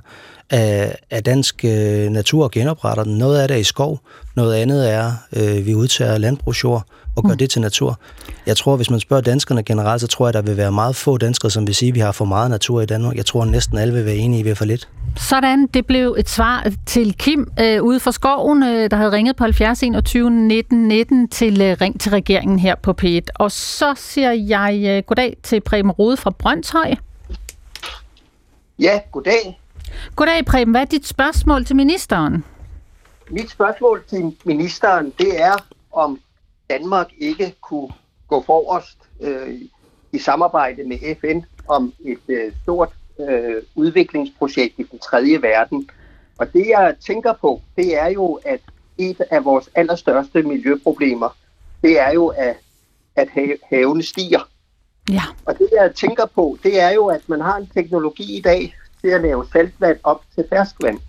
[0.50, 3.18] af, af dansk øh, natur og genopretter den.
[3.18, 4.00] Noget af det er i skov,
[4.36, 6.86] noget andet er, øh, vi udtager landbrugsjord
[7.20, 7.38] og gør mm.
[7.38, 8.00] det til natur.
[8.46, 11.18] Jeg tror, hvis man spørger danskerne generelt, så tror jeg, der vil være meget få
[11.18, 13.16] danskere, som vil sige, at vi har for meget natur i Danmark.
[13.16, 14.90] Jeg tror, at næsten alle vil være enige i, at vi har for lidt.
[15.18, 19.36] Sådan, det blev et svar til Kim øh, ude fra skoven, øh, der havde ringet
[19.36, 23.22] på 70 21 19 19 til øh, Ring til regeringen her på P1.
[23.36, 26.96] Og så siger jeg øh, goddag til Preben Rode fra Brøndshøj.
[28.80, 29.60] Ja, goddag.
[30.16, 32.44] Goddag Preben, hvad er dit spørgsmål til ministeren?
[33.30, 35.56] Mit spørgsmål til ministeren, det er,
[35.92, 36.20] om
[36.70, 37.90] Danmark ikke kunne
[38.28, 39.62] gå forrest øh,
[40.12, 42.90] i samarbejde med FN om et øh, stort
[43.20, 45.90] øh, udviklingsprojekt i den tredje verden.
[46.38, 48.60] Og det jeg tænker på, det er jo, at
[48.98, 51.38] et af vores allerstørste miljøproblemer,
[51.82, 52.58] det er jo, at,
[53.16, 54.50] at ha- havene stiger.
[55.10, 55.24] Ja.
[55.46, 58.76] Og det jeg tænker på, det er jo, at man har en teknologi i dag
[59.02, 61.00] til at lave saltvand op til ferskvand.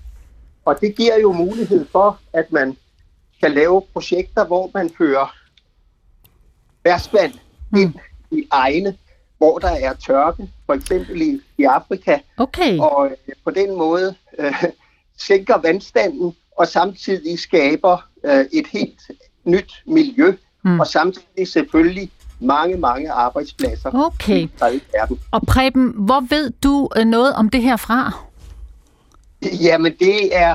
[0.65, 2.77] Og det giver jo mulighed for, at man
[3.41, 5.40] kan lave projekter, hvor man fører
[6.83, 7.33] ferskvand
[7.77, 7.95] ind
[8.31, 8.97] i egne,
[9.39, 12.79] hvor der er tørke, for eksempel i, i Afrika, Okay.
[12.79, 14.65] og øh, på den måde øh,
[15.29, 19.01] sænker vandstanden og samtidig skaber øh, et helt
[19.45, 20.33] nyt miljø,
[20.65, 20.81] Mm.
[20.81, 22.11] og samtidig selvfølgelig
[22.41, 24.39] mange, mange arbejdspladser Okay.
[24.73, 25.21] i verden.
[25.31, 28.13] Og Preben, hvor ved du øh, noget om det her fra?
[29.63, 30.55] Jamen, det er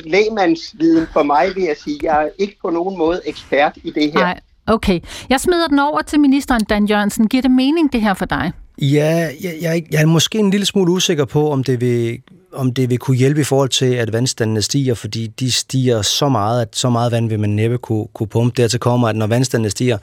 [0.00, 1.98] lægemandsviden for mig, vil jeg sige.
[2.02, 4.20] Jeg er ikke på nogen måde ekspert i det her.
[4.20, 5.00] Nej, okay.
[5.30, 7.28] Jeg smider den over til ministeren, Dan Jørgensen.
[7.28, 8.52] Giver det mening, det her for dig?
[8.78, 12.18] Ja, jeg, jeg, jeg er måske en lille smule usikker på, om det vil
[12.54, 16.28] om det vil kunne hjælpe i forhold til, at vandstandene stiger, fordi de stiger så
[16.28, 18.62] meget, at så meget vand vil man næppe kunne, kunne pumpe.
[18.62, 19.98] Dertil kommer, at når vandstandene stiger,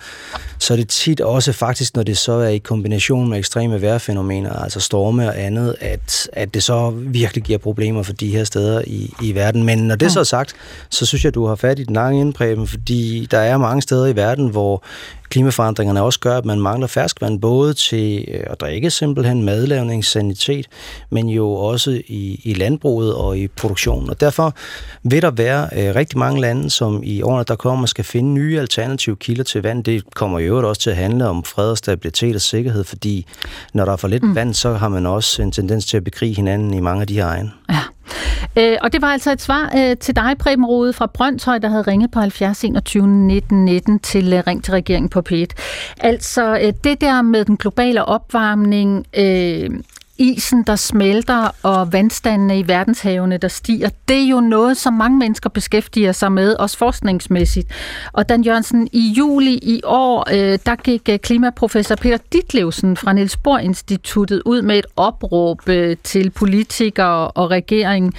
[0.60, 4.54] så er det tit også faktisk, når det så er i kombination med ekstreme vejrfænomener,
[4.54, 8.82] altså storme og andet, at, at det så virkelig giver problemer for de her steder
[8.88, 9.64] i, i verden.
[9.64, 10.56] Men når det så er sagt,
[10.90, 14.06] så synes jeg, du har fat i den lange indpræben, fordi der er mange steder
[14.06, 14.84] i verden, hvor
[15.30, 20.68] klimaforandringerne også gør, at man mangler ferskvand, både til øh, at drikke simpelthen madlavning, sanitet,
[21.10, 24.10] men jo også i, i landbruget og i produktionen.
[24.10, 24.54] Og derfor
[25.04, 28.60] vil der være øh, rigtig mange lande, som i årene, der kommer, skal finde nye
[28.60, 29.84] alternative kilder til vand.
[29.84, 33.26] Det kommer i øvrigt også til at handle om fred og stabilitet og sikkerhed, fordi
[33.74, 34.36] når der er for lidt mm.
[34.36, 37.14] vand, så har man også en tendens til at bekrige hinanden i mange af de
[37.14, 37.52] her egne.
[37.70, 37.80] Ja.
[38.58, 41.70] Øh, og det var altså et svar øh, til dig, Preben Rode fra Brøndshøj, der
[41.70, 45.46] havde ringet på 70 21 19 19 til øh, Ring til regeringen på P1.
[46.00, 49.70] Altså øh, det der med den globale opvarmning, øh,
[50.20, 55.18] isen, der smelter, og vandstandene i verdenshavene, der stiger, det er jo noget, som mange
[55.18, 57.72] mennesker beskæftiger sig med, også forskningsmæssigt.
[58.14, 63.14] Og Dan Jørgensen, i juli i år, øh, der gik øh, klimaprofessor Peter Ditlevsen fra
[63.14, 68.14] Niels Bohr Instituttet ud med et opråb øh, til politikere og regering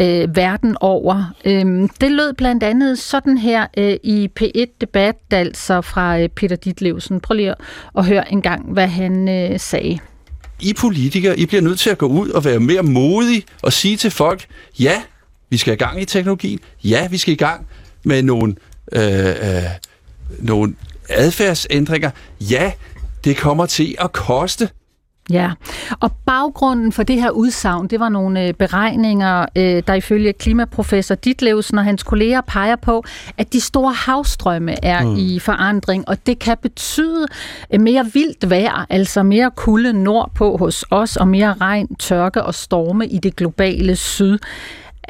[0.00, 1.34] øh, verden over.
[1.44, 7.20] Øh, det lød blandt andet sådan her øh, i P1-debat, altså fra øh, Peter Ditlevsen.
[7.20, 7.56] Prøv lige at,
[7.98, 9.98] at høre en gang, hvad han øh, sagde.
[10.60, 13.96] I politikere, I bliver nødt til at gå ud og være mere modige og sige
[13.96, 14.46] til folk,
[14.78, 15.02] ja,
[15.50, 17.66] vi skal i gang i teknologien, ja, vi skal i gang
[18.04, 18.56] med nogle,
[18.92, 19.62] øh, øh,
[20.38, 20.74] nogle
[21.08, 22.72] adfærdsændringer, ja,
[23.24, 24.68] det kommer til at koste.
[25.30, 25.50] Ja,
[26.00, 31.14] og baggrunden for det her udsagn, det var nogle øh, beregninger, øh, der ifølge klimaprofessor
[31.14, 33.04] Ditlevsen og hans kolleger peger på,
[33.38, 35.16] at de store havstrømme er mm.
[35.16, 37.26] i forandring, og det kan betyde
[37.74, 42.54] øh, mere vildt vejr, altså mere kulde nordpå hos os, og mere regn, tørke og
[42.54, 44.38] storme i det globale syd.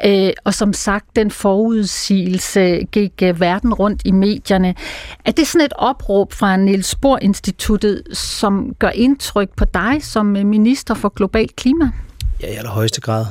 [0.05, 4.75] Øh, og som sagt, den forudsigelse gik øh, verden rundt i medierne.
[5.25, 10.35] Er det sådan et opråb fra Niels Bohr Instituttet, som gør indtryk på dig som
[10.35, 11.91] øh, minister for global klima?
[12.41, 13.25] Ja, i allerhøjeste grad.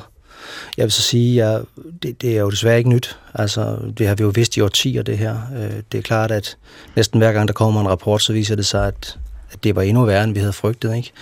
[0.77, 1.63] Jeg vil så sige, at
[2.03, 3.19] det, det er jo desværre ikke nyt.
[3.35, 5.37] Altså, det har vi jo vidst i årtier, det her.
[5.57, 6.57] Øh, det er klart, at
[6.97, 9.19] næsten hver gang der kommer en rapport, så viser det sig, at
[9.53, 10.97] at det var endnu værre, end vi havde frygtet.
[10.97, 11.13] Ikke?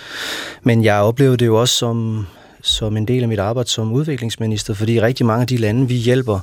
[0.63, 2.27] Men jeg oplevede det jo også som,
[2.65, 5.95] som en del af mit arbejde som udviklingsminister, fordi rigtig mange af de lande, vi
[5.95, 6.39] hjælper,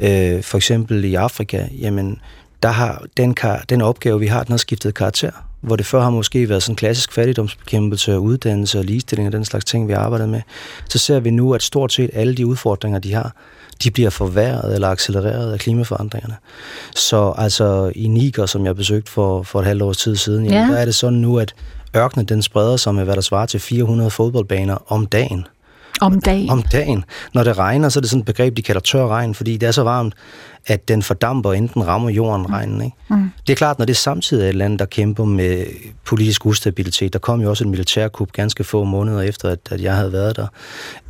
[0.00, 2.20] øh, for eksempel i Afrika, jamen,
[2.62, 5.30] der har den, kar, den opgave, vi har, den har skiftet karakter.
[5.60, 9.44] Hvor det før har måske været sådan klassisk fattigdomsbekæmpelse og uddannelse og ligestilling og den
[9.44, 10.40] slags ting, vi arbejder med.
[10.88, 13.34] Så ser vi nu, at stort set alle de udfordringer, de har,
[13.84, 16.36] de bliver forværret eller accelereret af klimaforandringerne.
[16.94, 20.68] Så altså i Niger, som jeg besøgte for, for et halvt års tid siden, jamen,
[20.68, 20.74] ja.
[20.74, 21.54] der er det sådan nu, at
[21.96, 25.46] ørkenen den spreder sig med, hvad der svarer til 400 fodboldbaner om dagen.
[26.00, 26.50] Om dagen?
[26.50, 27.04] Om dagen.
[27.34, 29.66] Når det regner, så er det sådan et begreb, de kalder tør regn, fordi det
[29.66, 30.14] er så varmt,
[30.66, 32.82] at den fordamper, enten rammer jorden regnen.
[32.82, 32.96] Ikke?
[33.10, 33.30] Mm.
[33.46, 35.66] Det er klart, når det samtidig er et land, der kæmper med
[36.04, 37.12] politisk ustabilitet.
[37.12, 40.36] Der kom jo også et militærkup ganske få måneder efter, at, at jeg havde været
[40.36, 40.46] der,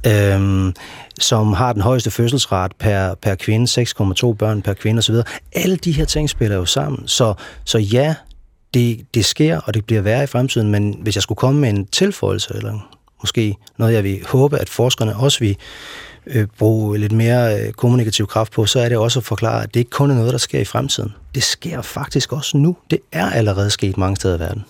[0.06, 0.74] øhm,
[1.20, 5.14] som har den højeste fødselsret per, per kvinde, 6,2 børn per kvinde osv.
[5.52, 7.08] Alle de her ting spiller jo sammen.
[7.08, 8.14] Så, så ja,
[8.74, 11.68] det, det sker, og det bliver værre i fremtiden, men hvis jeg skulle komme med
[11.68, 12.92] en tilføjelse, eller
[13.22, 15.56] måske noget, jeg vil håbe, at forskerne også vil
[16.26, 19.74] øh, bruge lidt mere øh, kommunikativ kraft på, så er det også at forklare, at
[19.74, 21.14] det ikke kun er noget, der sker i fremtiden.
[21.34, 22.76] Det sker faktisk også nu.
[22.90, 24.64] Det er allerede sket mange steder i verden.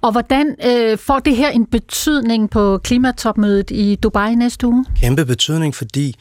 [0.00, 4.84] Og hvordan øh, får det her en betydning på klimatopmødet i Dubai næste uge?
[5.00, 6.16] Kæmpe betydning, fordi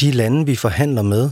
[0.00, 1.30] de lande, vi forhandler med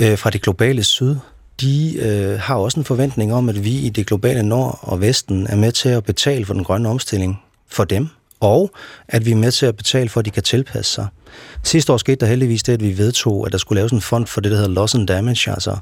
[0.00, 1.16] øh, fra det globale syd,
[1.60, 5.46] de øh, har også en forventning om, at vi i det globale nord og vesten
[5.46, 8.08] er med til at betale for den grønne omstilling for dem,
[8.40, 8.70] og
[9.08, 11.06] at vi er med til at betale for, at de kan tilpasse sig.
[11.62, 14.26] Sidste år skete der heldigvis det, at vi vedtog, at der skulle laves en fond
[14.26, 15.76] for det, der hedder loss and damage, altså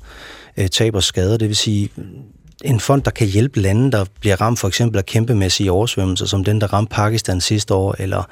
[0.57, 1.91] øh, tab og skader, Det vil sige
[2.65, 6.45] en fond, der kan hjælpe lande, der bliver ramt for eksempel af kæmpemæssige oversvømmelser, som
[6.45, 8.29] den, der ramte Pakistan sidste år, eller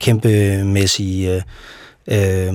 [0.00, 1.34] kæmpemæssige...
[1.34, 1.42] Øh,
[2.08, 2.54] Øh,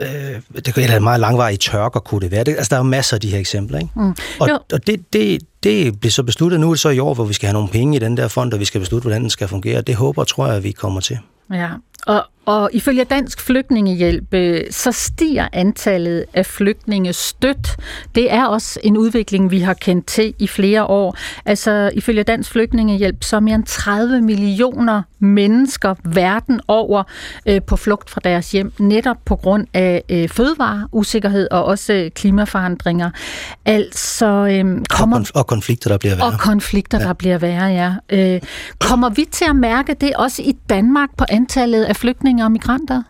[0.00, 2.44] øh, det kan være meget langvarige tørker, kunne det være.
[2.44, 3.78] Det, altså, der er jo masser af de her eksempler.
[3.78, 3.90] Ikke?
[3.96, 4.14] Mm.
[4.40, 7.46] Og, og det, det, det bliver så besluttet nu, så i år, hvor vi skal
[7.46, 9.80] have nogle penge i den der fond, og vi skal beslutte, hvordan den skal fungere.
[9.80, 11.18] Det håber og tror jeg, at vi kommer til.
[11.52, 11.68] Ja,
[12.06, 17.76] og, og ifølge Dansk Flygtningehjælp, øh, så stiger antallet af flygtninge stødt.
[18.14, 21.16] Det er også en udvikling, vi har kendt til i flere år.
[21.44, 27.02] Altså ifølge Dansk Flygtningehjælp, så er mere end 30 millioner mennesker verden over
[27.46, 32.10] øh, på flugt fra deres hjem, netop på grund af øh, fødevareusikkerhed og også øh,
[32.10, 33.10] klimaforandringer.
[33.64, 35.16] Altså øh, kommer...
[35.16, 36.26] Og, konf- og konflikter, der bliver værre.
[36.26, 37.06] Og konflikter, ja.
[37.06, 37.94] der bliver værre, ja.
[38.10, 38.40] Øh,
[38.78, 43.02] kommer vi til at mærke det også i Danmark på antallet af flygtninge og migranter?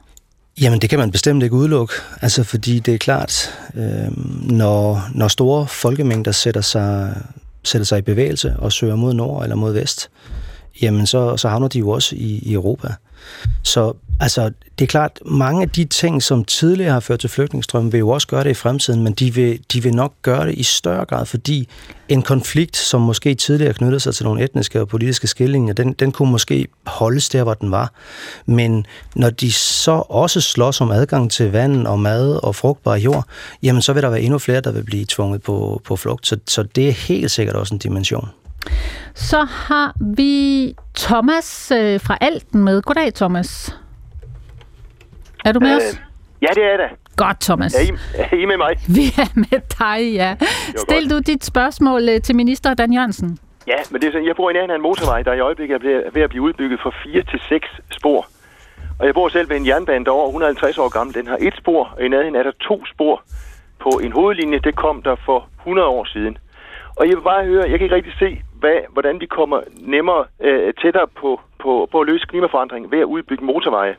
[0.60, 1.94] Jamen, det kan man bestemt ikke udelukke.
[2.22, 4.18] Altså, fordi det er klart, øh,
[4.50, 7.16] når, når store folkemængder sætter sig,
[7.64, 10.10] sætter sig i bevægelse og søger mod nord eller mod vest,
[10.82, 12.88] jamen så, så havner de jo også i, i Europa.
[13.62, 17.92] Så altså, det er klart, mange af de ting, som tidligere har ført til flygtningstrømmen,
[17.92, 20.54] vil jo også gøre det i fremtiden, men de vil, de vil nok gøre det
[20.54, 21.68] i større grad, fordi
[22.08, 26.12] en konflikt, som måske tidligere knyttede sig til nogle etniske og politiske skillinger, den, den
[26.12, 27.92] kunne måske holdes der, hvor den var.
[28.46, 33.24] Men når de så også slås om adgang til vand og mad og frugtbar jord,
[33.62, 36.26] jamen så vil der være endnu flere, der vil blive tvunget på, på flugt.
[36.26, 38.28] Så, så det er helt sikkert også en dimension.
[39.14, 42.82] Så har vi Thomas øh, fra Alten med.
[42.82, 43.78] Goddag, Thomas.
[45.44, 46.00] Er du med øh, os?
[46.42, 46.90] Ja, det er det.
[47.16, 47.74] Godt, Thomas.
[47.74, 48.76] Er I, er I med mig?
[48.88, 50.36] Vi er med dig, ja.
[50.76, 53.38] Stil du dit spørgsmål øh, til minister Dan Jørgensen.
[53.66, 55.74] Ja, men det er sådan, jeg bor i nærheden af en motorvej, der i øjeblikket
[55.76, 58.26] er ved at blive udbygget fra 4 til 6 spor.
[58.98, 61.14] Og jeg bor selv ved en jernbane, der er over 150 år gammel.
[61.14, 63.22] Den har et spor, og i nærheden er der to spor
[63.80, 64.58] på en hovedlinje.
[64.58, 66.38] Det kom der for 100 år siden.
[66.96, 69.60] Og jeg vil bare høre, jeg kan ikke rigtig se, hvad, hvordan vi kommer
[69.94, 73.96] nemmere øh, tættere på, på, på at løse klimaforandringen ved at udbygge motorveje.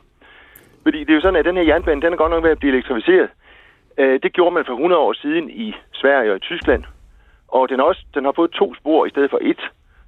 [0.82, 2.58] Fordi det er jo sådan, at den her jernbane, den er godt nok ved at
[2.58, 3.28] blive elektrificeret.
[3.98, 6.84] Øh, det gjorde man for 100 år siden i Sverige og i Tyskland.
[7.48, 9.60] Og den, også, den har fået to spor i stedet for et.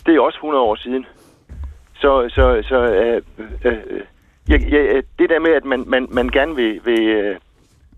[0.07, 1.07] Det er også 100 år siden.
[1.95, 3.23] Så, så, så øh,
[3.65, 4.03] øh, øh
[4.51, 6.81] ja, ja, øh, det der med, at man, man, man gerne vil...
[6.85, 7.37] vil øh,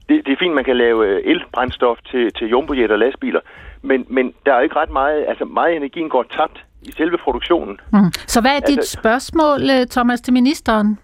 [0.08, 3.40] det, det er fint, man kan lave øh, elbrændstof til, til jumbojet og lastbiler,
[3.82, 5.24] men, men der er ikke ret meget...
[5.28, 7.80] Altså, meget energien går tabt i selve produktionen.
[7.92, 8.12] Mm.
[8.26, 10.98] Så hvad er dit altså, spørgsmål, øh, Thomas, til ministeren?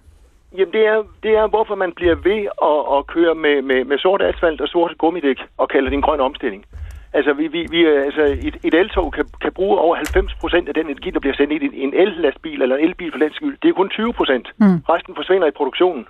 [0.52, 3.98] Jamen, det er, det er, hvorfor man bliver ved at, at køre med, med, med
[3.98, 6.64] sort asfalt og sorte gummidæk og kalder det en grøn omstilling.
[7.12, 10.74] Altså, vi, vi, vi, altså et, et eltog kan, kan bruge over 90 procent af
[10.74, 13.58] den energi, der bliver sendt i en el-lastbil eller en elbil for den skyld.
[13.62, 14.46] Det er kun 20 procent.
[14.58, 14.78] Mm.
[14.88, 16.06] Resten forsvinder i produktionen.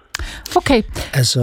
[0.56, 0.82] Okay.
[1.20, 1.40] Altså,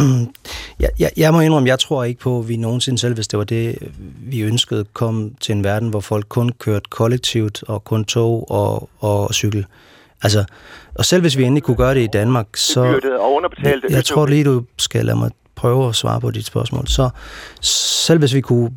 [0.80, 3.38] jeg, jeg, jeg må indrømme, jeg tror ikke på, at vi nogensinde selv, hvis det
[3.38, 3.78] var det,
[4.26, 8.88] vi ønskede, kom til en verden, hvor folk kun kørte kollektivt og kun tog og,
[8.98, 9.66] og cykel.
[10.22, 10.44] Altså,
[10.94, 12.84] og selv hvis vi endelig kunne gøre det i Danmark, så...
[12.84, 12.96] Jeg,
[13.90, 15.30] jeg tror lige, du skal lade mig
[15.60, 16.88] prøve at svare på dit spørgsmål.
[16.88, 17.08] Så
[17.60, 18.70] selv hvis vi kunne,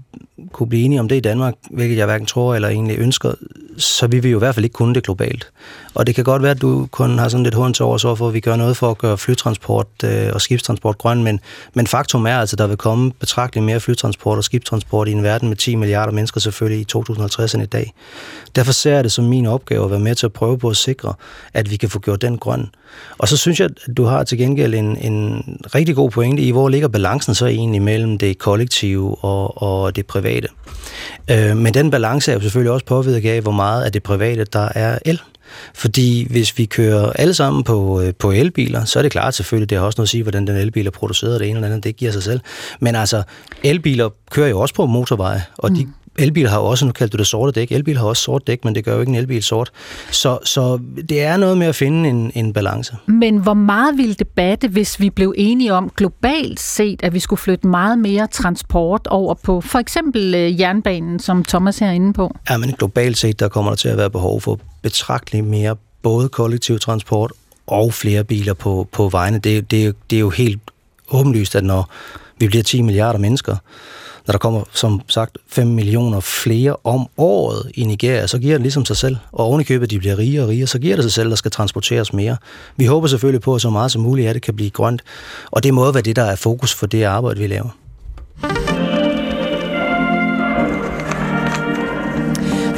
[0.52, 3.34] kunne blive enige om det i Danmark, hvilket jeg hverken tror eller egentlig ønsker,
[3.78, 5.48] så vi jo i hvert fald ikke kunne det globalt.
[5.94, 8.28] Og det kan godt være, at du kun har sådan lidt hånd til over, for
[8.28, 11.40] at vi gør noget for at gøre flytransport øh, og skibstransport grøn, men,
[11.74, 15.24] men faktum er altså, at der vil komme betragteligt mere flytransport og skibstransport i en
[15.24, 17.94] verden med 10 milliarder mennesker selvfølgelig i 2050 end i dag.
[18.56, 20.78] Derfor ser jeg det som min opgave at være med til at prøve på at
[20.78, 21.14] sikre,
[21.54, 22.70] at vi kan få gjort den grøn.
[23.18, 25.44] Og så synes jeg, at du har til gengæld en, en
[25.76, 30.06] rigtig god pointe i, hvor ligger balancen så egentlig mellem det kollektive og, og det
[30.06, 30.48] private.
[31.32, 34.44] Øh, men den balance er jo selvfølgelig også påvirket af, hvor meget af det private,
[34.44, 35.22] der er el.
[35.74, 39.70] Fordi hvis vi kører alle sammen på, øh, på elbiler, så er det klart selvfølgelig,
[39.70, 41.84] det har også noget at sige, hvordan den elbil er produceret, det ene eller andet,
[41.84, 42.40] det giver sig selv.
[42.80, 43.24] Men altså,
[43.64, 45.76] elbiler kører jo også på motorveje, og mm.
[45.76, 45.88] de
[46.20, 48.76] elbiler har også, nu kaldte du det sorte dæk, elbiler har også sort dæk, men
[48.76, 49.72] det gør jo ikke en elbil sort.
[50.12, 52.96] Så, så det er noget med at finde en, en balance.
[53.06, 57.20] Men hvor meget ville det batte, hvis vi blev enige om globalt set, at vi
[57.20, 62.14] skulle flytte meget mere transport over på for eksempel øh, jernbanen, som Thomas er inde
[62.14, 62.36] på?
[62.50, 66.30] Ja, men globalt set, der kommer der til at være behov for betragteligt mere både
[66.30, 67.32] kollektiv transport
[67.68, 69.40] og flere biler på, på vejene.
[69.40, 70.62] Det, det, det er jo helt
[71.12, 71.90] åbenlyst, at når
[72.40, 73.56] vi bliver 10 milliarder mennesker,
[74.28, 78.62] når der kommer, som sagt, 5 millioner flere om året i Nigeria, så giver det
[78.62, 79.18] ligesom sig selv.
[79.32, 82.14] Og ovenikøbet, de bliver rigere og rigere, så giver det sig selv, der skal transporteres
[82.14, 82.38] mere.
[82.78, 85.02] Vi håber selvfølgelig på, at så meget som muligt af det kan blive grønt.
[85.52, 88.73] Og det må være det, der er fokus for det arbejde, vi laver.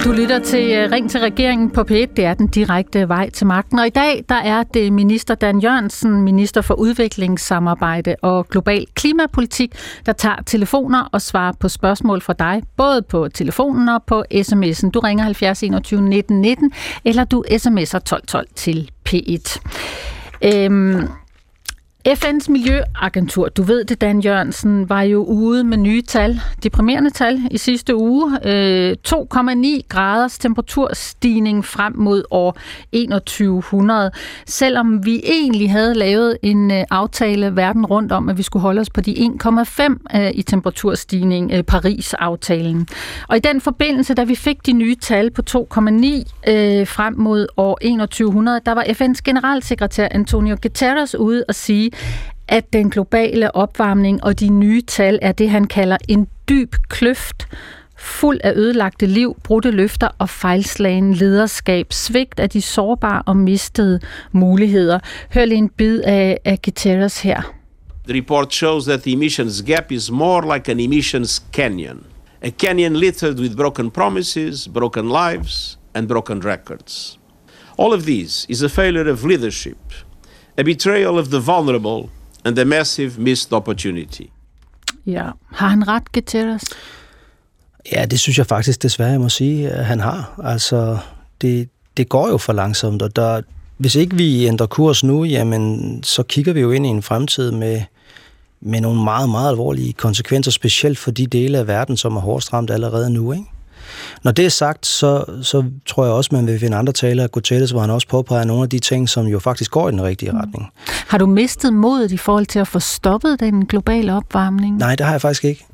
[0.05, 1.93] Du lytter til øh, Ring til regeringen på P1.
[1.93, 3.79] Det er den direkte vej til magten.
[3.79, 9.75] Og i dag der er det minister Dan Jørgensen, minister for udviklingssamarbejde og global klimapolitik,
[10.05, 14.89] der tager telefoner og svarer på spørgsmål fra dig, både på telefonen og på sms'en.
[14.89, 16.71] Du ringer 70 21 19 19,
[17.05, 19.59] eller du sms'er 1212 til P1.
[20.43, 21.07] Øhm,
[22.07, 27.41] FN's Miljøagentur, du ved det, Dan Jørgensen, var jo ude med nye tal, deprimerende tal
[27.51, 28.39] i sidste uge.
[28.45, 32.57] Øh, 2,9 graders temperaturstigning frem mod år
[33.09, 34.11] 2100.
[34.45, 38.81] Selvom vi egentlig havde lavet en øh, aftale verden rundt om, at vi skulle holde
[38.81, 39.11] os på de
[39.43, 42.87] 1,5 øh, i temperaturstigning, Paris-aftalen.
[43.27, 45.55] Og i den forbindelse, da vi fik de nye tal på 2,9
[46.85, 51.91] frem mod år 2100, der var FN's generalsekretær Antonio Guterres ude og sige,
[52.47, 57.47] at den globale opvarmning og de nye tal er det, han kalder en dyb kløft,
[57.97, 63.99] fuld af ødelagte liv, brudte løfter og fejlslagen lederskab, svigt af de sårbare og mistede
[64.31, 64.99] muligheder.
[65.33, 67.41] Hør lige en bid af, af Guterres her.
[68.07, 72.03] The report shows that the emissions gap is more like an emissions canyon.
[72.41, 77.19] A canyon littered with broken promises, broken lives, and broken records.
[77.77, 79.77] All of these is a failure of leadership,
[80.57, 82.09] a betrayal of the vulnerable,
[82.45, 84.23] and a massive missed opportunity.
[85.05, 86.63] Ja, har han ret, Guterres?
[87.91, 90.39] Ja, det synes jeg faktisk desværre, jeg må sige, at han har.
[90.43, 90.97] Altså,
[91.41, 93.41] det, det går jo for langsomt, og der,
[93.77, 97.51] hvis ikke vi ændrer kurs nu, jamen, så kigger vi jo ind i en fremtid
[97.51, 97.81] med,
[98.61, 102.53] med nogle meget, meget alvorlige konsekvenser, specielt for de dele af verden, som er hårdest
[102.53, 103.31] ramt allerede nu.
[103.31, 103.45] Ikke?
[104.23, 107.31] Når det er sagt, så, så tror jeg også, man vil finde andre taler af
[107.31, 110.03] Guterres, hvor han også påpeger nogle af de ting, som jo faktisk går i den
[110.03, 110.37] rigtige mm.
[110.37, 110.67] retning.
[111.07, 114.77] Har du mistet modet i forhold til at få stoppet den globale opvarmning?
[114.77, 115.65] Nej, det har jeg faktisk ikke.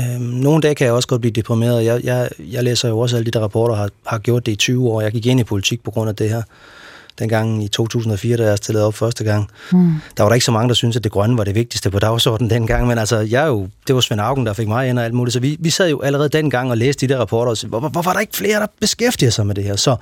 [0.00, 1.84] Øhm, nogle dage kan jeg også godt blive deprimeret.
[1.84, 4.56] Jeg, jeg, jeg læser jo også alle de der rapporter, har, har gjort det i
[4.56, 5.00] 20 år.
[5.00, 6.42] Jeg gik ind i politik på grund af det her
[7.18, 9.50] dengang i 2004, da jeg stillede op første gang.
[9.72, 9.94] Mm.
[10.16, 11.98] Der var der ikke så mange, der syntes, at det grønne var det vigtigste på
[11.98, 15.04] dagsordenen dengang, men altså, jeg jo, det var Svend Augen, der fik mig ind og
[15.04, 17.56] alt muligt, så vi, vi sad jo allerede dengang og læste de der rapporter og
[17.56, 19.76] sagde, hvor, hvorfor er der ikke flere, der beskæftiger sig med det her?
[19.76, 19.96] Så,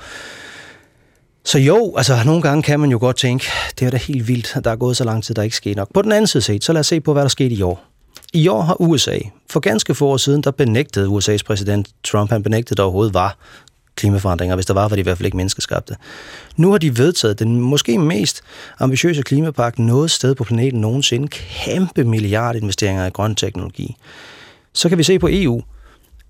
[1.44, 3.46] så jo, altså nogle gange kan man jo godt tænke,
[3.78, 5.74] det er da helt vildt, at der er gået så lang tid, der ikke sker
[5.76, 5.88] nok.
[5.94, 7.84] På den anden side set, så lad os se på, hvad der skete i år.
[8.32, 9.18] I år har USA,
[9.50, 13.36] for ganske få år siden, der benægtede USA's præsident Trump, han benægtede, der overhovedet var
[13.96, 14.54] klimaforandringer.
[14.54, 15.96] Hvis der var, var de i hvert fald ikke menneskeskabte.
[16.56, 18.42] Nu har de vedtaget den måske mest
[18.80, 21.28] ambitiøse klimapakke noget sted på planeten nogensinde.
[21.28, 23.96] Kæmpe milliardinvesteringer i grøn teknologi.
[24.72, 25.62] Så kan vi se på EU.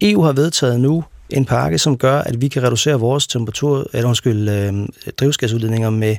[0.00, 4.08] EU har vedtaget nu en pakke, som gør, at vi kan reducere vores temperatur, eller
[4.08, 4.72] undskyld, øh,
[5.18, 6.16] drivhusgasudledninger med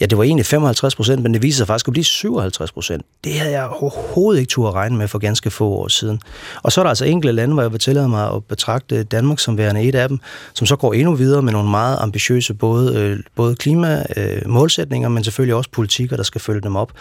[0.00, 3.04] Ja, det var egentlig 55 procent, men det viser sig faktisk at blive 57 procent.
[3.24, 6.20] Det havde jeg overhovedet ikke turde regne med for ganske få år siden.
[6.62, 9.38] Og så er der altså enkelte lande, hvor jeg vil tillade mig at betragte Danmark
[9.38, 10.18] som værende et af dem,
[10.54, 15.24] som så går endnu videre med nogle meget ambitiøse både, øh, både klimamålsætninger, øh, men
[15.24, 16.92] selvfølgelig også politikker, der skal følge dem op.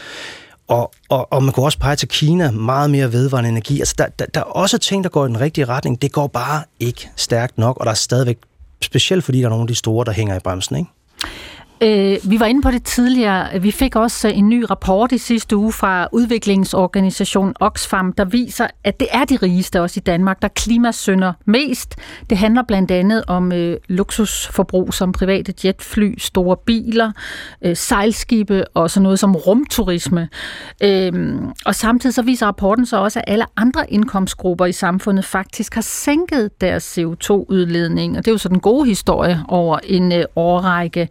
[0.68, 3.80] Og, og, og man kunne også pege til Kina, meget mere vedvarende energi.
[3.80, 6.02] Altså, der, der, der er også ting, der går i den rigtige retning.
[6.02, 8.38] Det går bare ikke stærkt nok, og der er stadigvæk,
[8.82, 10.90] specielt fordi der er nogle af de store, der hænger i bremsen, ikke?
[11.82, 13.62] Øh, vi var inde på det tidligere.
[13.62, 18.68] Vi fik også øh, en ny rapport i sidste uge fra udviklingsorganisationen Oxfam, der viser,
[18.84, 21.96] at det er de rigeste også i Danmark, der klimasynder mest.
[22.30, 27.12] Det handler blandt andet om øh, luksusforbrug som private jetfly, store biler,
[27.62, 30.30] øh, sejlskibe og sådan noget som rumturisme.
[30.84, 35.74] Øh, og samtidig så viser rapporten så også, at alle andre indkomstgrupper i samfundet faktisk
[35.74, 38.18] har sænket deres CO2-udledning.
[38.18, 41.10] Og det er jo så den gode historie over en øh, årrække.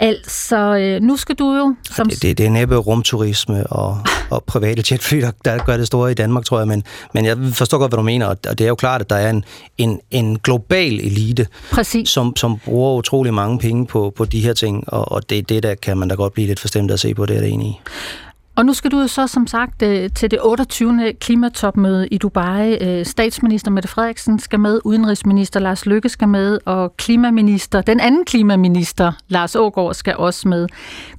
[0.00, 1.74] Altså, øh, nu skal du jo...
[1.90, 2.08] Som...
[2.08, 3.98] Det, det, det er næppe rumturisme og,
[4.30, 6.82] og private jetfly, der, der gør det store i Danmark, tror jeg, men,
[7.14, 9.30] men jeg forstår godt, hvad du mener, og det er jo klart, at der er
[9.30, 9.44] en,
[9.78, 12.08] en, en global elite, Præcis.
[12.08, 15.62] Som, som bruger utrolig mange penge på, på de her ting, og, og det, det
[15.62, 17.68] der kan man da godt blive lidt forstemt at se på, det er det enig
[17.68, 17.80] i.
[18.56, 21.12] Og nu skal du så som sagt øh, til det 28.
[21.20, 22.76] klimatopmøde i Dubai.
[22.80, 28.24] Øh, statsminister Mette Frederiksen skal med, udenrigsminister Lars Løkke skal med, og klimaminister, den anden
[28.24, 30.66] klimaminister Lars Ågaard skal også med.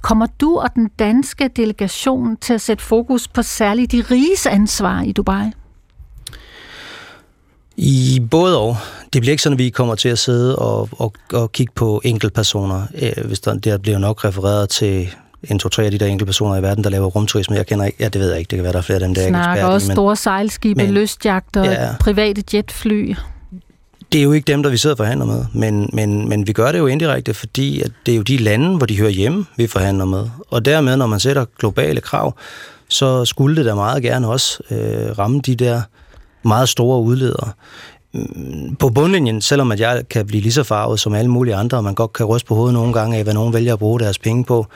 [0.00, 5.02] Kommer du og den danske delegation til at sætte fokus på særligt de riges ansvar
[5.02, 5.50] i Dubai?
[7.76, 8.76] I både og.
[9.12, 12.00] Det bliver ikke sådan, at vi kommer til at sidde og, og, og kigge på
[12.04, 12.82] enkeltpersoner.
[13.02, 15.08] Øh, hvis der, der bliver nok refereret til
[15.50, 17.56] en, to, tre af de der enkelte personer i verden, der laver rumturisme.
[17.56, 19.00] Jeg kender ikke, ja, det ved jeg ikke, det kan være, der er flere af
[19.00, 23.14] dem, der er Snakker eksperter også men, store sejlskibe, men, lystjagter, ja, private jetfly.
[24.12, 26.52] Det er jo ikke dem, der vi sidder og forhandler med, men, men, men vi
[26.52, 29.46] gør det jo indirekte, fordi at det er jo de lande, hvor de hører hjemme,
[29.56, 30.28] vi forhandler med.
[30.50, 32.34] Og dermed, når man sætter globale krav,
[32.88, 35.82] så skulle det da meget gerne også øh, ramme de der
[36.42, 37.50] meget store udledere
[38.78, 41.84] på bundlinjen, selvom at jeg kan blive lige så farvet som alle mulige andre, og
[41.84, 44.18] man godt kan ryste på hovedet nogle gange af, hvad nogen vælger at bruge deres
[44.18, 44.66] penge på,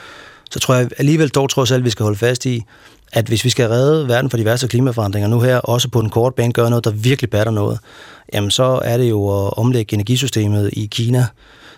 [0.51, 2.64] så tror jeg alligevel dog trods alt, vi skal holde fast i,
[3.12, 6.11] at hvis vi skal redde verden for de værste klimaforandringer nu her, også på den
[6.11, 7.78] korte bane, gøre noget, der virkelig batter noget,
[8.32, 11.26] jamen så er det jo at omlægge energisystemet i Kina,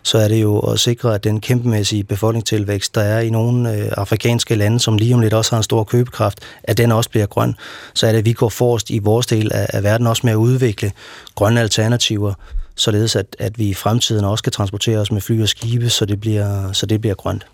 [0.02, 3.92] så er det jo at sikre, at den kæmpemæssige befolkningstilvækst, der er i nogle øh,
[3.96, 7.26] afrikanske lande, som lige om lidt også har en stor købekraft, at den også bliver
[7.26, 7.54] grøn.
[7.94, 10.32] Så er det, at vi går forrest i vores del af, af verden også med
[10.32, 10.92] at udvikle
[11.34, 12.34] grønne alternativer,
[12.76, 16.04] således at, at vi i fremtiden også kan transportere os med fly og skibe, så
[16.04, 17.46] det bliver, så det bliver grønt.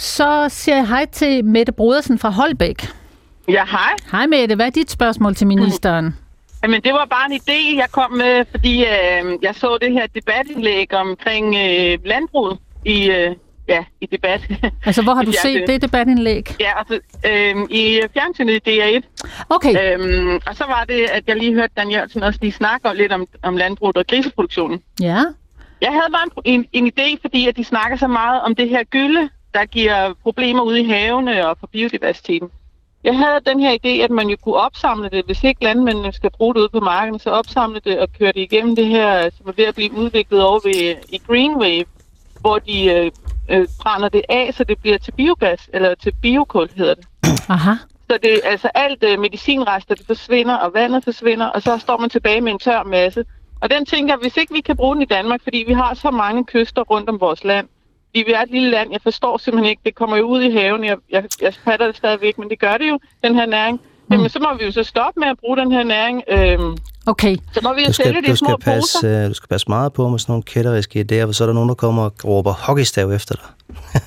[0.00, 2.88] Så siger jeg hej til Mette Brodersen fra Holbæk.
[3.48, 3.92] Ja, hej.
[4.12, 6.04] Hej Mette, hvad er dit spørgsmål til ministeren?
[6.04, 6.12] Mm.
[6.62, 10.06] Jamen, det var bare en idé, jeg kom med, fordi øh, jeg så det her
[10.06, 13.36] debatindlæg omkring øh, landbruget i, øh,
[13.68, 14.40] ja, i debat.
[14.86, 16.56] Altså, hvor har du set det debatindlæg?
[16.60, 19.28] Ja, altså, øh, i fjernsynet i DR1.
[19.48, 19.94] Okay.
[19.94, 23.12] Øhm, og så var det, at jeg lige hørte Dan Jørgensen også lige snakke lidt
[23.12, 24.82] om, om landbruget og griseproduktionen.
[25.00, 25.24] Ja.
[25.80, 28.68] Jeg havde bare en, en, en idé, fordi at de snakker så meget om det
[28.68, 32.50] her gylde, der giver problemer ude i havene og for biodiversiteten.
[33.04, 36.30] Jeg havde den her idé, at man jo kunne opsamle det, hvis ikke landmændene skal
[36.30, 39.48] bruge det ude på markedet, så opsamle det og køre det igennem det her, som
[39.48, 41.84] er ved at blive udviklet over ved, i Greenwave,
[42.40, 43.10] hvor de øh,
[43.50, 47.06] øh, brænder det af, så det bliver til biogas, eller til biokul hedder det.
[47.48, 47.72] Aha.
[48.10, 52.10] Så det altså alt øh, medicinrester, det forsvinder, og vandet forsvinder, og så står man
[52.10, 53.24] tilbage med en tør masse.
[53.60, 55.94] Og den tænker jeg, hvis ikke vi kan bruge den i Danmark, fordi vi har
[55.94, 57.68] så mange kyster rundt om vores land,
[58.10, 58.92] fordi vi er et lille land.
[58.92, 60.84] Jeg forstår simpelthen ikke, det kommer jo ud i haven.
[60.84, 63.80] Jeg, jeg, jeg fatter det stadigvæk, men det gør det jo, den her næring.
[63.80, 64.14] Mm.
[64.14, 66.22] Jamen, så må vi jo så stoppe med at bruge den her næring.
[66.28, 66.76] Øhm,
[67.06, 67.36] okay.
[67.52, 69.22] Så må vi du skal, sælge det du små skal passe, poser.
[69.24, 71.54] uh, Du skal passe meget på med sådan nogle kætteriske idéer, for så er der
[71.54, 73.44] nogen, der kommer og råber hockeystav efter dig.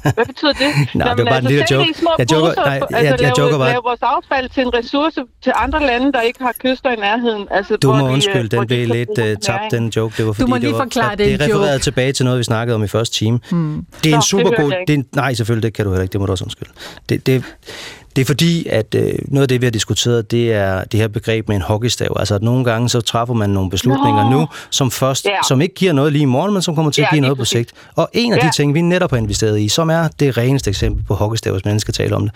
[0.16, 0.70] Hvad betyder det?
[0.96, 1.88] Nej, det var bare en lille joke.
[1.88, 3.70] det små Jeg joker- poser, nej, altså, jeg- jeg lave, joker bare.
[3.70, 7.48] lave vores affald til en ressource til andre lande, der ikke har kyster i nærheden.
[7.52, 10.14] Altså, Du må de, øh, undskylde, hvor den de blev lidt uh, tabt, den joke.
[10.18, 11.84] Det var, fordi må det lige var, forklare, det er en det refererede joke.
[11.84, 13.40] tilbage til noget, vi snakkede om i første time.
[13.50, 13.86] Hmm.
[14.04, 14.72] Det er en Nå, super det hørte god...
[14.72, 14.84] jeg.
[14.88, 16.14] Det en- nej, selvfølgelig, det kan du heller ikke.
[16.14, 16.72] Det må du også undskylde.
[17.10, 17.44] Det, det,
[18.16, 21.08] det er fordi, at øh, noget af det, vi har diskuteret, det er det her
[21.08, 22.16] begreb med en hockeystav.
[22.20, 24.40] Altså, at nogle gange så træffer man nogle beslutninger Nå.
[24.40, 25.30] nu, som først, Ja.
[25.48, 27.22] som ikke giver noget lige i morgen, men som kommer til at Ja, give lige
[27.22, 27.72] noget på sigt.
[27.96, 28.48] Og en af Ja.
[28.48, 31.66] de ting, vi netop har investeret i, som er det reneste eksempel på hockeystav, hvis
[31.66, 32.32] man skal tale om det,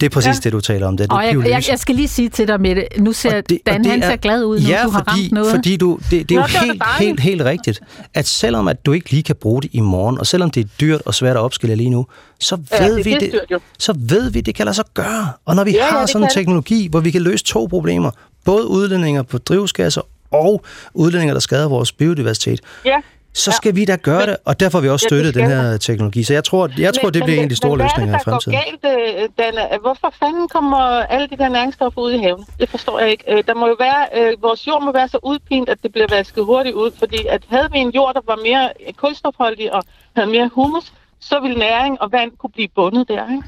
[0.00, 0.40] det er præcis Ja.
[0.44, 0.96] det, du taler om.
[0.96, 3.48] Det, er Og jeg, jeg, jeg skal lige sige til dig, Mette, nu ser Og
[3.50, 5.50] det- Dan, det han er- ser glad ud nu, ja, du har fordi, ramt noget.
[5.54, 7.80] fordi du, det, det er Nå, jo det helt, helt, helt rigtigt,
[8.14, 10.68] at selvom at du ikke lige kan bruge det i morgen, og selvom det er
[10.80, 12.06] dyrt og svært at opskille lige nu,
[12.40, 15.17] så Ja, ved, det vi, det, dyrt så ved vi, det kan lade sig gøre.
[15.44, 16.34] Og når vi Ja, ja, har det sådan en kan det.
[16.34, 18.10] teknologi, hvor vi kan løse to problemer,
[18.44, 20.00] både udledninger på drivhusgasser
[20.32, 20.64] og
[20.94, 22.96] udledninger, der skader vores biodiversitet, Ja.
[23.34, 25.56] så skal vi da gøre det, og derfor har vi også Ja, støttet den skal
[25.70, 26.22] her teknologi.
[26.22, 28.34] Så jeg tror, jeg tror det bliver en af de store men løsninger i hvad
[28.34, 28.52] er det, fremtiden.
[28.82, 28.88] der går
[29.18, 29.76] galt, øh, Dana?
[29.80, 30.78] Hvorfor fanden kommer
[31.14, 32.44] alle de der næringsstoffer ud i haven?
[32.60, 33.24] Det forstår jeg ikke.
[33.32, 36.06] Øh, Der må jo være, øh, vores jord må være så udpint, at det bliver
[36.10, 39.82] vasket hurtigt ud, fordi at havde vi en jord, der var mere kulstofholdig og
[40.16, 43.42] havde mere humus, så ville næring og vand kunne blive bundet der, ikke?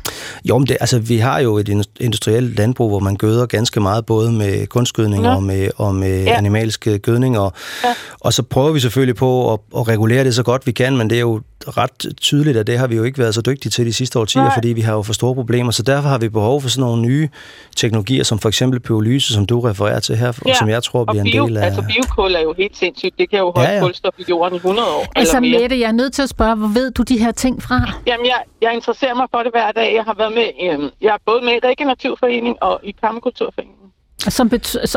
[0.45, 4.07] Jo, men det, altså, vi har jo et industrielt landbrug, hvor man gøder ganske meget,
[4.07, 5.35] både med kunstgødning ja.
[5.35, 6.37] og med, og med ja.
[6.37, 7.53] animalske gødning, og,
[7.85, 7.95] ja.
[8.21, 11.11] og så prøver vi selvfølgelig på at, at regulere det så godt vi kan, men
[11.11, 13.87] det er jo ret tydeligt, at det har vi jo ikke været så dygtige til
[13.87, 14.55] de sidste årtier, Nej.
[14.55, 17.03] fordi vi har jo for store problemer, så derfor har vi behov for sådan nogle
[17.03, 17.29] nye
[17.77, 20.51] teknologier, som for eksempel pyrolyse, som du refererer til her, ja.
[20.51, 21.65] og som jeg tror bliver bio, en del af...
[21.65, 23.83] Altså biokul er jo helt sindssygt, det kan jo holde ja, ja.
[23.83, 25.07] kulstof i jorden i 100 år.
[25.17, 27.93] Altså Mette, jeg er nødt til at spørge, hvor ved du de her ting fra?
[28.07, 29.95] Jamen, jeg, jeg interesserer mig for det hver dag.
[29.95, 33.93] Jeg har været med, øh, jeg er både med i Regenerativforening og i Permakulturforeningen.
[34.19, 34.51] Som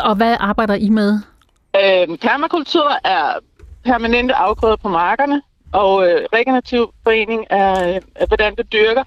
[0.03, 1.19] og hvad arbejder I med?
[1.75, 3.33] Øh, permakultur er
[3.83, 5.41] permanente afgrøder på markerne,
[5.71, 9.03] og øh, regenerativ forening er, hvordan du dyrker.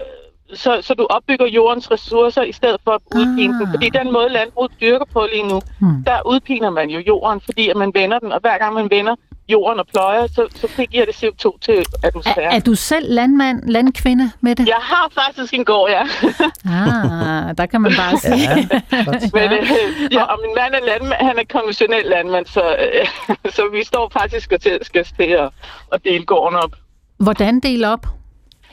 [0.00, 3.60] Øh, så, så du opbygger jordens ressourcer i stedet for at udpine ah.
[3.60, 3.68] den.
[3.74, 6.04] Fordi den måde, landbruget dyrker på lige nu, hmm.
[6.04, 8.32] der udpiner man jo jorden, fordi at man vender den.
[8.32, 9.14] Og hver gang man vender
[9.50, 12.52] jorden og pløjer, så, så frigiver det CO2 til atmosfæren.
[12.52, 14.66] Er, er du selv landmand, landkvinde med det?
[14.66, 16.02] Jeg har faktisk en gård, ja.
[16.80, 18.48] ah, der kan man bare sige.
[18.48, 19.04] ja,
[19.34, 23.06] Men, øh, ja, og min mand er landmand, han er konventionel landmand, så, øh,
[23.56, 25.48] så vi står faktisk og til, skal til at,
[25.92, 26.72] at dele gården op.
[27.16, 28.06] Hvordan dele op?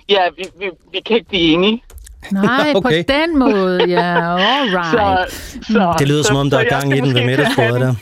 [0.09, 1.83] Ja, vi, vi, vi kan ikke blive enige.
[2.31, 3.05] Nej, okay.
[3.05, 5.31] på den måde, ja, alright.
[5.31, 7.95] Så, så, det lyder så, som om, der er gang i den ved middagsbordet der.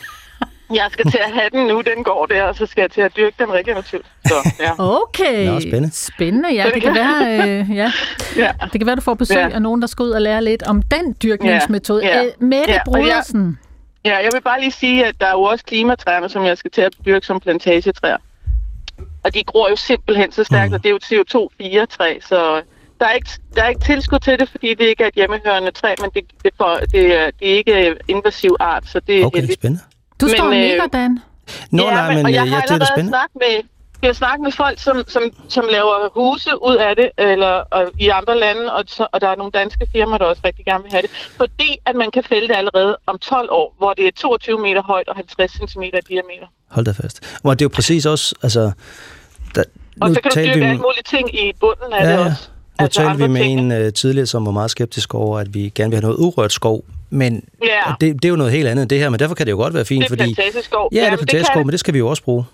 [0.74, 3.00] Jeg skal til at have den nu, den går der, og så skal jeg til
[3.00, 4.06] at dyrke den regenerativt.
[4.26, 4.70] Så, ja.
[5.02, 5.90] Okay, Nå, spændende.
[5.94, 6.54] spændende.
[6.54, 7.92] Ja, det kan være, øh, ja.
[8.44, 8.52] ja.
[8.72, 9.48] Det kan være, du får besøg ja.
[9.48, 12.06] af nogen, der skal ud og lære lidt om den dyrkningsmetode.
[12.06, 12.22] Ja.
[12.22, 12.28] Ja.
[12.38, 12.80] Mette ja.
[12.84, 13.58] Brodersen.
[14.04, 16.70] Ja, jeg vil bare lige sige, at der er jo også klimatræerne, som jeg skal
[16.70, 18.16] til at dyrke som plantagetræer.
[19.24, 20.74] Og de gror jo simpelthen så stærkt, mm.
[20.74, 22.62] og det er jo CO2-4-træ, så
[23.00, 25.70] der er, ikke, der er ikke tilskud til det, fordi det ikke er et hjemmehørende
[25.70, 29.24] træ, men det, det, for, det, er, det er ikke invasiv art, så det er
[29.26, 29.60] okay, heldigt.
[29.60, 29.82] spændende.
[30.20, 31.18] Du står men, og nikker, Dan.
[31.70, 33.10] Nå, ja, nej, men, men jeg ja, det er da spændende.
[33.10, 33.62] Snakket med,
[34.02, 37.82] jeg har snakket med folk, som, som, som laver huse ud af det, eller og,
[37.98, 40.92] i andre lande, og, og der er nogle danske firmaer, der også rigtig gerne vil
[40.92, 44.12] have det, fordi at man kan fælde det allerede om 12 år, hvor det er
[44.16, 46.46] 22 meter højt og 50 cm i diameter.
[46.70, 47.38] Hold da fast.
[47.44, 48.72] Og det er jo præcis også, altså...
[49.54, 49.64] Der,
[50.00, 50.64] og så kan du dyrke vi...
[50.64, 52.48] alle mulige ting i bunden af ja, det også.
[52.78, 53.72] Nu altså talte vi med ting.
[53.72, 56.52] en uh, tidligere, som var meget skeptisk over, at vi gerne vil have noget urørt
[56.52, 57.82] skov, men ja.
[58.00, 59.56] det, det er jo noget helt andet end det her, men derfor kan det jo
[59.56, 60.62] godt være fint, det er fordi...
[60.62, 60.88] skov.
[60.92, 62.44] Ja, det er fantastisk skov, men det skal vi jo også bruge.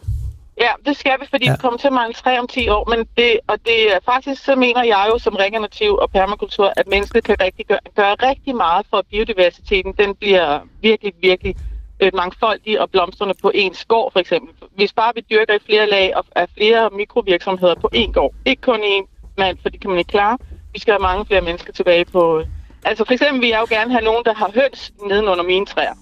[0.60, 1.52] Ja, det skal vi, fordi ja.
[1.52, 4.44] vi kommer til at mangle træ om 10 år, men det, og det er faktisk,
[4.44, 8.56] så mener jeg jo som regenerativ og permakultur, at mennesket kan rigtig gøre, gøre rigtig
[8.56, 11.56] meget for, at biodiversiteten den bliver virkelig, virkelig
[12.00, 14.68] øh, mangfoldig og blomstrende på en skov, for eksempel.
[14.74, 18.62] Hvis bare vi dyrker i flere lag og af flere mikrovirksomheder på én gård, ikke
[18.62, 19.04] kun en
[19.38, 20.38] mand, for det kan man ikke klare.
[20.72, 22.42] Vi skal have mange flere mennesker tilbage på,
[22.84, 25.94] Altså for eksempel vil jeg jo gerne have nogen, der har høns nedenunder mine træer.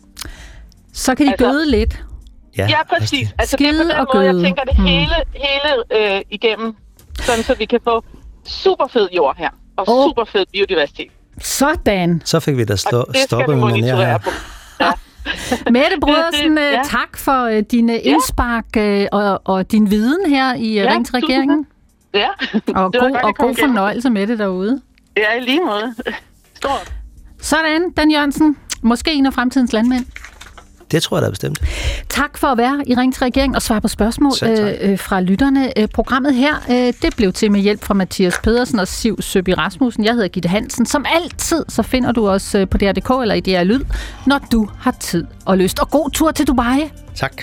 [0.92, 2.04] Så kan de altså, gøde lidt.
[2.58, 3.28] Ja, ja præcis.
[3.38, 4.36] Altså det er på den og måde, gøde.
[4.36, 4.86] jeg tænker det hmm.
[4.86, 6.76] hele, hele øh, igennem,
[7.14, 8.04] sådan så vi kan få
[8.46, 10.08] super fed jord her, og oh.
[10.08, 11.10] super fed biodiversitet.
[11.40, 12.22] Sådan.
[12.24, 14.18] Så fik vi da stå, stoppet med her.
[14.18, 14.30] På.
[14.80, 14.92] Ja.
[15.70, 16.82] Mette Brodersen, det, ja.
[16.84, 21.14] tak for uh, dine indspark uh, og, og din viden her i ja, Ring til
[21.14, 21.66] regeringen.
[22.14, 22.28] Ja,
[22.74, 24.80] og god, og god fornøjelse med det derude.
[25.16, 25.94] Ja, i lige måde.
[26.60, 26.92] Stort.
[27.40, 28.56] Sådan, Dan Jørgensen.
[28.82, 30.06] Måske en af fremtidens landmænd.
[30.90, 31.60] Det tror jeg da bestemt.
[32.08, 35.20] Tak for at være i Ring til Regeringen og svare på spørgsmål øh, øh, fra
[35.20, 35.78] lytterne.
[35.78, 39.48] Øh, programmet her, øh, det blev til med hjælp fra Mathias Pedersen og Siv Søby
[39.50, 40.04] Rasmussen.
[40.04, 40.86] Jeg hedder Gitte Hansen.
[40.86, 43.80] Som altid, så finder du os øh, på DR.dk eller i DR Lyd,
[44.26, 45.78] når du har tid og lyst.
[45.78, 46.90] Og god tur til Dubai.
[47.14, 47.42] Tak.